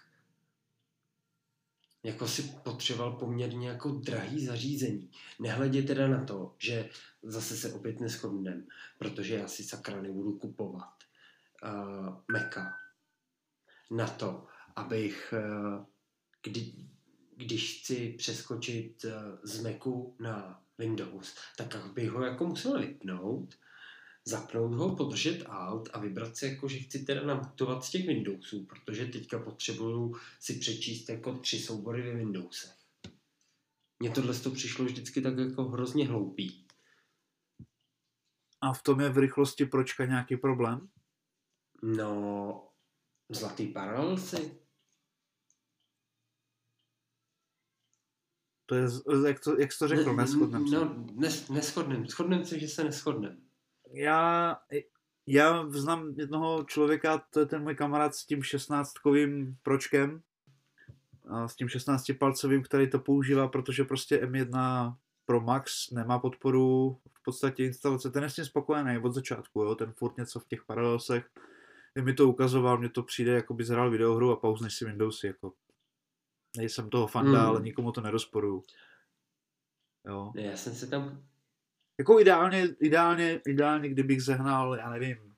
jako 2.04 2.28
si 2.28 2.44
potřeboval 2.44 3.12
poměrně 3.12 3.70
jako 3.70 3.90
drahý 3.90 4.46
zařízení. 4.46 5.12
Nehledě 5.40 5.84
teda 5.84 6.08
na 6.08 6.24
to, 6.24 6.56
že 6.58 6.90
zase 7.24 7.58
se 7.58 7.74
opět 7.74 8.00
neschodnem, 8.00 8.68
protože 8.98 9.36
já 9.36 9.48
si 9.48 9.64
sakra 9.64 10.02
nebudu 10.02 10.38
kupovat 10.38 10.94
uh, 11.64 12.16
Maca 12.32 12.74
na 13.92 14.08
to, 14.08 14.48
abych, 14.80 15.34
eh, 15.38 15.86
kdy, 16.44 16.74
když 17.36 17.80
chci 17.80 18.16
přeskočit 18.18 19.06
eh, 19.06 19.14
z 19.44 19.64
Macu 19.64 20.16
na 20.20 20.64
Windows, 20.78 21.36
tak 21.58 21.94
bych 21.94 22.12
ho 22.12 22.24
jako 22.24 22.48
musel 22.48 22.80
vypnout, 22.80 23.56
zapnout 24.26 24.74
ho, 24.74 24.96
podržet 24.96 25.44
Alt 25.48 25.90
a 25.94 26.00
vybrat 26.00 26.38
si 26.38 26.46
jako, 26.46 26.68
že 26.68 26.80
chci 26.80 27.00
teda 27.00 27.24
namutovat 27.24 27.84
z 27.84 27.90
těch 27.90 28.08
Windowsů, 28.08 28.66
protože 28.66 29.06
teďka 29.06 29.40
potřebuju 29.40 30.16
si 30.40 30.54
přečíst 30.54 31.10
jako 31.10 31.38
tři 31.38 31.60
soubory 31.60 32.02
ve 32.02 32.16
Windowsech. 32.16 32.76
Mně 34.00 34.10
tohle 34.10 34.34
to 34.34 34.52
přišlo 34.52 34.86
vždycky 34.86 35.22
tak 35.22 35.38
jako 35.38 35.64
hrozně 35.64 36.08
hloupý. 36.08 36.66
A 38.62 38.74
v 38.74 38.84
tom 38.84 39.00
je 39.00 39.10
v 39.10 39.18
rychlosti 39.18 39.66
pročka 39.66 40.06
nějaký 40.06 40.38
problém? 40.38 40.90
No, 41.84 42.70
zlatý 43.30 43.68
paralelsy. 43.68 44.60
To 48.70 48.76
je, 48.76 48.88
jak, 49.28 49.39
to, 49.39 49.59
jak 49.59 49.72
jsi 49.72 49.80
to 49.80 49.88
řekl, 49.88 50.15
ne, 50.15 50.24
neschodnem 50.24 50.67
se. 50.67 50.76
No, 50.76 51.05
nes, 51.13 51.49
neschodnem. 51.49 52.05
Shodnem 52.05 52.45
se, 52.45 52.59
že 52.59 52.67
se 52.67 52.84
neschodnem. 52.84 53.38
Já, 53.93 54.57
já 55.28 55.70
znám 55.70 56.13
jednoho 56.17 56.63
člověka, 56.63 57.24
to 57.30 57.39
je 57.39 57.45
ten 57.45 57.63
můj 57.63 57.76
kamarád 57.76 58.15
s 58.15 58.26
tím 58.26 58.39
16-kovým 58.39 59.55
pročkem, 59.63 60.22
a 61.30 61.47
s 61.47 61.55
tím 61.55 61.67
16-palcovým, 61.67 62.63
který 62.63 62.89
to 62.89 62.99
používá, 62.99 63.47
protože 63.47 63.84
prostě 63.84 64.17
M1 64.17 64.95
Pro 65.26 65.41
Max 65.41 65.91
nemá 65.91 66.20
podporu 66.20 66.97
v 67.13 67.24
podstatě 67.24 67.65
instalace. 67.65 68.11
Ten 68.11 68.24
je 68.24 68.30
s 68.30 68.36
tím 68.36 68.45
spokojený 68.45 68.97
od 68.97 69.13
začátku, 69.13 69.61
jo? 69.61 69.76
ten 69.76 69.91
furt 69.91 70.17
něco 70.17 70.39
v 70.39 70.47
těch 70.47 70.63
paralelsech. 70.65 71.30
Když 71.93 72.05
mi 72.05 72.13
to 72.13 72.28
ukazoval, 72.28 72.78
mně 72.78 72.89
to 72.89 73.03
přijde, 73.03 73.32
jako 73.32 73.53
by 73.53 73.63
zhrál 73.63 73.91
videohru 73.91 74.32
a 74.32 74.36
pauzneš 74.36 74.76
si 74.76 74.86
Windowsy. 74.86 75.28
Jako. 75.28 75.53
Nejsem 76.58 76.89
toho 76.89 77.08
fanda, 77.08 77.39
hmm. 77.39 77.50
ale 77.50 77.62
nikomu 77.62 77.91
to 77.91 78.02
nerozporuju. 78.02 78.64
Jo. 80.06 80.32
Já 80.36 80.58
jsem 80.58 80.76
se 80.76 80.88
tam... 80.88 81.24
Jako 82.00 82.20
ideálně, 82.20 82.68
ideálně, 82.80 83.41
ideálně, 83.47 83.89
kdybych 83.89 84.24
zehnal, 84.24 84.76
já 84.76 84.89
nevím, 84.89 85.36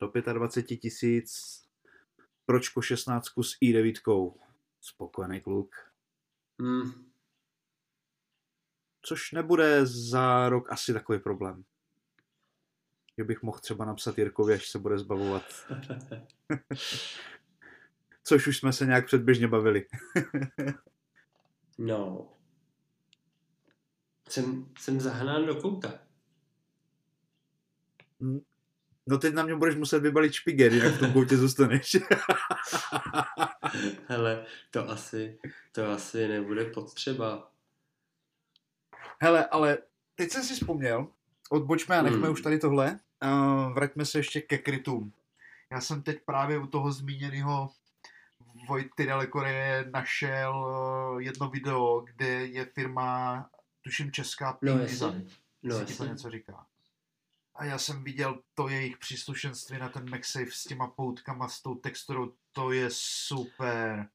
do 0.00 0.32
25 0.32 0.76
tisíc 0.76 1.62
pročko 2.46 2.82
16 2.82 3.26
s 3.26 3.56
i9. 3.62 4.34
Spokojený 4.80 5.40
kluk. 5.40 5.74
Hmm. 6.60 7.12
Což 9.02 9.32
nebude 9.32 9.86
za 9.86 10.48
rok 10.48 10.72
asi 10.72 10.92
takový 10.92 11.18
problém. 11.18 11.64
Že 13.18 13.24
bych 13.24 13.42
mohl 13.42 13.58
třeba 13.58 13.84
napsat 13.84 14.18
Jirkovi, 14.18 14.54
až 14.54 14.68
se 14.68 14.78
bude 14.78 14.98
zbavovat. 14.98 15.42
což 18.24 18.46
už 18.46 18.58
jsme 18.58 18.72
se 18.72 18.86
nějak 18.86 19.06
předběžně 19.06 19.48
bavili. 19.48 19.86
no. 21.78 22.28
Jsem, 24.28 24.66
jsem 24.78 25.00
zahnán 25.00 25.46
do 25.46 25.54
kouta. 25.54 25.98
Hm. 28.20 28.40
No 29.06 29.18
teď 29.18 29.34
na 29.34 29.42
mě 29.42 29.54
budeš 29.54 29.74
muset 29.74 29.98
vybalit 29.98 30.32
špiger, 30.32 30.72
jinak 30.72 30.94
v 30.94 30.98
tom 30.98 31.12
koutě 31.12 31.36
zůstaneš. 31.36 31.96
Hele, 34.08 34.46
to 34.70 34.90
asi, 34.90 35.38
to 35.72 35.90
asi 35.90 36.28
nebude 36.28 36.64
potřeba. 36.64 37.52
Hele, 39.20 39.46
ale 39.46 39.78
teď 40.14 40.30
jsem 40.30 40.42
si 40.42 40.54
vzpomněl, 40.54 41.08
odbočme 41.50 41.96
a 41.96 42.02
nechme 42.02 42.20
hmm. 42.20 42.32
už 42.32 42.40
tady 42.40 42.58
tohle. 42.58 42.98
Uh, 43.24 43.72
vraťme 43.72 44.04
se 44.04 44.18
ještě 44.18 44.40
ke 44.40 44.58
krytům. 44.58 45.12
Já 45.70 45.80
jsem 45.80 46.02
teď 46.02 46.22
právě 46.24 46.58
u 46.58 46.66
toho 46.66 46.92
zmíněného 46.92 47.70
Vojty 48.68 49.06
Dalekoreje 49.06 49.90
našel 49.92 50.56
uh, 50.56 51.22
jedno 51.22 51.50
video, 51.50 52.00
kde 52.00 52.46
je 52.46 52.64
firma, 52.64 53.50
tuším 53.82 54.12
česká, 54.12 54.52
Pink 54.52 54.72
no, 54.72 54.78
Design. 54.78 55.28
No, 55.62 55.84
ti 55.84 55.94
to 55.94 56.04
něco 56.04 56.30
říká. 56.30 56.66
A 57.54 57.64
já 57.64 57.78
jsem 57.78 58.04
viděl 58.04 58.42
to 58.54 58.68
jejich 58.68 58.98
příslušenství 58.98 59.78
na 59.78 59.88
ten 59.88 60.10
MagSafe 60.10 60.50
s 60.50 60.64
těma 60.64 60.86
poutkama, 60.86 61.48
s 61.48 61.62
tou 61.62 61.74
texturou, 61.74 62.32
to 62.52 62.72
je 62.72 62.88
super. 62.90 64.08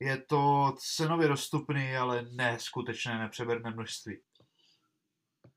Je 0.00 0.16
to 0.16 0.74
cenově 0.78 1.28
dostupný, 1.28 1.96
ale 1.96 2.26
ne 2.30 2.58
skutečné 2.58 3.18
nepřeberné 3.18 3.70
množství. 3.70 4.18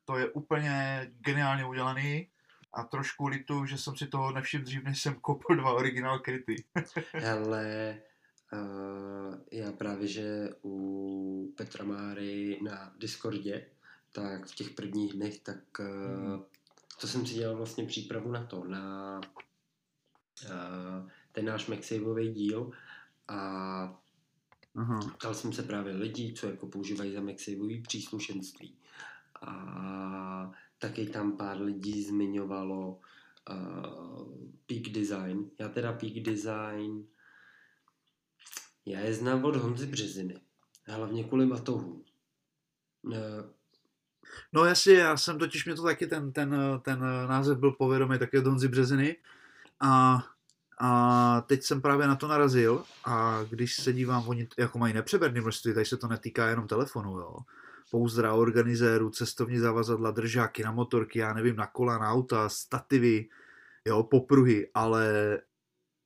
To 0.06 0.18
je 0.18 0.30
úplně 0.30 1.08
geniálně 1.20 1.66
udělaný 1.66 2.28
a 2.74 2.84
trošku 2.84 3.28
litu, 3.28 3.66
že 3.66 3.78
jsem 3.78 3.96
si 3.96 4.08
toho 4.08 4.32
nevšiml 4.32 4.64
dřív, 4.64 4.84
než 4.84 5.02
jsem 5.02 5.16
koupil 5.16 5.56
dva 5.56 5.72
originál 5.72 6.20
kryty. 6.20 6.56
Ale 7.32 7.98
já 9.52 9.72
právě, 9.72 10.08
že 10.08 10.50
u 10.64 11.54
Petra 11.58 11.86
Máry 11.86 12.60
na 12.64 12.94
Discordě, 12.98 13.66
tak 14.12 14.46
v 14.46 14.56
těch 14.56 14.70
prvních 14.70 15.14
dnech, 15.14 15.40
tak 15.40 15.80
uh, 15.80 15.86
hmm. 16.28 16.44
to 17.02 17.08
jsem 17.08 17.26
si 17.26 17.34
dělal 17.34 17.58
vlastně 17.58 17.86
přípravu 17.86 18.32
na 18.32 18.46
to, 18.46 18.64
na 18.64 19.22
uh, 20.46 21.10
ten 21.32 21.46
náš 21.46 21.68
MagSaveový 21.68 22.34
díl 22.34 22.72
a 23.28 23.40
Aha. 24.76 25.00
ptal 25.18 25.34
jsem 25.34 25.54
se 25.54 25.64
právě 25.64 25.94
lidí, 25.94 26.34
co 26.34 26.50
jako 26.50 26.68
používají 26.68 27.14
za 27.14 27.22
MagSaveový 27.22 27.82
příslušenství. 27.82 28.76
A 29.42 30.52
taky 30.80 31.06
tam 31.06 31.38
pár 31.38 31.62
lidí 31.62 32.04
zmiňovalo 32.04 33.00
uh, 33.50 34.48
Peak 34.66 34.82
Design. 34.82 35.50
Já 35.60 35.70
teda 35.70 35.94
Peak 35.94 36.14
Design 36.14 37.08
já 38.88 39.00
je 39.00 39.14
znám 39.14 39.46
od 39.46 39.56
Honzy 39.56 39.86
Březiny. 39.86 40.42
Hlavně 40.88 41.24
kvůli 41.24 41.46
batohům. 41.46 42.04
No 44.54 44.66
jasně, 44.66 44.94
já 44.94 45.18
jsem 45.18 45.38
totiž, 45.38 45.66
mě 45.66 45.76
to 45.76 45.84
taky 45.84 46.08
ten, 46.08 46.32
ten, 46.34 46.56
ten 46.82 47.00
název 47.28 47.58
byl 47.58 47.72
povědomý 47.72 48.20
taky 48.20 48.40
od 48.40 48.48
Honzy 48.48 48.68
Březiny 48.68 49.16
a, 49.80 50.24
a 50.80 51.42
teď 51.42 51.64
jsem 51.64 51.82
právě 51.82 52.08
na 52.08 52.16
to 52.16 52.28
narazil 52.28 52.84
a 53.06 53.44
když 53.50 53.76
se 53.76 53.94
dívám, 53.94 54.28
oni 54.28 54.48
jako 54.58 54.78
mají 54.78 54.94
nepřeberné 54.94 55.42
množství, 55.42 55.74
tady 55.74 55.86
se 55.86 55.98
to 55.98 56.08
netýká 56.08 56.48
jenom 56.48 56.68
telefonu, 56.68 57.20
jo 57.20 57.38
pouzdra 57.92 58.34
organizérů, 58.34 59.10
cestovní 59.10 59.58
zavazadla, 59.58 60.12
držáky 60.12 60.64
na 60.64 60.72
motorky, 60.72 61.20
já 61.20 61.34
nevím, 61.34 61.56
na 61.56 61.68
kola, 61.68 61.98
na 61.98 62.12
auta, 62.12 62.50
stativy, 62.50 63.30
jo, 63.86 64.04
popruhy, 64.04 64.70
ale 64.74 65.40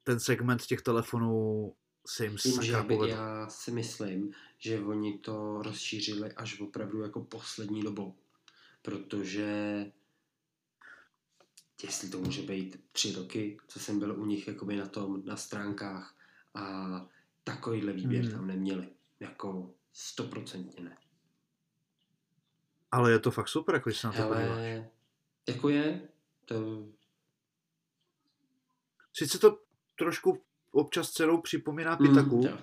ten 0.04 0.20
segment 0.20 0.62
těch 0.62 0.82
telefonů 0.82 1.74
se 2.08 2.24
jim 2.26 2.38
Tím, 2.38 2.62
že 2.62 2.82
povedl. 2.82 3.06
Já 3.06 3.48
si 3.48 3.72
myslím, 3.72 4.34
že 4.58 4.80
oni 4.80 5.18
to 5.18 5.62
rozšířili 5.62 6.32
až 6.32 6.60
opravdu 6.60 7.02
jako 7.02 7.24
poslední 7.24 7.82
dobou, 7.84 8.16
protože 8.82 9.86
jestli 11.84 12.10
to 12.10 12.20
může 12.20 12.42
být 12.42 12.84
tři 12.92 13.14
roky, 13.14 13.58
co 13.68 13.80
jsem 13.80 14.00
byl 14.00 14.20
u 14.20 14.26
nich 14.26 14.48
jakoby 14.48 14.76
na 14.76 14.88
tom, 14.88 15.26
na 15.26 15.38
stránkách 15.38 16.16
a 16.54 17.06
takovýhle 17.44 17.94
výběr 17.94 18.24
hmm. 18.24 18.32
tam 18.32 18.48
neměli, 18.48 18.90
jako 19.20 19.74
stoprocentně 19.94 20.84
ne. 20.84 20.98
Ale 22.92 23.12
je 23.12 23.20
to 23.20 23.32
fakt 23.32 23.48
super, 23.48 23.76
jako 23.76 23.92
se 23.92 24.08
na 24.08 24.14
to 24.14 24.28
podíváš. 24.28 24.84
Jako 25.48 25.70
je, 25.70 26.10
to... 26.46 26.88
Sice 29.14 29.40
to 29.40 29.60
trošku 29.96 30.42
občas 30.72 31.12
celou 31.12 31.42
připomíná 31.42 31.98
mm, 32.00 32.08
Pitaku, 32.08 32.44
mm, 32.44 32.58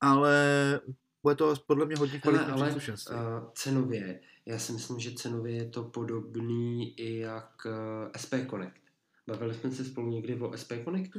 ale 0.00 0.80
bude 1.22 1.34
to 1.34 1.54
podle 1.66 1.86
mě 1.86 1.96
hodně 1.96 2.20
kvalitní 2.20 2.52
ale, 2.52 2.70
ale 2.70 2.76
uh, 2.76 3.50
cenově, 3.54 4.20
já 4.46 4.58
si 4.58 4.72
myslím, 4.72 5.00
že 5.00 5.12
cenově 5.12 5.56
je 5.56 5.68
to 5.68 5.82
podobný 5.82 6.94
i 7.00 7.18
jak 7.18 7.66
uh, 7.66 7.72
eh, 8.14 8.18
SP 8.22 8.32
Connect. 8.50 8.80
Bavili 9.26 9.54
jsme 9.54 9.70
se 9.70 9.84
spolu 9.84 10.10
někdy 10.10 10.40
o 10.40 10.56
SP 10.62 10.72
Connectu? 10.84 11.18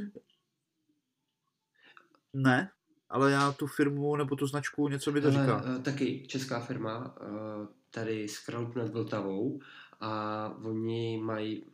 Ne, 2.34 2.72
ale 3.10 3.32
já 3.32 3.52
tu 3.52 3.68
firmu 3.68 4.16
nebo 4.16 4.36
tu 4.36 4.48
značku 4.48 4.88
něco 4.88 5.12
by 5.12 5.22
to 5.22 5.32
říká. 5.32 5.64
Uh, 5.64 5.82
taky 5.82 6.28
česká 6.28 6.60
firma, 6.60 7.16
uh, 7.22 7.68
tady 7.92 8.28
z 8.28 8.40
Kralup 8.40 8.76
nad 8.76 8.90
Vltavou 8.90 9.60
a 10.00 10.46
oni 10.64 11.22
mají 11.24 11.66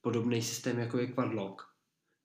podobný 0.00 0.42
systém 0.42 0.78
jako 0.78 0.98
je 0.98 1.06
Quadlock, 1.06 1.71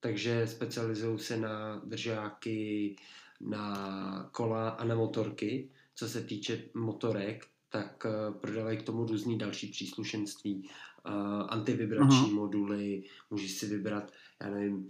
takže 0.07 0.47
specializují 0.47 1.19
se 1.19 1.37
na 1.37 1.81
držáky, 1.85 2.95
na 3.41 4.29
kola 4.31 4.69
a 4.69 4.83
na 4.83 4.95
motorky. 4.95 5.69
Co 5.95 6.09
se 6.09 6.23
týče 6.23 6.63
motorek, 6.73 7.45
tak 7.69 8.05
uh, 8.05 8.35
prodávají 8.35 8.77
k 8.77 8.83
tomu 8.83 9.05
různý 9.05 9.37
další 9.37 9.67
příslušenství, 9.67 10.69
uh, 11.07 11.13
antivibrační 11.49 12.17
uh-huh. 12.17 12.33
moduly, 12.33 13.03
můžeš 13.29 13.51
si 13.51 13.65
vybrat, 13.67 14.11
já 14.41 14.49
nevím, 14.49 14.89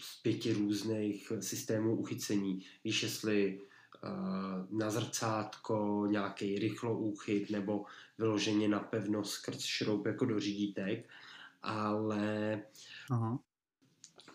z 0.00 0.22
pěti 0.22 0.52
různých 0.52 1.32
systémů 1.40 1.96
uchycení. 1.96 2.64
Víš, 2.84 3.02
jestli 3.02 3.60
uh, 3.60 4.78
na 4.78 4.90
zrcátko, 4.90 6.06
nějaký 6.10 6.58
rychloúchyt 6.58 7.50
nebo 7.50 7.84
vyloženě 8.18 8.68
na 8.68 8.80
pevno 8.80 9.24
skrz 9.24 9.64
šroub 9.64 10.06
jako 10.06 10.24
do 10.24 10.40
řídítek, 10.40 11.08
ale 11.62 12.62
Aha. 13.10 13.38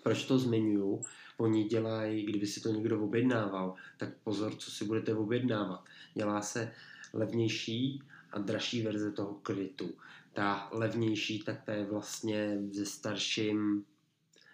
Proč 0.04 0.26
to 0.26 0.40
zmiňuju? 0.40 1.02
Oni 1.38 1.64
dělají, 1.64 2.24
kdyby 2.26 2.48
si 2.48 2.62
to 2.62 2.70
někdo 2.70 3.02
objednával, 3.02 3.76
tak 3.98 4.10
pozor, 4.24 4.56
co 4.56 4.72
si 4.72 4.86
budete 4.86 5.14
objednávat. 5.14 5.86
Dělá 6.14 6.42
se 6.42 6.72
levnější 7.14 8.04
a 8.32 8.40
dražší 8.40 8.82
verze 8.82 9.12
toho 9.12 9.34
krytu. 9.34 9.94
Ta 10.34 10.70
levnější, 10.72 11.40
tak 11.40 11.64
ta 11.64 11.74
je 11.74 11.86
vlastně 11.86 12.58
se 12.74 12.86
starším 12.86 13.86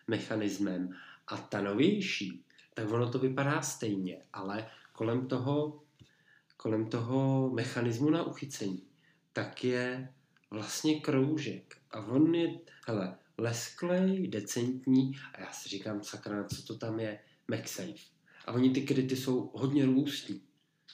mechanismem. 0.07 0.95
A 1.27 1.37
ta 1.37 1.61
novější, 1.61 2.43
tak 2.73 2.91
ono 2.91 3.11
to 3.11 3.19
vypadá 3.19 3.61
stejně, 3.61 4.21
ale 4.33 4.69
kolem 4.93 5.27
toho, 5.27 5.83
kolem 6.57 6.89
toho 6.89 7.49
mechanismu 7.53 8.09
na 8.09 8.23
uchycení, 8.23 8.83
tak 9.33 9.63
je 9.63 10.13
vlastně 10.51 10.99
kroužek. 10.99 11.77
A 11.91 11.99
on 11.99 12.35
je, 12.35 12.59
hele, 12.87 13.17
lesklej, 13.37 14.27
decentní 14.27 15.11
a 15.33 15.41
já 15.41 15.51
si 15.51 15.69
říkám, 15.69 16.03
sakra, 16.03 16.43
co 16.43 16.63
to 16.63 16.77
tam 16.77 16.99
je, 16.99 17.19
MagSafe. 17.47 18.17
A 18.45 18.51
oni 18.51 18.69
ty 18.69 18.81
kryty 18.81 19.15
jsou 19.15 19.51
hodně 19.53 19.85
růstí. 19.85 20.43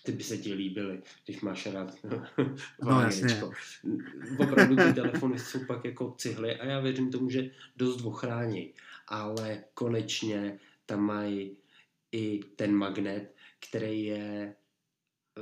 Ty 0.03 0.11
by 0.11 0.23
se 0.23 0.37
ti 0.37 0.53
líbily, 0.53 1.01
když 1.25 1.41
máš 1.41 1.65
rád 1.65 1.95
no, 2.83 3.01
jasně. 3.01 3.41
Opravdu 4.39 4.75
ty 4.75 4.93
telefony 4.93 5.39
jsou 5.39 5.65
pak 5.65 5.85
jako 5.85 6.15
cihly 6.17 6.59
a 6.59 6.65
já 6.65 6.79
věřím 6.79 7.11
tomu, 7.11 7.29
že 7.29 7.51
dost 7.77 8.01
ochrání. 8.01 8.73
Ale 9.07 9.63
konečně 9.73 10.59
tam 10.85 10.99
mají 10.99 11.57
i 12.11 12.39
ten 12.55 12.75
magnet, 12.75 13.35
který 13.69 14.05
je 14.05 14.55
eh, 15.37 15.41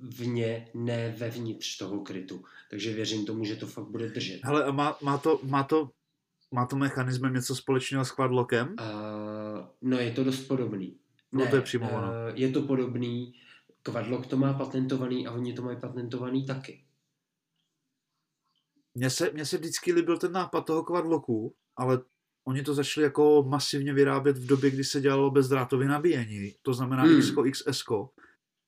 vně, 0.00 0.68
ne 0.74 1.14
vevnitř 1.18 1.78
toho 1.78 2.00
krytu. 2.00 2.44
Takže 2.70 2.94
věřím 2.94 3.26
tomu, 3.26 3.44
že 3.44 3.56
to 3.56 3.66
fakt 3.66 3.88
bude 3.88 4.08
držet. 4.08 4.40
Hele, 4.44 4.64
a 4.64 4.70
má, 4.70 4.98
má, 5.02 5.18
to, 5.18 5.40
má, 5.42 5.62
to, 5.62 5.90
má 6.54 6.66
to 6.66 6.76
mechanismem 6.76 7.34
něco 7.34 7.56
společného 7.56 8.04
s 8.04 8.10
quadlockem? 8.10 8.68
Uh, 8.80 9.66
no, 9.82 9.98
je 9.98 10.10
to 10.10 10.24
dost 10.24 10.40
podobný. 10.40 10.98
No, 11.32 11.44
ne, 11.44 11.50
to 11.50 11.56
je 11.56 11.62
přímo 11.62 11.90
ono. 11.90 12.08
Uh, 12.08 12.14
je 12.34 12.50
to 12.50 12.62
podobný. 12.62 13.34
Quadlock 13.82 14.26
to 14.26 14.36
má 14.36 14.52
patentovaný 14.52 15.26
a 15.26 15.32
oni 15.32 15.52
to 15.52 15.62
mají 15.62 15.80
patentovaný 15.80 16.46
taky. 16.46 16.84
Mně 18.94 19.10
se, 19.10 19.30
mně 19.30 19.46
se 19.46 19.58
vždycky 19.58 19.92
líbil 19.92 20.18
ten 20.18 20.32
nápad 20.32 20.60
toho 20.60 20.84
quadlocku, 20.84 21.54
ale 21.76 22.00
oni 22.48 22.62
to 22.62 22.74
začali 22.74 23.04
jako 23.04 23.44
masivně 23.48 23.94
vyrábět 23.94 24.38
v 24.38 24.46
době, 24.46 24.70
kdy 24.70 24.84
se 24.84 25.00
dělalo 25.00 25.30
bezdrátově 25.30 25.88
nabíjení, 25.88 26.54
to 26.62 26.74
znamená 26.74 27.02
hmm. 27.02 27.20
XCO, 27.20 27.42
XS. 27.42 27.82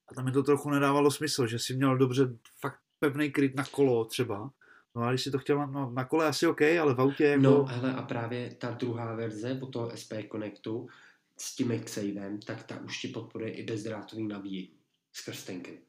A 0.08 0.14
tam 0.14 0.24
mi 0.24 0.32
to 0.32 0.42
trochu 0.42 0.70
nedávalo 0.70 1.10
smysl, 1.10 1.46
že 1.46 1.58
si 1.58 1.76
měl 1.76 1.98
dobře 1.98 2.36
fakt 2.60 2.78
pevný 2.98 3.30
kryt 3.30 3.56
na 3.56 3.64
kolo 3.64 4.04
třeba. 4.04 4.50
No 4.95 5.03
a 5.03 5.11
když 5.11 5.22
si 5.22 5.30
to 5.30 5.38
chtěl 5.38 5.66
no, 5.66 5.91
na 5.91 6.05
kole 6.05 6.26
asi 6.26 6.47
OK, 6.47 6.62
ale 6.62 6.95
v 6.95 7.01
autě 7.01 7.24
jako... 7.24 7.43
No, 7.43 7.64
hele, 7.64 7.95
a 7.95 8.03
právě 8.03 8.55
ta 8.55 8.70
druhá 8.70 9.14
verze 9.14 9.55
po 9.55 9.66
toho 9.66 9.97
SP 10.03 10.12
Connectu 10.32 10.88
s 11.36 11.57
tím 11.57 11.68
MagSavem, 11.68 12.41
tak 12.41 12.62
ta 12.62 12.80
už 12.80 12.99
ti 12.99 13.09
podporuje 13.09 13.53
i 13.53 13.62
bezdrátový 13.62 14.28
nabíjení 14.28 14.70
skrz 15.12 15.45
ten 15.45 15.61
kryt. 15.61 15.84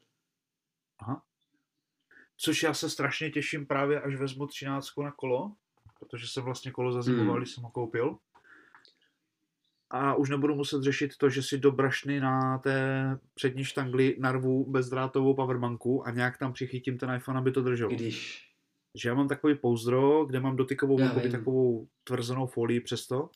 Aha. 0.99 1.23
Což 2.37 2.63
já 2.63 2.73
se 2.73 2.89
strašně 2.89 3.29
těším 3.29 3.65
právě, 3.65 4.01
až 4.01 4.15
vezmu 4.15 4.47
13 4.47 4.97
na 4.97 5.11
kolo, 5.11 5.55
protože 5.99 6.27
jsem 6.27 6.43
vlastně 6.43 6.71
kolo 6.71 6.91
zaziboval, 6.91 7.33
hmm. 7.33 7.37
když 7.37 7.51
jsem 7.51 7.63
ho 7.63 7.69
koupil. 7.69 8.17
A 9.89 10.15
už 10.15 10.29
nebudu 10.29 10.55
muset 10.55 10.83
řešit 10.83 11.17
to, 11.17 11.29
že 11.29 11.43
si 11.43 11.57
do 11.57 11.71
brašny 11.71 12.19
na 12.19 12.57
té 12.57 13.17
přední 13.33 13.65
štangli 13.65 14.15
narvu 14.19 14.71
bezdrátovou 14.71 15.33
powerbanku 15.33 16.07
a 16.07 16.11
nějak 16.11 16.37
tam 16.37 16.53
přichytím 16.53 16.97
ten 16.97 17.15
iPhone, 17.15 17.39
aby 17.39 17.51
to 17.51 17.61
držel. 17.61 17.89
Když 17.89 18.50
že 18.95 19.09
já 19.09 19.15
mám 19.15 19.27
takový 19.27 19.55
pouzdro, 19.55 20.25
kde 20.25 20.39
mám 20.39 20.55
dotykovou 20.55 20.99
jakoby, 20.99 21.29
takovou 21.29 21.87
tvrzenou 22.03 22.47
folii 22.47 22.81
přesto. 22.81 23.29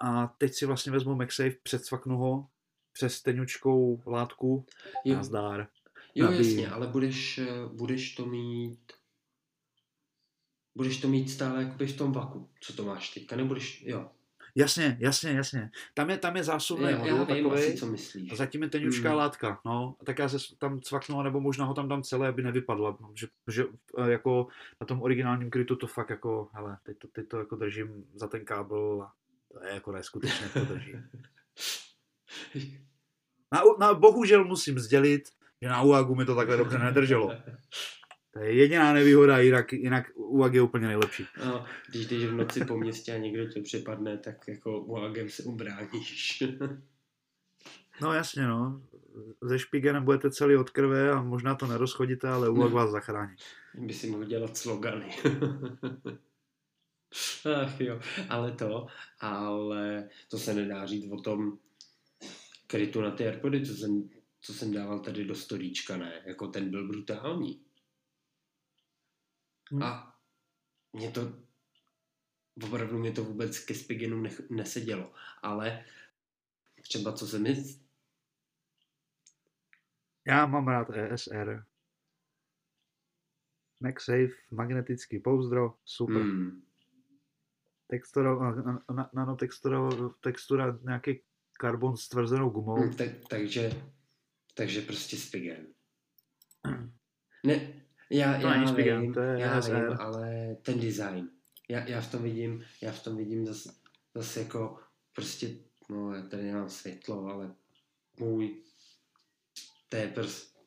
A 0.00 0.26
teď 0.26 0.54
si 0.54 0.66
vlastně 0.66 0.92
vezmu 0.92 1.14
MagSafe, 1.14 1.56
předsvaknu 1.62 2.16
ho 2.16 2.48
přes 2.92 3.22
tenučkou 3.22 4.02
látku. 4.06 4.66
Jo. 5.04 5.16
Nazdár. 5.16 5.68
Jo, 6.14 6.24
nabíjí. 6.24 6.46
jasně, 6.46 6.68
ale 6.68 6.86
budeš, 6.86 7.40
budeš 7.72 8.14
to 8.14 8.26
mít 8.26 8.92
budeš 10.78 11.00
to 11.00 11.08
mít 11.08 11.30
stále 11.30 11.62
jakoby 11.62 11.86
v 11.86 11.96
tom 11.96 12.12
vaku, 12.12 12.48
co 12.60 12.72
to 12.72 12.84
máš 12.84 13.14
teďka, 13.14 13.36
nebudeš, 13.36 13.84
jo. 13.86 14.10
Jasně, 14.58 14.96
jasně, 15.00 15.30
jasně. 15.30 15.70
Tam 15.94 16.10
je, 16.10 16.18
tam 16.18 16.36
je 16.36 16.44
zásobný 16.44 16.84
já, 16.84 16.90
já 17.06 17.14
vím 17.14 17.26
takovej, 17.26 17.68
asi, 17.68 17.78
co 17.78 17.86
myslíš. 17.86 18.32
A 18.32 18.36
zatím 18.36 18.62
je 18.62 18.68
tenučká 18.68 19.08
hmm. 19.08 19.18
látka, 19.18 19.60
no. 19.64 19.96
Tak 20.04 20.18
já 20.18 20.28
se 20.28 20.38
tam 20.58 20.80
cvaknu, 20.80 21.22
nebo 21.22 21.40
možná 21.40 21.64
ho 21.64 21.74
tam 21.74 21.88
dám 21.88 22.02
celé, 22.02 22.28
aby 22.28 22.42
nevypadla. 22.42 22.98
Že, 23.14 23.26
že 23.50 23.64
e, 23.98 24.10
jako 24.10 24.46
na 24.80 24.86
tom 24.86 25.02
originálním 25.02 25.50
krytu 25.50 25.76
to 25.76 25.86
fakt 25.86 26.10
jako, 26.10 26.48
hele, 26.52 26.78
teď 26.82 26.98
to, 26.98 27.08
teď 27.08 27.28
to 27.28 27.38
jako 27.38 27.56
držím 27.56 28.04
za 28.14 28.28
ten 28.28 28.44
kábel 28.44 29.02
a 29.02 29.12
to 29.52 29.64
je 29.64 29.74
jako 29.74 29.92
neskutečně 29.92 30.48
to 30.48 30.64
drží. 30.64 30.92
Na, 33.52 33.62
na, 33.78 33.94
bohužel 33.94 34.44
musím 34.44 34.78
sdělit, 34.78 35.22
že 35.62 35.68
na 35.68 35.82
UAGu 35.82 36.14
mi 36.14 36.24
to 36.24 36.34
takhle 36.34 36.56
dobře 36.56 36.78
nedrželo. 36.78 37.32
To 38.38 38.44
je 38.44 38.54
jediná 38.54 38.92
nevýhoda, 38.92 39.38
jinak, 39.38 39.72
jinak 39.72 40.10
UAG 40.14 40.54
je 40.54 40.62
úplně 40.62 40.86
nejlepší. 40.86 41.26
No, 41.46 41.64
když 41.90 42.06
jdeš 42.06 42.24
v 42.24 42.32
noci 42.32 42.64
po 42.64 42.76
městě 42.76 43.14
a 43.14 43.18
někdo 43.18 43.46
tě 43.46 43.62
připadne, 43.62 44.18
tak 44.18 44.48
jako 44.48 44.80
UAGem 44.80 45.30
se 45.30 45.42
ubráníš. 45.42 46.42
no 48.00 48.12
jasně, 48.12 48.46
no. 48.46 48.82
Ze 49.42 49.58
špigenem 49.58 50.04
budete 50.04 50.30
celý 50.30 50.56
od 50.56 50.70
krve 50.70 51.10
a 51.10 51.22
možná 51.22 51.54
to 51.54 51.66
nerozchodíte, 51.66 52.28
ale 52.28 52.48
UAG 52.48 52.72
vás 52.72 52.90
zachrání. 52.90 53.36
By 53.74 53.94
si 53.94 54.10
mohl 54.10 54.24
dělat 54.24 54.56
slogany. 54.56 55.16
Ach 57.62 57.80
jo, 57.80 58.00
ale 58.28 58.52
to, 58.52 58.86
ale 59.20 60.08
to 60.30 60.38
se 60.38 60.54
nedá 60.54 60.86
říct 60.86 61.10
o 61.10 61.20
tom 61.20 61.58
krytu 62.66 63.00
na 63.00 63.10
ty 63.10 63.26
Airpody, 63.26 63.66
co 63.66 63.74
jsem, 63.74 64.08
co 64.40 64.54
jsem 64.54 64.72
dával 64.72 65.00
tady 65.00 65.24
do 65.24 65.34
storíčka, 65.34 65.96
ne? 65.96 66.22
Jako 66.26 66.48
ten 66.48 66.70
byl 66.70 66.88
brutální. 66.88 67.67
Hmm. 69.70 69.82
A 69.82 70.20
mě 70.92 71.10
to, 71.10 71.32
opravdu 72.66 72.98
mě 72.98 73.12
to 73.12 73.24
vůbec 73.24 73.58
ke 73.58 73.74
Spigenu 73.74 74.20
ne, 74.20 74.30
nesedělo. 74.50 75.12
Ale 75.42 75.84
třeba 76.82 77.12
co 77.12 77.26
se 77.26 77.38
mi... 77.38 77.64
Já 80.26 80.46
mám 80.46 80.68
rád 80.68 80.90
ESR. 80.90 81.64
MagSafe, 83.80 84.32
magnetický 84.50 85.18
pouzdro, 85.18 85.74
super. 85.84 86.22
Hmm. 86.22 86.62
Textura, 87.86 88.54
nanotextura, 89.12 89.78
textura, 90.20 90.78
nějaký 90.82 91.22
karbon 91.52 91.96
s 91.96 92.08
tvrzenou 92.08 92.50
gumou. 92.50 92.80
Hmm, 92.80 92.94
tak, 92.94 93.08
takže, 93.28 93.70
takže 94.54 94.80
prostě 94.80 95.16
Spigen. 95.16 95.66
Ne, 97.46 97.77
já, 98.10 98.40
to 98.40 98.46
já, 98.46 98.58
vím, 98.58 98.68
Spigen, 98.68 99.12
to 99.12 99.20
je 99.20 99.40
já 99.40 99.60
vím, 99.60 99.96
ale 99.98 100.56
ten 100.62 100.80
design. 100.80 101.28
Já, 101.68 101.88
já 101.88 102.00
v 102.00 102.10
tom 102.10 102.22
vidím, 102.22 102.64
já 102.82 102.92
v 102.92 103.04
tom 103.04 103.16
vidím 103.16 103.46
zase, 103.46 103.72
zase 104.14 104.40
jako 104.40 104.78
prostě, 105.14 105.50
no 105.90 106.14
já 106.14 106.22
tady 106.22 106.42
nemám 106.42 106.68
světlo, 106.70 107.26
ale 107.26 107.54
můj 108.20 108.62
to 109.88 109.96
je 109.96 110.08
prostě 110.08 110.58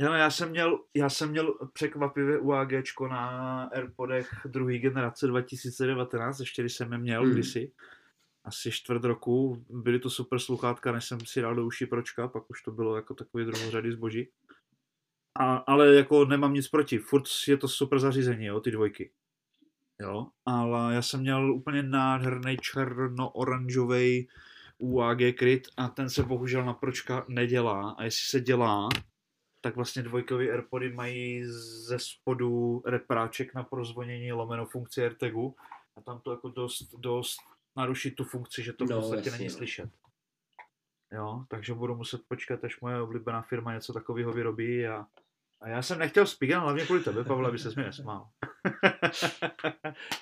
Jo, 0.00 0.12
já 0.12 0.30
jsem 0.30 0.50
měl, 0.50 0.78
já 0.94 1.10
jsem 1.10 1.30
měl 1.30 1.54
překvapivě 1.72 2.38
UAG 2.38 2.72
na 3.08 3.62
Airpodech 3.64 4.30
druhé 4.44 4.78
generace 4.78 5.26
2019, 5.26 6.40
ještě 6.40 6.62
když 6.62 6.74
jsem 6.74 6.92
je 6.92 6.98
měl 6.98 7.22
hmm. 7.22 7.32
kdysi 7.32 7.72
asi 8.44 8.72
čtvrt 8.72 9.04
roku. 9.04 9.64
Byly 9.70 9.98
to 9.98 10.10
super 10.10 10.38
sluchátka, 10.38 10.92
než 10.92 11.04
jsem 11.04 11.20
si 11.26 11.40
dal 11.40 11.54
do 11.54 11.66
uší 11.66 11.86
pročka, 11.86 12.28
pak 12.28 12.50
už 12.50 12.62
to 12.62 12.70
bylo 12.70 12.96
jako 12.96 13.14
takový 13.14 13.44
druhořady 13.44 13.92
zboží. 13.92 14.28
A, 15.38 15.56
ale 15.56 15.94
jako 15.94 16.24
nemám 16.24 16.54
nic 16.54 16.68
proti, 16.68 16.98
furt 16.98 17.24
je 17.48 17.56
to 17.56 17.68
super 17.68 17.98
zařízení, 17.98 18.46
jo, 18.46 18.60
ty 18.60 18.70
dvojky. 18.70 19.10
Jo, 20.00 20.26
ale 20.46 20.94
já 20.94 21.02
jsem 21.02 21.20
měl 21.20 21.52
úplně 21.52 21.82
nádherný 21.82 22.56
černo-oranžový 22.56 24.28
UAG 24.78 25.18
kryt 25.38 25.68
a 25.76 25.88
ten 25.88 26.10
se 26.10 26.22
bohužel 26.22 26.64
na 26.64 26.74
pročka 26.74 27.24
nedělá 27.28 27.90
a 27.90 28.04
jestli 28.04 28.26
se 28.26 28.40
dělá, 28.40 28.88
tak 29.60 29.76
vlastně 29.76 30.02
dvojkový 30.02 30.50
Airpody 30.50 30.92
mají 30.92 31.44
ze 31.86 31.98
spodu 31.98 32.82
repráček 32.86 33.54
na 33.54 33.62
prozvonění 33.62 34.32
lomeno 34.32 34.66
funkci 34.66 35.02
AirTagu 35.02 35.56
a 35.96 36.00
tam 36.00 36.20
to 36.20 36.30
jako 36.30 36.48
dost, 36.48 36.94
dost 36.98 37.38
narušit 37.76 38.14
tu 38.14 38.24
funkci, 38.24 38.62
že 38.62 38.72
to 38.72 38.86
v 38.86 38.90
no, 38.90 39.00
podstatě 39.00 39.30
není 39.30 39.44
no. 39.44 39.50
slyšet. 39.50 39.90
Jo, 41.12 41.44
takže 41.48 41.74
budu 41.74 41.94
muset 41.94 42.20
počkat, 42.28 42.64
až 42.64 42.80
moje 42.80 43.00
oblíbená 43.00 43.42
firma 43.42 43.74
něco 43.74 43.92
takového 43.92 44.32
vyrobí 44.32 44.86
a, 44.86 45.06
a 45.64 45.68
já 45.68 45.82
jsem 45.82 45.98
nechtěl 45.98 46.26
Spigen, 46.26 46.60
hlavně 46.60 46.84
kvůli 46.84 47.02
tebe, 47.02 47.24
Pavle, 47.24 47.48
aby 47.48 47.58
se 47.58 47.68
mi 47.76 47.82
nesmál. 47.82 48.28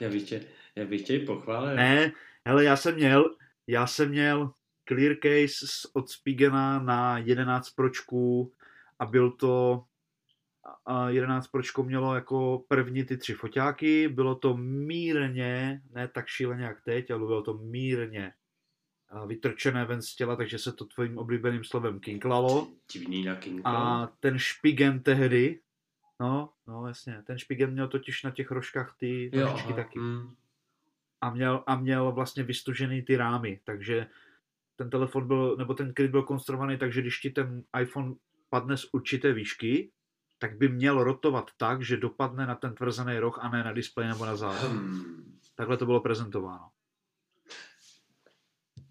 já 0.01 0.09
bych 0.09 0.29
tě, 0.29 0.45
já 0.77 0.85
bych 0.85 1.03
tě 1.03 1.19
pochválil. 1.19 1.77
Ne, 1.77 2.13
hele, 2.47 2.65
já 2.65 2.77
jsem 2.77 2.95
měl, 2.95 3.37
já 3.67 3.87
jsem 3.87 4.09
měl 4.09 4.53
clear 4.89 5.17
case 5.23 5.89
od 5.93 6.11
Spigena 6.11 6.79
na 6.79 7.19
11 7.19 7.71
pročků 7.71 8.53
a 8.99 9.07
byl 9.07 9.31
to 9.31 9.85
a 10.87 11.09
11 11.09 11.49
pročko 11.49 11.83
mělo 11.83 12.15
jako 12.15 12.65
první 12.69 13.05
ty 13.05 13.17
tři 13.17 13.35
foťáky, 13.35 14.09
bylo 14.09 14.35
to 14.35 14.57
mírně, 14.57 15.83
ne 15.91 16.09
tak 16.09 16.27
šíleně 16.29 16.65
jak 16.65 16.85
teď, 16.85 17.11
ale 17.11 17.27
bylo 17.27 17.43
to 17.43 17.55
mírně 17.55 18.33
vytrčené 19.27 19.85
ven 19.85 20.03
z 20.03 20.17
těla, 20.17 20.37
takže 20.37 20.59
se 20.59 20.73
to 20.73 20.85
tvojím 20.85 21.19
oblíbeným 21.19 21.65
slovem 21.65 22.01
kinklalo. 22.01 22.69
Divný 22.93 23.25
na 23.25 23.37
A 23.65 24.07
ten 24.21 24.39
špigen 24.39 25.01
tehdy, 25.01 25.61
no, 26.21 26.53
no 26.67 26.87
jasně, 26.87 27.23
ten 27.27 27.39
špigen 27.39 27.71
měl 27.71 27.89
totiž 27.89 28.23
na 28.23 28.31
těch 28.31 28.51
rožkách 28.51 28.97
ty 28.99 29.31
nožičky 29.35 29.73
taky. 29.73 29.99
Mm. 29.99 30.35
A 31.21 31.31
měl, 31.31 31.65
a 31.67 31.77
měl 31.77 32.13
vlastně 32.13 32.43
vystužený 32.43 33.03
ty 33.03 33.17
rámy, 33.17 33.61
takže 33.65 34.07
ten 34.77 34.91
telefon 34.91 35.27
byl, 35.27 35.57
nebo 35.57 35.75
ten 35.75 35.95
kryt 35.95 36.11
byl 36.11 36.23
konstruovaný 36.23 36.79
tak, 36.79 36.93
že 36.93 37.01
když 37.01 37.21
ti 37.21 37.31
ten 37.31 37.65
iPhone 37.81 38.15
padne 38.51 38.77
z 38.77 38.89
určité 38.93 39.33
výšky, 39.33 39.91
tak 40.39 40.59
by 40.59 40.69
měl 40.69 41.05
rotovat 41.05 41.51
tak, 41.57 41.83
že 41.83 41.97
dopadne 41.97 42.47
na 42.47 42.55
ten 42.55 42.75
tvrzený 42.75 43.19
roh 43.19 43.39
a 43.39 43.49
ne 43.49 43.65
na 43.65 43.73
displej 43.73 44.09
nebo 44.09 44.27
na 44.27 44.37
záda. 44.37 44.69
Hmm. 44.69 45.39
Takhle 45.55 45.77
to 45.77 45.87
bylo 45.87 46.01
prezentováno. 46.01 46.69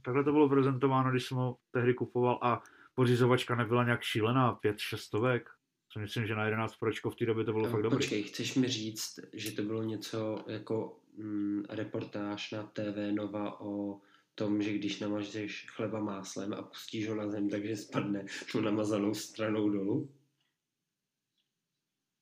Takhle 0.02 0.24
to 0.24 0.32
bylo 0.32 0.50
prezentováno, 0.50 1.12
když 1.12 1.26
jsem 1.26 1.38
ho 1.38 1.58
tehdy 1.72 1.94
kupoval 1.94 2.40
a 2.42 2.64
pořizovačka 2.96 3.56
nebyla 3.56 3.84
nějak 3.84 4.02
šílená, 4.02 4.54
pět 4.54 4.80
šestovek. 4.80 5.50
Co 5.94 6.00
myslím, 6.00 6.28
že 6.28 6.36
na 6.36 6.46
11 6.46 6.76
pročko 6.76 7.10
v 7.10 7.16
té 7.16 7.26
době 7.26 7.46
to 7.46 7.52
bylo 7.52 7.66
no, 7.66 7.72
fakt 7.72 7.82
dobré. 7.82 7.98
Počkej, 7.98 8.24
chceš 8.24 8.56
mi 8.56 8.68
říct, 8.68 9.20
že 9.34 9.52
to 9.52 9.62
bylo 9.62 9.84
něco 9.84 10.46
jako 10.48 11.00
mm, 11.18 11.64
reportáž 11.70 12.52
na 12.52 12.64
TV 12.64 13.12
Nova 13.12 13.62
o 13.62 14.02
tom, 14.36 14.62
že 14.62 14.74
když 14.74 15.00
namažeš 15.00 15.66
chleba 15.70 16.00
máslem 16.00 16.54
a 16.54 16.62
pustíš 16.62 17.10
ho 17.10 17.16
na 17.16 17.28
zem, 17.28 17.50
takže 17.50 17.76
spadne 17.76 18.26
tu 18.52 18.62
namazanou 18.62 19.14
stranou 19.14 19.70
dolů? 19.70 20.16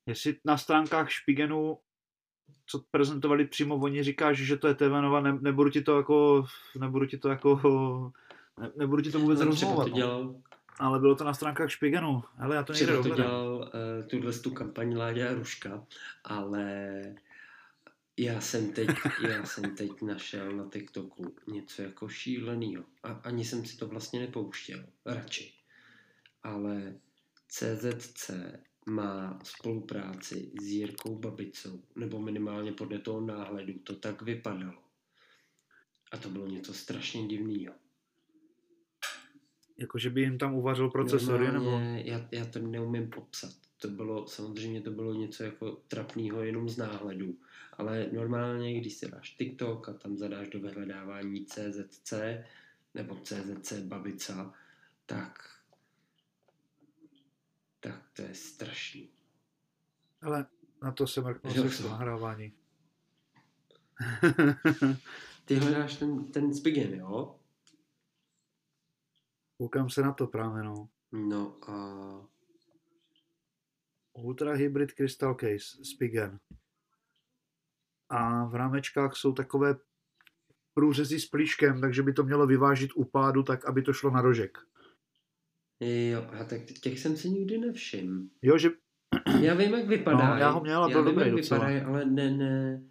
Jestli 0.05 0.39
na 0.45 0.57
stránkách 0.57 1.11
Špigenu, 1.11 1.77
co 2.69 2.83
prezentovali 2.91 3.45
přímo, 3.45 3.75
oni 3.75 4.03
říkáš, 4.03 4.37
že 4.37 4.57
to 4.57 4.67
je 4.67 4.75
TV 4.75 4.89
Nova, 5.01 5.21
ne, 5.21 5.37
nebudu 5.41 5.69
ti 5.69 5.81
to 5.81 5.97
jako, 5.97 6.45
nebudu 6.79 7.05
ti 7.05 7.17
to 7.17 7.29
jako, 7.29 7.61
ne, 8.59 8.71
nebudu 8.75 9.01
ti 9.01 9.11
to 9.11 9.19
vůbec 9.19 9.41
rozmlouvat. 9.41 9.85
To 9.85 9.89
no. 9.89 9.95
dělal, 9.95 10.35
ale 10.79 10.99
bylo 10.99 11.15
to 11.15 11.23
na 11.23 11.33
stránkách 11.33 11.71
Špigenu. 11.71 12.23
Ale 12.37 12.55
já 12.55 12.63
to 12.63 12.73
nejde 12.73 12.97
to 13.03 13.15
dělal 13.15 13.55
uh, 13.55 14.07
tuhle 14.07 14.33
tu 14.33 14.51
kampaň 14.51 14.97
Láďa 14.97 15.33
Ruška, 15.33 15.85
ale 16.23 17.01
já 18.17 18.41
jsem 18.41 18.73
teď, 18.73 18.89
já 19.29 19.45
jsem 19.45 19.75
teď 19.75 20.01
našel 20.01 20.51
na 20.51 20.69
TikToku 20.73 21.35
něco 21.47 21.81
jako 21.81 22.09
šílenýho. 22.09 22.83
A 23.03 23.11
ani 23.11 23.45
jsem 23.45 23.65
si 23.65 23.77
to 23.77 23.87
vlastně 23.87 24.19
nepouštěl. 24.19 24.83
Radši. 25.05 25.53
Ale 26.43 26.93
CZC 27.47 28.31
má 28.89 29.39
spolupráci 29.43 30.51
s 30.61 30.63
Jirkou 30.63 31.15
Babicou, 31.15 31.83
nebo 31.95 32.19
minimálně 32.19 32.71
podle 32.71 32.99
toho 32.99 33.21
náhledu 33.21 33.73
to 33.73 33.95
tak 33.95 34.21
vypadalo. 34.21 34.81
A 36.11 36.17
to 36.17 36.29
bylo 36.29 36.47
něco 36.47 36.73
strašně 36.73 37.27
divného. 37.27 37.73
Jakože 39.77 40.09
by 40.09 40.21
jim 40.21 40.37
tam 40.37 40.55
uvařil 40.55 40.89
procesory, 40.89 41.51
nebo? 41.51 41.69
Já, 41.95 42.27
já 42.31 42.45
to 42.45 42.59
neumím 42.59 43.09
popsat. 43.09 43.53
To 43.81 43.87
bylo, 43.87 44.27
samozřejmě 44.27 44.81
to 44.81 44.91
bylo 44.91 45.13
něco 45.13 45.43
jako 45.43 45.71
trapného 45.87 46.43
jenom 46.43 46.69
z 46.69 46.77
náhledu. 46.77 47.37
Ale 47.73 48.09
normálně, 48.13 48.79
když 48.79 48.93
si 48.93 49.11
dáš 49.11 49.29
TikTok 49.29 49.89
a 49.89 49.93
tam 49.93 50.17
zadáš 50.17 50.49
do 50.49 50.59
vyhledávání 50.59 51.45
CZC 51.45 52.13
nebo 52.93 53.15
CZC 53.15 53.73
Babica, 53.73 54.53
tak 55.05 55.58
tak 57.91 58.09
to 58.13 58.21
je 58.21 58.35
strašný. 58.35 59.09
Ale 60.21 60.45
Na 60.83 60.91
to 60.91 61.07
se 61.07 61.21
mrknu 61.21 61.69
se 61.69 61.83
nahrávání. 61.83 62.53
Ty 65.45 65.55
hledáš 65.55 65.97
ten, 65.97 66.31
ten 66.31 66.53
Spigen, 66.53 66.93
jo? 66.93 67.39
Koukám 69.57 69.89
se 69.89 70.01
na 70.01 70.13
to 70.13 70.27
právě, 70.27 70.63
no. 70.63 70.89
No 71.11 71.69
a... 71.69 72.27
Ultra 74.13 74.53
Hybrid 74.53 74.91
Crystal 74.91 75.35
Case, 75.35 75.83
Spigen. 75.83 76.39
A 78.09 78.45
v 78.45 78.55
rámečkách 78.55 79.15
jsou 79.15 79.33
takové 79.33 79.75
průřezy 80.73 81.19
s 81.19 81.25
plíškem, 81.25 81.81
takže 81.81 82.03
by 82.03 82.13
to 82.13 82.23
mělo 82.23 82.47
vyvážit 82.47 82.91
u 82.95 83.03
pádu 83.05 83.43
tak, 83.43 83.65
aby 83.65 83.81
to 83.81 83.93
šlo 83.93 84.11
na 84.11 84.21
rožek. 84.21 84.57
Jo, 85.79 86.27
a 86.39 86.43
tak 86.43 86.61
těch 86.81 86.99
jsem 86.99 87.17
si 87.17 87.29
nikdy 87.29 87.57
nevšiml. 87.57 88.21
Jo, 88.41 88.57
že... 88.57 88.69
Já 89.41 89.55
vím, 89.55 89.73
jak 89.73 89.87
vypadá. 89.87 90.29
No, 90.29 90.39
já 90.39 90.49
ho 90.49 90.61
měla, 90.61 90.89
byl 90.89 91.03
dobrý 91.03 91.31
docela. 91.31 91.59
Vypadají, 91.59 91.81
ale 91.81 92.05
ne, 92.05 92.31
ne, 92.31 92.81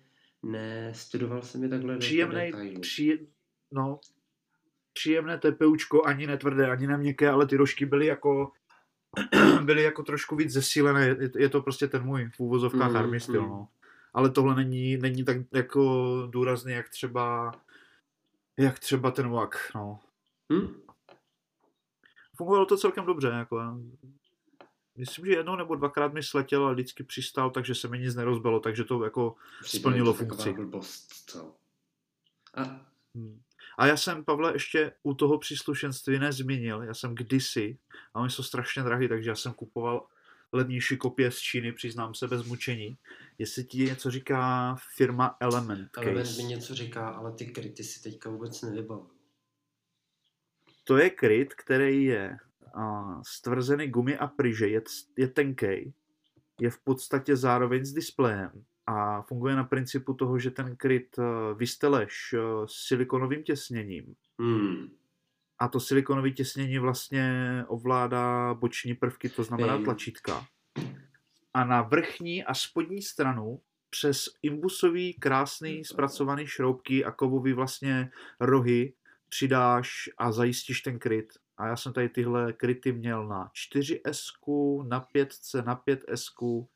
ne, 0.43 0.93
studoval 0.95 1.43
jsem 1.43 1.62
je 1.62 1.68
takhle 1.68 1.99
Příjemný, 1.99 2.53
pří, 2.80 3.28
no, 3.72 4.01
příjemné 4.93 5.39
tepeučko, 5.39 6.05
ani 6.05 6.26
netvrdé, 6.26 6.70
ani 6.70 6.86
neměkké, 6.86 7.30
ale 7.30 7.47
ty 7.47 7.57
rožky 7.57 7.86
byly 7.86 8.07
jako 8.07 8.53
byly 9.64 9.82
jako 9.82 10.03
trošku 10.03 10.36
víc 10.36 10.51
zesílené, 10.51 11.07
je, 11.07 11.30
je 11.39 11.49
to 11.49 11.62
prostě 11.62 11.89
ten 11.89 12.03
můj 12.03 12.30
v 12.36 12.41
úvozovkách 12.41 12.91
mm, 12.91 12.97
army 12.97 13.20
styl, 13.20 13.43
mm. 13.43 13.49
no. 13.49 13.68
Ale 14.14 14.30
tohle 14.30 14.55
není, 14.55 14.97
není 14.97 15.24
tak 15.24 15.36
jako 15.55 16.07
důrazný, 16.30 16.72
jak 16.72 16.89
třeba 16.89 17.53
jak 18.59 18.78
třeba 18.78 19.11
ten 19.11 19.28
vlak, 19.28 19.70
no. 19.74 20.01
Hmm? 20.53 20.88
Fungovalo 22.39 22.66
to 22.66 22.76
celkem 22.76 23.07
dobře, 23.07 23.28
jako. 23.28 23.80
Myslím, 24.97 25.26
že 25.26 25.32
jednou 25.32 25.57
nebo 25.57 25.74
dvakrát 25.74 26.12
mi 26.12 26.22
sletěl 26.22 26.66
a 26.66 26.72
vždycky 26.72 27.05
přistál, 27.05 27.51
takže 27.51 27.74
se 27.74 27.89
mi 27.89 27.99
nic 27.99 28.14
nerozbilo, 28.14 28.61
takže 28.61 28.84
to 28.84 29.05
jako 29.05 29.34
Přijde 29.62 29.80
splnilo 29.80 30.12
to 30.12 30.18
funkci. 30.18 30.53
Blbost, 30.53 31.12
co? 31.26 31.57
A... 32.55 32.62
Hmm. 33.14 33.41
a 33.78 33.86
já 33.86 33.97
jsem, 33.97 34.24
Pavle, 34.24 34.53
ještě 34.53 34.93
u 35.03 35.14
toho 35.14 35.39
příslušenství 35.39 36.18
nezmínil, 36.18 36.82
já 36.82 36.95
jsem 36.95 37.14
kdysi, 37.14 37.78
a 38.14 38.20
oni 38.20 38.30
jsou 38.30 38.43
strašně 38.43 38.82
drahý, 38.82 39.09
takže 39.09 39.30
já 39.30 39.36
jsem 39.36 39.53
kupoval 39.53 40.07
levnější 40.53 40.97
kopie 40.97 41.30
z 41.30 41.39
Číny, 41.39 41.72
přiznám 41.72 42.14
se 42.14 42.28
bez 42.28 42.47
mučení. 42.47 42.99
Jestli 43.39 43.64
ti 43.64 43.78
něco 43.78 44.11
říká 44.11 44.76
firma 44.97 45.36
Element 45.41 45.91
Case. 45.93 46.11
Element 46.11 46.36
mi 46.36 46.45
něco 46.45 46.74
říká, 46.74 47.09
ale 47.09 47.32
ty 47.32 47.47
kryty 47.47 47.84
si 47.84 48.03
teďka 48.03 48.30
vůbec 48.30 48.62
nevybavuju. 48.62 49.17
To 50.89 50.97
je 50.97 51.11
kryt, 51.11 51.55
který 51.55 52.05
je 52.05 52.36
uh, 52.76 53.20
stvrzený 53.26 53.89
gumy 53.89 54.18
a 54.18 54.26
pryže, 54.26 54.68
je, 54.68 54.82
je 55.16 55.28
tenkej, 55.28 55.93
je 56.61 56.70
v 56.70 56.78
podstatě 56.78 57.36
zároveň 57.36 57.84
s 57.84 57.93
displejem 57.93 58.51
a 58.86 59.22
funguje 59.22 59.57
na 59.57 59.64
principu 59.64 60.14
toho, 60.14 60.39
že 60.39 60.51
ten 60.51 60.76
kryt 60.76 61.18
uh, 61.18 61.24
vysteleš 61.59 62.32
uh, 62.32 62.66
silikonovým 62.66 63.43
těsněním. 63.43 64.14
Hmm. 64.41 64.89
A 65.59 65.68
to 65.68 65.80
silikonové 65.80 66.30
těsnění 66.30 66.78
vlastně 66.78 67.64
ovládá 67.68 68.55
boční 68.55 68.95
prvky, 68.95 69.28
to 69.28 69.45
znamená 69.45 69.78
tlačítka. 69.78 70.47
A 71.55 71.64
na 71.64 71.82
vrchní 71.82 72.45
a 72.45 72.55
spodní 72.55 73.03
stranu 73.03 73.61
přes 73.91 74.24
imbusový 74.43 75.14
krásný 75.14 75.84
zpracovaný 75.84 76.47
šroubky 76.47 77.05
a 77.05 77.11
kovový 77.11 77.53
vlastně 77.53 78.11
rohy 78.41 78.93
přidáš 79.29 80.11
a 80.18 80.33
zajistíš 80.33 80.81
ten 80.81 80.99
kryt. 80.99 81.33
A 81.59 81.66
já 81.66 81.76
jsem 81.76 81.93
tady 81.93 82.09
tyhle 82.09 82.53
kryty 82.53 82.93
měl 82.93 83.26
na 83.26 83.51
4S, 83.72 84.89
na 84.89 85.01
5 85.01 85.29
na 85.64 85.83
5S, 85.87 86.66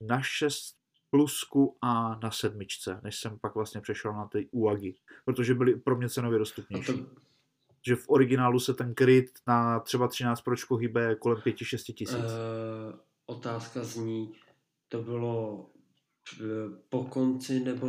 na 0.00 0.22
6 0.22 0.78
plusku 1.10 1.76
a 1.82 2.18
na 2.22 2.30
sedmičce, 2.30 3.00
než 3.02 3.20
jsem 3.20 3.38
pak 3.38 3.54
vlastně 3.54 3.80
přešel 3.80 4.12
na 4.12 4.26
ty 4.26 4.48
UAGI, 4.50 4.94
protože 5.24 5.54
byly 5.54 5.76
pro 5.76 5.96
mě 5.96 6.08
cenově 6.08 6.38
dostupnější. 6.38 6.92
To... 6.92 7.06
Že 7.86 7.96
v 7.96 8.08
originálu 8.08 8.60
se 8.60 8.74
ten 8.74 8.94
kryt 8.94 9.30
na 9.46 9.80
třeba 9.80 10.08
13 10.08 10.40
pročko 10.40 10.76
hýbe 10.76 11.14
kolem 11.14 11.38
5-6 11.38 11.94
tisíc. 11.94 12.16
Uh, 12.16 12.98
otázka 13.26 13.84
zní, 13.84 14.32
to 14.88 15.02
bylo 15.02 15.66
eh, 16.40 16.44
po 16.88 17.04
konci 17.04 17.60
nebo 17.60 17.86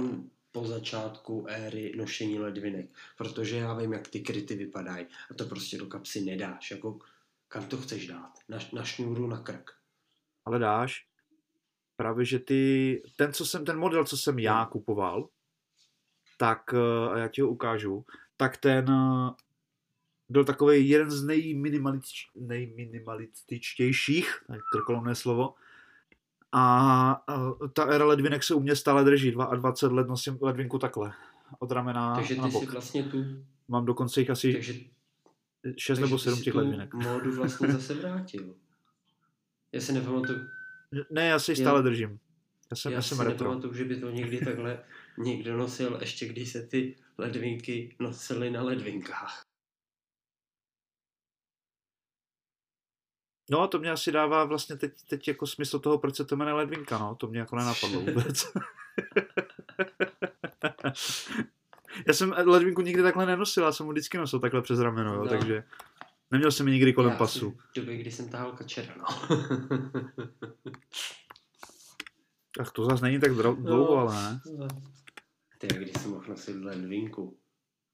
po 0.52 0.66
začátku 0.66 1.46
éry 1.50 1.94
nošení 1.98 2.40
ledvinek, 2.40 2.90
protože 3.18 3.58
já 3.58 3.74
vím, 3.74 3.94
jak 3.94 4.08
ty 4.08 4.20
kryty 4.20 4.56
vypadají 4.56 5.06
a 5.32 5.34
to 5.34 5.46
prostě 5.46 5.78
do 5.78 5.86
kapsy 5.86 6.22
nedáš, 6.22 6.72
jako 6.72 7.00
kam 7.48 7.66
to 7.66 7.78
chceš 7.78 8.08
dát, 8.08 8.34
na, 8.50 8.58
na 8.74 8.84
šňůru, 8.84 9.28
na 9.28 9.38
krk. 9.38 9.72
Ale 10.46 10.60
dáš, 10.60 11.08
právě 11.96 12.26
že 12.26 12.40
ty, 12.40 13.04
ten, 13.16 13.34
co 13.34 13.46
jsem, 13.46 13.66
ten 13.66 13.80
model, 13.80 14.06
co 14.06 14.18
jsem 14.18 14.40
já 14.40 14.62
hmm. 14.62 14.72
kupoval, 14.72 15.30
tak, 16.38 16.74
eh, 16.74 17.10
a 17.10 17.18
já 17.18 17.28
ti 17.28 17.42
ho 17.42 17.50
ukážu, 17.50 18.06
tak 18.38 18.58
ten 18.58 18.86
eh, 18.90 19.32
byl 20.30 20.46
takový 20.46 20.90
jeden 20.90 21.12
z 21.12 21.24
nejminimalič, 21.24 22.30
nejminimalističtějších, 22.36 24.44
krkolomné 24.72 25.16
slovo, 25.16 25.56
a 26.52 27.24
ta 27.74 27.86
era 27.94 28.06
ledvinek 28.06 28.44
se 28.44 28.54
u 28.54 28.60
mě 28.60 28.76
stále 28.76 29.04
drží. 29.04 29.32
22 29.56 29.96
let 30.02 30.08
nosím 30.08 30.38
ledvinku 30.42 30.80
takhle. 30.80 31.14
Od 31.60 31.72
ramena 31.72 32.16
Takže 32.16 32.36
ty 32.36 32.42
na 32.42 32.48
bok. 32.48 32.64
si 32.64 32.72
vlastně 32.72 33.04
tu... 33.04 33.26
Mám 33.68 33.86
dokonce 33.86 34.20
jich 34.20 34.30
asi 34.30 34.54
takže, 34.54 34.74
6 35.78 36.00
nebo 36.00 36.20
7 36.20 36.42
těch 36.42 36.56
ledvinek. 36.56 36.94
módu 36.94 37.36
vlastně 37.36 37.68
zase 37.72 37.94
vrátil. 37.94 38.56
Já 39.72 39.82
si 39.82 39.94
nepamatuju. 39.94 40.40
Ne, 41.10 41.28
já 41.28 41.40
si 41.40 41.52
ji 41.52 41.56
stále 41.56 41.80
já, 41.80 41.82
držím. 41.82 42.20
Já 42.72 42.76
jsem, 42.76 42.92
já, 42.92 42.98
já 42.98 43.02
jsem 43.02 43.18
si 43.18 43.24
retro. 43.24 43.48
nepamatuju, 43.48 43.74
že 43.74 43.86
by 43.86 43.96
to 43.96 44.10
někdy 44.10 44.40
takhle 44.46 44.84
někdo 45.18 45.58
nosil, 45.58 45.98
ještě 46.02 46.28
když 46.28 46.50
se 46.52 46.62
ty 46.68 46.96
ledvinky 47.18 47.96
nosily 48.00 48.52
na 48.52 48.62
ledvinkách. 48.62 49.42
No 53.50 53.62
a 53.62 53.68
to 53.68 53.80
mě 53.80 53.92
asi 53.92 54.12
dává 54.12 54.44
vlastně 54.44 54.76
teď, 54.76 54.94
teď 55.10 55.28
jako 55.28 55.48
smysl 55.48 55.80
toho, 55.80 55.98
proč 55.98 56.16
se 56.16 56.26
to 56.26 56.36
jmenuje 56.36 56.54
ledvinka, 56.54 56.98
no. 56.98 57.16
To 57.16 57.28
mě 57.28 57.40
jako 57.40 57.56
nenapadlo 57.56 58.02
vůbec. 58.02 58.48
já 62.08 62.14
jsem 62.14 62.34
ledvinku 62.46 62.82
nikdy 62.82 63.04
takhle 63.04 63.26
nenosil, 63.26 63.64
já 63.64 63.72
jsem 63.72 63.86
ho 63.86 63.92
vždycky 63.92 64.18
nosil 64.18 64.40
takhle 64.40 64.62
přes 64.62 64.80
rameno, 64.80 65.14
jo, 65.14 65.24
no. 65.24 65.30
takže 65.30 65.64
neměl 66.32 66.52
jsem 66.52 66.68
ji 66.68 66.74
nikdy 66.74 66.94
kolem 66.94 67.12
já 67.12 67.18
pasu. 67.18 67.52
V 67.52 67.76
době, 67.76 67.98
kdy 67.98 68.12
jsem 68.12 68.30
tahal 68.30 68.52
kačera, 68.52 68.96
no. 68.98 69.06
tak 72.58 72.72
to 72.72 72.86
zase 72.86 73.04
není 73.04 73.20
tak 73.20 73.34
dlouho, 73.34 73.96
no. 73.96 73.98
ale 73.98 74.14
ne. 74.14 74.42
Ty, 75.58 75.68
když 75.68 76.02
jsem 76.02 76.12
mohl 76.12 76.26
nosit 76.28 76.56
ledvinku, 76.56 77.40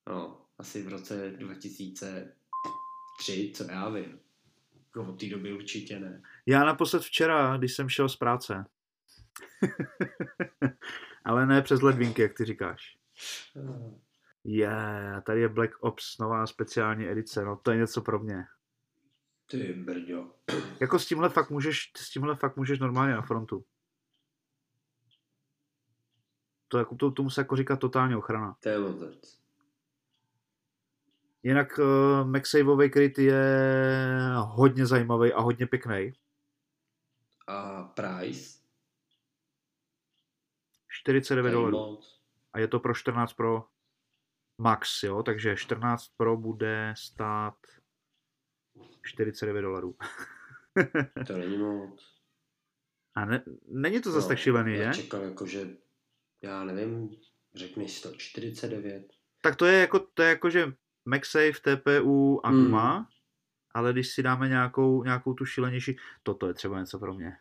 no, 0.10 0.42
asi 0.58 0.84
v 0.84 0.88
roce 0.88 1.32
2003, 1.32 3.52
co 3.56 3.64
já 3.64 3.90
vím. 3.90 4.20
Jako 4.96 5.12
od 5.12 5.20
té 5.20 5.30
doby 5.30 5.54
určitě 5.54 6.00
ne. 6.00 6.22
Já 6.46 6.66
naposled 6.66 7.04
včera, 7.04 7.58
když 7.58 7.74
jsem 7.74 7.90
šel 7.90 8.10
z 8.10 8.16
práce. 8.16 8.66
Ale 11.26 11.46
ne 11.46 11.62
přes 11.62 11.82
ledvinky, 11.82 12.22
jak 12.22 12.34
ty 12.34 12.46
říkáš. 12.46 12.98
Je, 14.44 14.58
yeah, 14.58 15.24
tady 15.24 15.42
je 15.42 15.50
Black 15.50 15.84
Ops, 15.84 16.18
nová 16.18 16.48
speciální 16.48 17.08
edice, 17.08 17.46
no 17.46 17.56
to 17.56 17.72
je 17.72 17.78
něco 17.78 18.02
pro 18.02 18.20
mě. 18.20 18.44
Ty 19.50 19.74
brďo. 19.74 20.32
Jako 20.82 21.00
s 21.00 21.06
tímhle 21.06 21.30
fakt 21.30 21.50
můžeš, 21.50 21.92
s 21.98 22.10
tímhle 22.10 22.36
fakt 22.36 22.58
můžeš 22.58 22.80
normálně 22.80 23.14
na 23.14 23.22
frontu. 23.22 23.66
To 26.68 26.78
jako, 26.78 26.96
to, 26.96 27.12
tomu 27.12 27.30
se 27.30 27.42
jako 27.42 27.56
říká 27.56 27.76
totální 27.76 28.16
ochrana. 28.16 28.58
To 28.60 28.70
je 28.70 28.80
Jinak 31.46 31.80
uh, 31.80 32.28
MagSaveový 32.28 32.90
kryt 32.90 33.18
je 33.18 33.44
hodně 34.38 34.86
zajímavý 34.86 35.34
a 35.34 35.42
hodně 35.42 35.68
pěkný. 35.68 36.14
A 37.48 37.84
price? 37.84 38.60
49 40.88 41.52
dolarů. 41.52 42.00
A 42.54 42.60
je 42.60 42.68
to 42.68 42.80
pro 42.80 42.94
14 42.94 43.34
Pro 43.34 43.66
Max, 44.58 45.04
jo, 45.04 45.24
takže 45.24 45.56
14 45.56 46.08
Pro 46.18 46.38
bude 46.38 46.94
stát 46.98 47.58
49 49.02 49.62
dolarů. 49.62 49.98
to 51.28 51.38
není 51.38 51.58
moc. 51.58 52.22
A 53.16 53.26
ne, 53.26 53.44
není 53.68 54.02
to 54.02 54.12
zase 54.12 54.26
no, 54.26 54.30
tak 54.30 54.38
šílený, 54.38 54.78
já 54.78 54.94
čekal 54.94 55.22
jako, 55.22 55.46
že 55.46 55.78
já 56.42 56.64
nevím, 56.64 57.10
řekni 57.56 57.90
149. 57.90 59.14
Tak 59.42 59.56
to 59.56 59.66
je 59.66 59.80
jako, 59.80 60.00
to 60.00 60.24
je 60.24 60.30
jako, 60.30 60.50
že 60.50 60.74
MagSafe, 61.06 61.78
TPU 61.78 62.46
a 62.46 62.50
Kuma, 62.50 63.00
mm. 63.00 63.06
ale 63.74 63.94
když 63.94 64.10
si 64.10 64.24
dáme 64.24 64.50
nějakou, 64.50 65.04
nějakou 65.04 65.34
tu 65.34 65.46
šílenější, 65.46 65.98
toto 66.24 66.48
je 66.48 66.54
třeba 66.54 66.80
něco 66.80 67.00
pro 67.00 67.14
mě. 67.14 67.38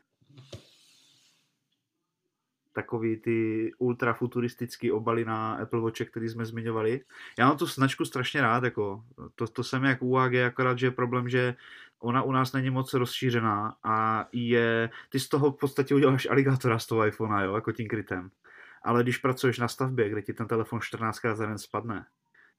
Takový 2.72 3.16
ty 3.16 3.70
ultrafuturistický 3.78 4.92
obaly 4.92 5.24
na 5.24 5.54
Apple 5.54 5.80
Watch, 5.80 6.00
který 6.00 6.28
jsme 6.28 6.44
zmiňovali. 6.44 7.00
Já 7.38 7.48
mám 7.48 7.56
tu 7.56 7.66
značku 7.66 8.04
strašně 8.04 8.40
rád, 8.40 8.64
jako, 8.64 9.04
to, 9.34 9.46
to 9.46 9.64
jsem 9.64 9.84
jak 9.84 10.02
UAG, 10.02 10.34
akorát, 10.34 10.78
že 10.78 10.86
je 10.86 10.90
problém, 10.90 11.28
že 11.28 11.54
ona 11.98 12.22
u 12.22 12.32
nás 12.32 12.52
není 12.52 12.70
moc 12.70 12.94
rozšířená 12.94 13.76
a 13.84 14.26
je, 14.32 14.90
ty 15.08 15.20
z 15.20 15.28
toho 15.28 15.52
v 15.52 15.58
podstatě 15.58 15.94
uděláš 15.94 16.26
aligátora 16.30 16.78
z 16.78 16.86
toho 16.86 17.06
iPhonea, 17.06 17.42
jo, 17.42 17.54
jako 17.54 17.72
tím 17.72 17.88
krytem. 17.88 18.30
Ale 18.82 19.02
když 19.02 19.18
pracuješ 19.18 19.58
na 19.58 19.68
stavbě, 19.68 20.08
kde 20.08 20.22
ti 20.22 20.32
ten 20.32 20.48
telefon 20.48 20.80
14 20.80 21.18
krát 21.18 21.34
za 21.34 21.46
den 21.46 21.58
spadne, 21.58 22.06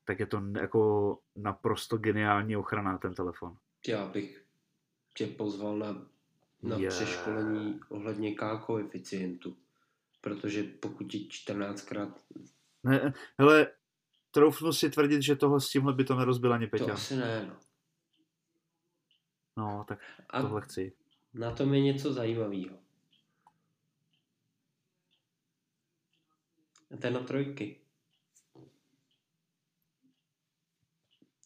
tak 0.06 0.20
je 0.20 0.26
to 0.26 0.42
jako 0.60 1.20
naprosto 1.36 1.98
geniální 1.98 2.56
ochrana 2.56 2.98
ten 2.98 3.14
telefon. 3.14 3.58
Já 3.88 4.06
bych 4.06 4.46
tě 5.18 5.28
pozval 5.28 5.78
na, 5.78 6.06
na 6.64 6.78
yeah. 6.78 6.94
přeškolení 6.94 7.80
ohledně 7.90 8.36
K 8.36 8.58
koeficientu, 8.58 9.58
protože 10.22 10.64
pokud 10.64 11.04
ti 11.04 11.28
14krát... 11.32 12.14
Ne, 12.84 13.14
hele, 13.38 13.72
troufnu 14.32 14.74
si 14.74 14.90
tvrdit, 14.90 15.22
že 15.22 15.36
tohle 15.36 15.62
s 15.62 15.70
tímhle 15.70 15.94
by 15.94 16.04
to 16.04 16.16
nerozbil 16.16 16.54
ani 16.54 16.68
Peťa. 16.68 16.86
To 16.86 16.92
asi 16.92 17.16
ne, 17.16 17.46
no. 17.46 17.56
No, 19.58 19.86
tak 19.88 20.00
A 20.30 20.42
tohle 20.42 20.62
chci. 20.62 20.94
Na 21.34 21.52
tom 21.52 21.74
je 21.74 21.82
něco 21.82 22.14
zajímavého. 22.14 22.78
Je 27.04 27.12
na 27.12 27.20
trojky. 27.20 27.85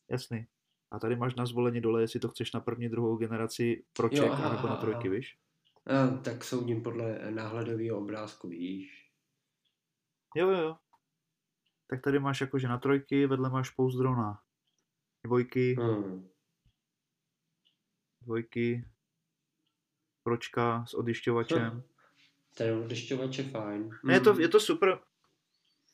Jasný. 0.10 0.48
A 0.92 1.00
tady 1.00 1.16
máš 1.16 1.36
na 1.36 1.46
zvolení 1.46 1.82
dole, 1.82 2.02
jestli 2.02 2.20
to 2.20 2.30
chceš 2.30 2.52
na 2.52 2.60
první, 2.60 2.90
druhou 2.90 3.18
generaci 3.18 3.84
proček, 3.94 4.26
jo, 4.26 4.32
aha, 4.32 4.56
nebo 4.56 4.68
na 4.68 4.76
trojky, 4.76 5.10
víš? 5.10 5.38
A, 5.86 6.18
tak 6.18 6.44
soudím 6.44 6.84
podle 6.84 7.32
náhledového 7.32 7.98
obrázku, 7.98 8.48
víš? 8.48 9.12
Jo, 10.36 10.50
jo, 10.50 10.62
jo. 10.62 10.78
Tak 11.90 12.02
tady 12.02 12.20
máš 12.20 12.42
jakože 12.42 12.68
na 12.68 12.78
trojky, 12.78 13.28
vedle 13.28 13.50
máš 13.50 13.70
pouzdrona. 13.70 14.42
Dvojky. 15.26 15.76
Hmm. 15.80 16.30
Dvojky. 18.22 18.86
Pročka 20.24 20.86
s 20.86 20.94
odjišťovačem. 20.94 21.70
Hm. 21.70 21.82
Ten 22.58 22.78
odjišťovač 22.78 23.38
je 23.38 23.44
fajn. 23.44 23.90
Ne, 24.04 24.14
je, 24.14 24.20
to, 24.20 24.34
hmm. 24.34 24.42
je 24.42 24.50
to 24.50 24.60
super. 24.60 25.00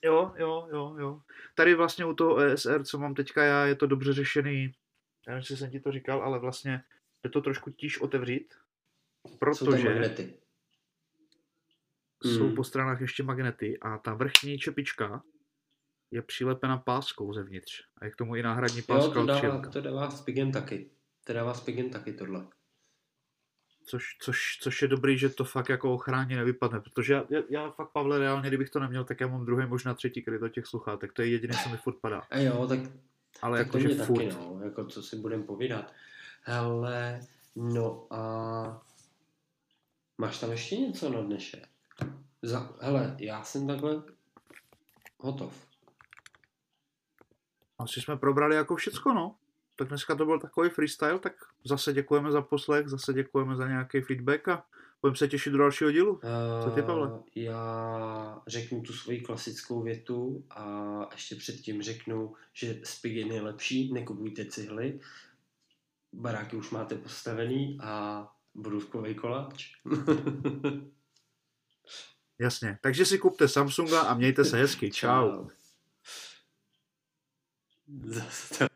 Jo, 0.06 0.34
jo, 0.38 0.68
jo, 0.72 0.96
jo. 1.00 1.22
Tady 1.56 1.76
vlastně 1.76 2.06
u 2.06 2.14
toho 2.14 2.38
ESR, 2.38 2.84
co 2.84 2.98
mám 2.98 3.16
teďka 3.16 3.44
já, 3.44 3.66
je 3.66 3.76
to 3.76 3.88
dobře 3.88 4.14
řešený. 4.14 4.64
Já 5.28 5.34
nevím, 5.34 5.38
jestli 5.38 5.58
jsem 5.58 5.72
ti 5.72 5.80
to 5.80 5.92
říkal, 5.92 6.22
ale 6.22 6.40
vlastně 6.40 6.84
je 7.24 7.30
to 7.30 7.42
trošku 7.42 7.72
tíž 7.72 8.02
otevřít, 8.02 8.54
protože 9.40 9.82
jsou, 9.82 9.90
magnety. 9.90 10.34
jsou 12.24 12.48
mm. 12.48 12.56
po 12.56 12.64
stranách 12.64 13.02
ještě 13.02 13.24
magnety 13.24 13.80
a 13.80 13.98
ta 13.98 14.14
vrchní 14.14 14.58
čepička 14.58 15.24
je 16.12 16.22
přilepena 16.22 16.78
páskou 16.78 17.34
zevnitř. 17.34 17.84
A 17.98 18.06
je 18.06 18.12
k 18.12 18.16
tomu 18.16 18.36
i 18.36 18.44
náhradní 18.44 18.82
páska 18.82 19.20
jo, 19.20 19.26
to 19.26 19.26
dává, 19.26 19.70
to 19.70 19.82
dává 19.82 20.12
Spigen 20.12 20.52
taky. 20.52 20.90
To 21.24 21.34
dává 21.34 21.54
Spigen 21.54 21.90
taky 21.90 22.14
tohle 22.14 22.48
což, 23.86 24.18
což, 24.20 24.58
což 24.62 24.82
je 24.82 24.88
dobrý, 24.88 25.18
že 25.18 25.30
to 25.30 25.44
fakt 25.44 25.70
jako 25.70 25.94
ochrání 25.94 26.36
nevypadne, 26.36 26.80
protože 26.80 27.14
já, 27.14 27.24
já, 27.30 27.42
já 27.50 27.72
fakt, 27.72 27.92
Pavle, 27.92 28.20
reálně, 28.20 28.48
kdybych 28.48 28.70
to 28.70 28.80
neměl, 28.80 29.04
tak 29.04 29.20
já 29.20 29.28
mám 29.28 29.46
druhý, 29.46 29.68
možná 29.68 29.94
třetí 29.94 30.22
kryt 30.22 30.42
do 30.42 30.50
těch 30.50 30.66
sluchátek, 30.66 31.14
to 31.14 31.22
je 31.22 31.28
jediné, 31.28 31.54
co 31.64 31.70
mi 31.70 31.78
furt 31.78 31.96
padá. 31.96 32.24
A 32.30 32.38
jo, 32.38 32.68
tak, 32.68 32.80
Ale 33.42 33.58
tak 33.58 33.68
jako, 33.68 33.80
že 33.80 33.96
furt. 33.96 34.24
taky, 34.24 34.30
no, 34.30 34.60
jako 34.64 34.86
co 34.86 35.04
si 35.04 35.16
budem 35.16 35.44
povídat. 35.44 35.94
Hele, 36.42 37.20
no 37.56 38.08
a 38.10 38.82
máš 40.18 40.40
tam 40.40 40.52
ještě 40.52 40.78
něco 40.78 41.10
na 41.10 41.22
dnešek? 41.22 41.68
Za, 42.42 42.74
hele, 42.82 43.16
já 43.20 43.44
jsem 43.44 43.68
takhle 43.68 44.04
hotov. 45.18 45.68
Asi 47.80 48.02
jsme 48.02 48.18
probrali 48.18 48.56
jako 48.56 48.76
všecko, 48.76 49.14
no 49.14 49.36
tak 49.76 49.88
dneska 49.88 50.16
to 50.16 50.26
byl 50.26 50.40
takový 50.40 50.70
freestyle, 50.70 51.20
tak 51.20 51.34
zase 51.64 51.94
děkujeme 51.94 52.32
za 52.32 52.42
poslech, 52.42 52.88
zase 52.88 53.14
děkujeme 53.14 53.56
za 53.56 53.68
nějaký 53.68 54.02
feedback 54.02 54.48
a 54.48 54.66
budeme 55.02 55.18
se 55.18 55.28
těšit 55.28 55.54
do 55.54 55.60
dalšího 55.60 55.92
dílu. 55.92 56.20
Co 56.64 56.72
ty, 56.72 56.82
Pavle? 56.82 57.12
Eh, 57.16 57.40
já 57.40 58.42
řeknu 58.48 58.82
tu 58.82 58.94
svoji 58.94 59.22
klasickou 59.22 59.82
větu 59.82 60.46
a 60.50 61.10
ještě 61.12 61.36
předtím 61.36 61.82
řeknu, 61.82 62.34
že 62.54 62.80
Spigin 62.84 63.32
je 63.32 63.42
lepší, 63.42 63.94
nekupujte 63.94 64.46
cihly, 64.46 65.00
baráky 66.14 66.56
už 66.56 66.72
máte 66.72 66.96
postavený 66.96 67.78
a 67.82 68.28
budovkový 68.54 69.16
koláč. 69.16 69.72
Jasně, 72.40 72.78
takže 72.82 73.06
si 73.06 73.18
kupte 73.18 73.48
Samsunga 73.48 74.02
a 74.02 74.14
mějte 74.14 74.46
se 74.46 74.58
hezky. 74.58 74.92
Čau. 74.92 75.48
Zase 78.04 78.68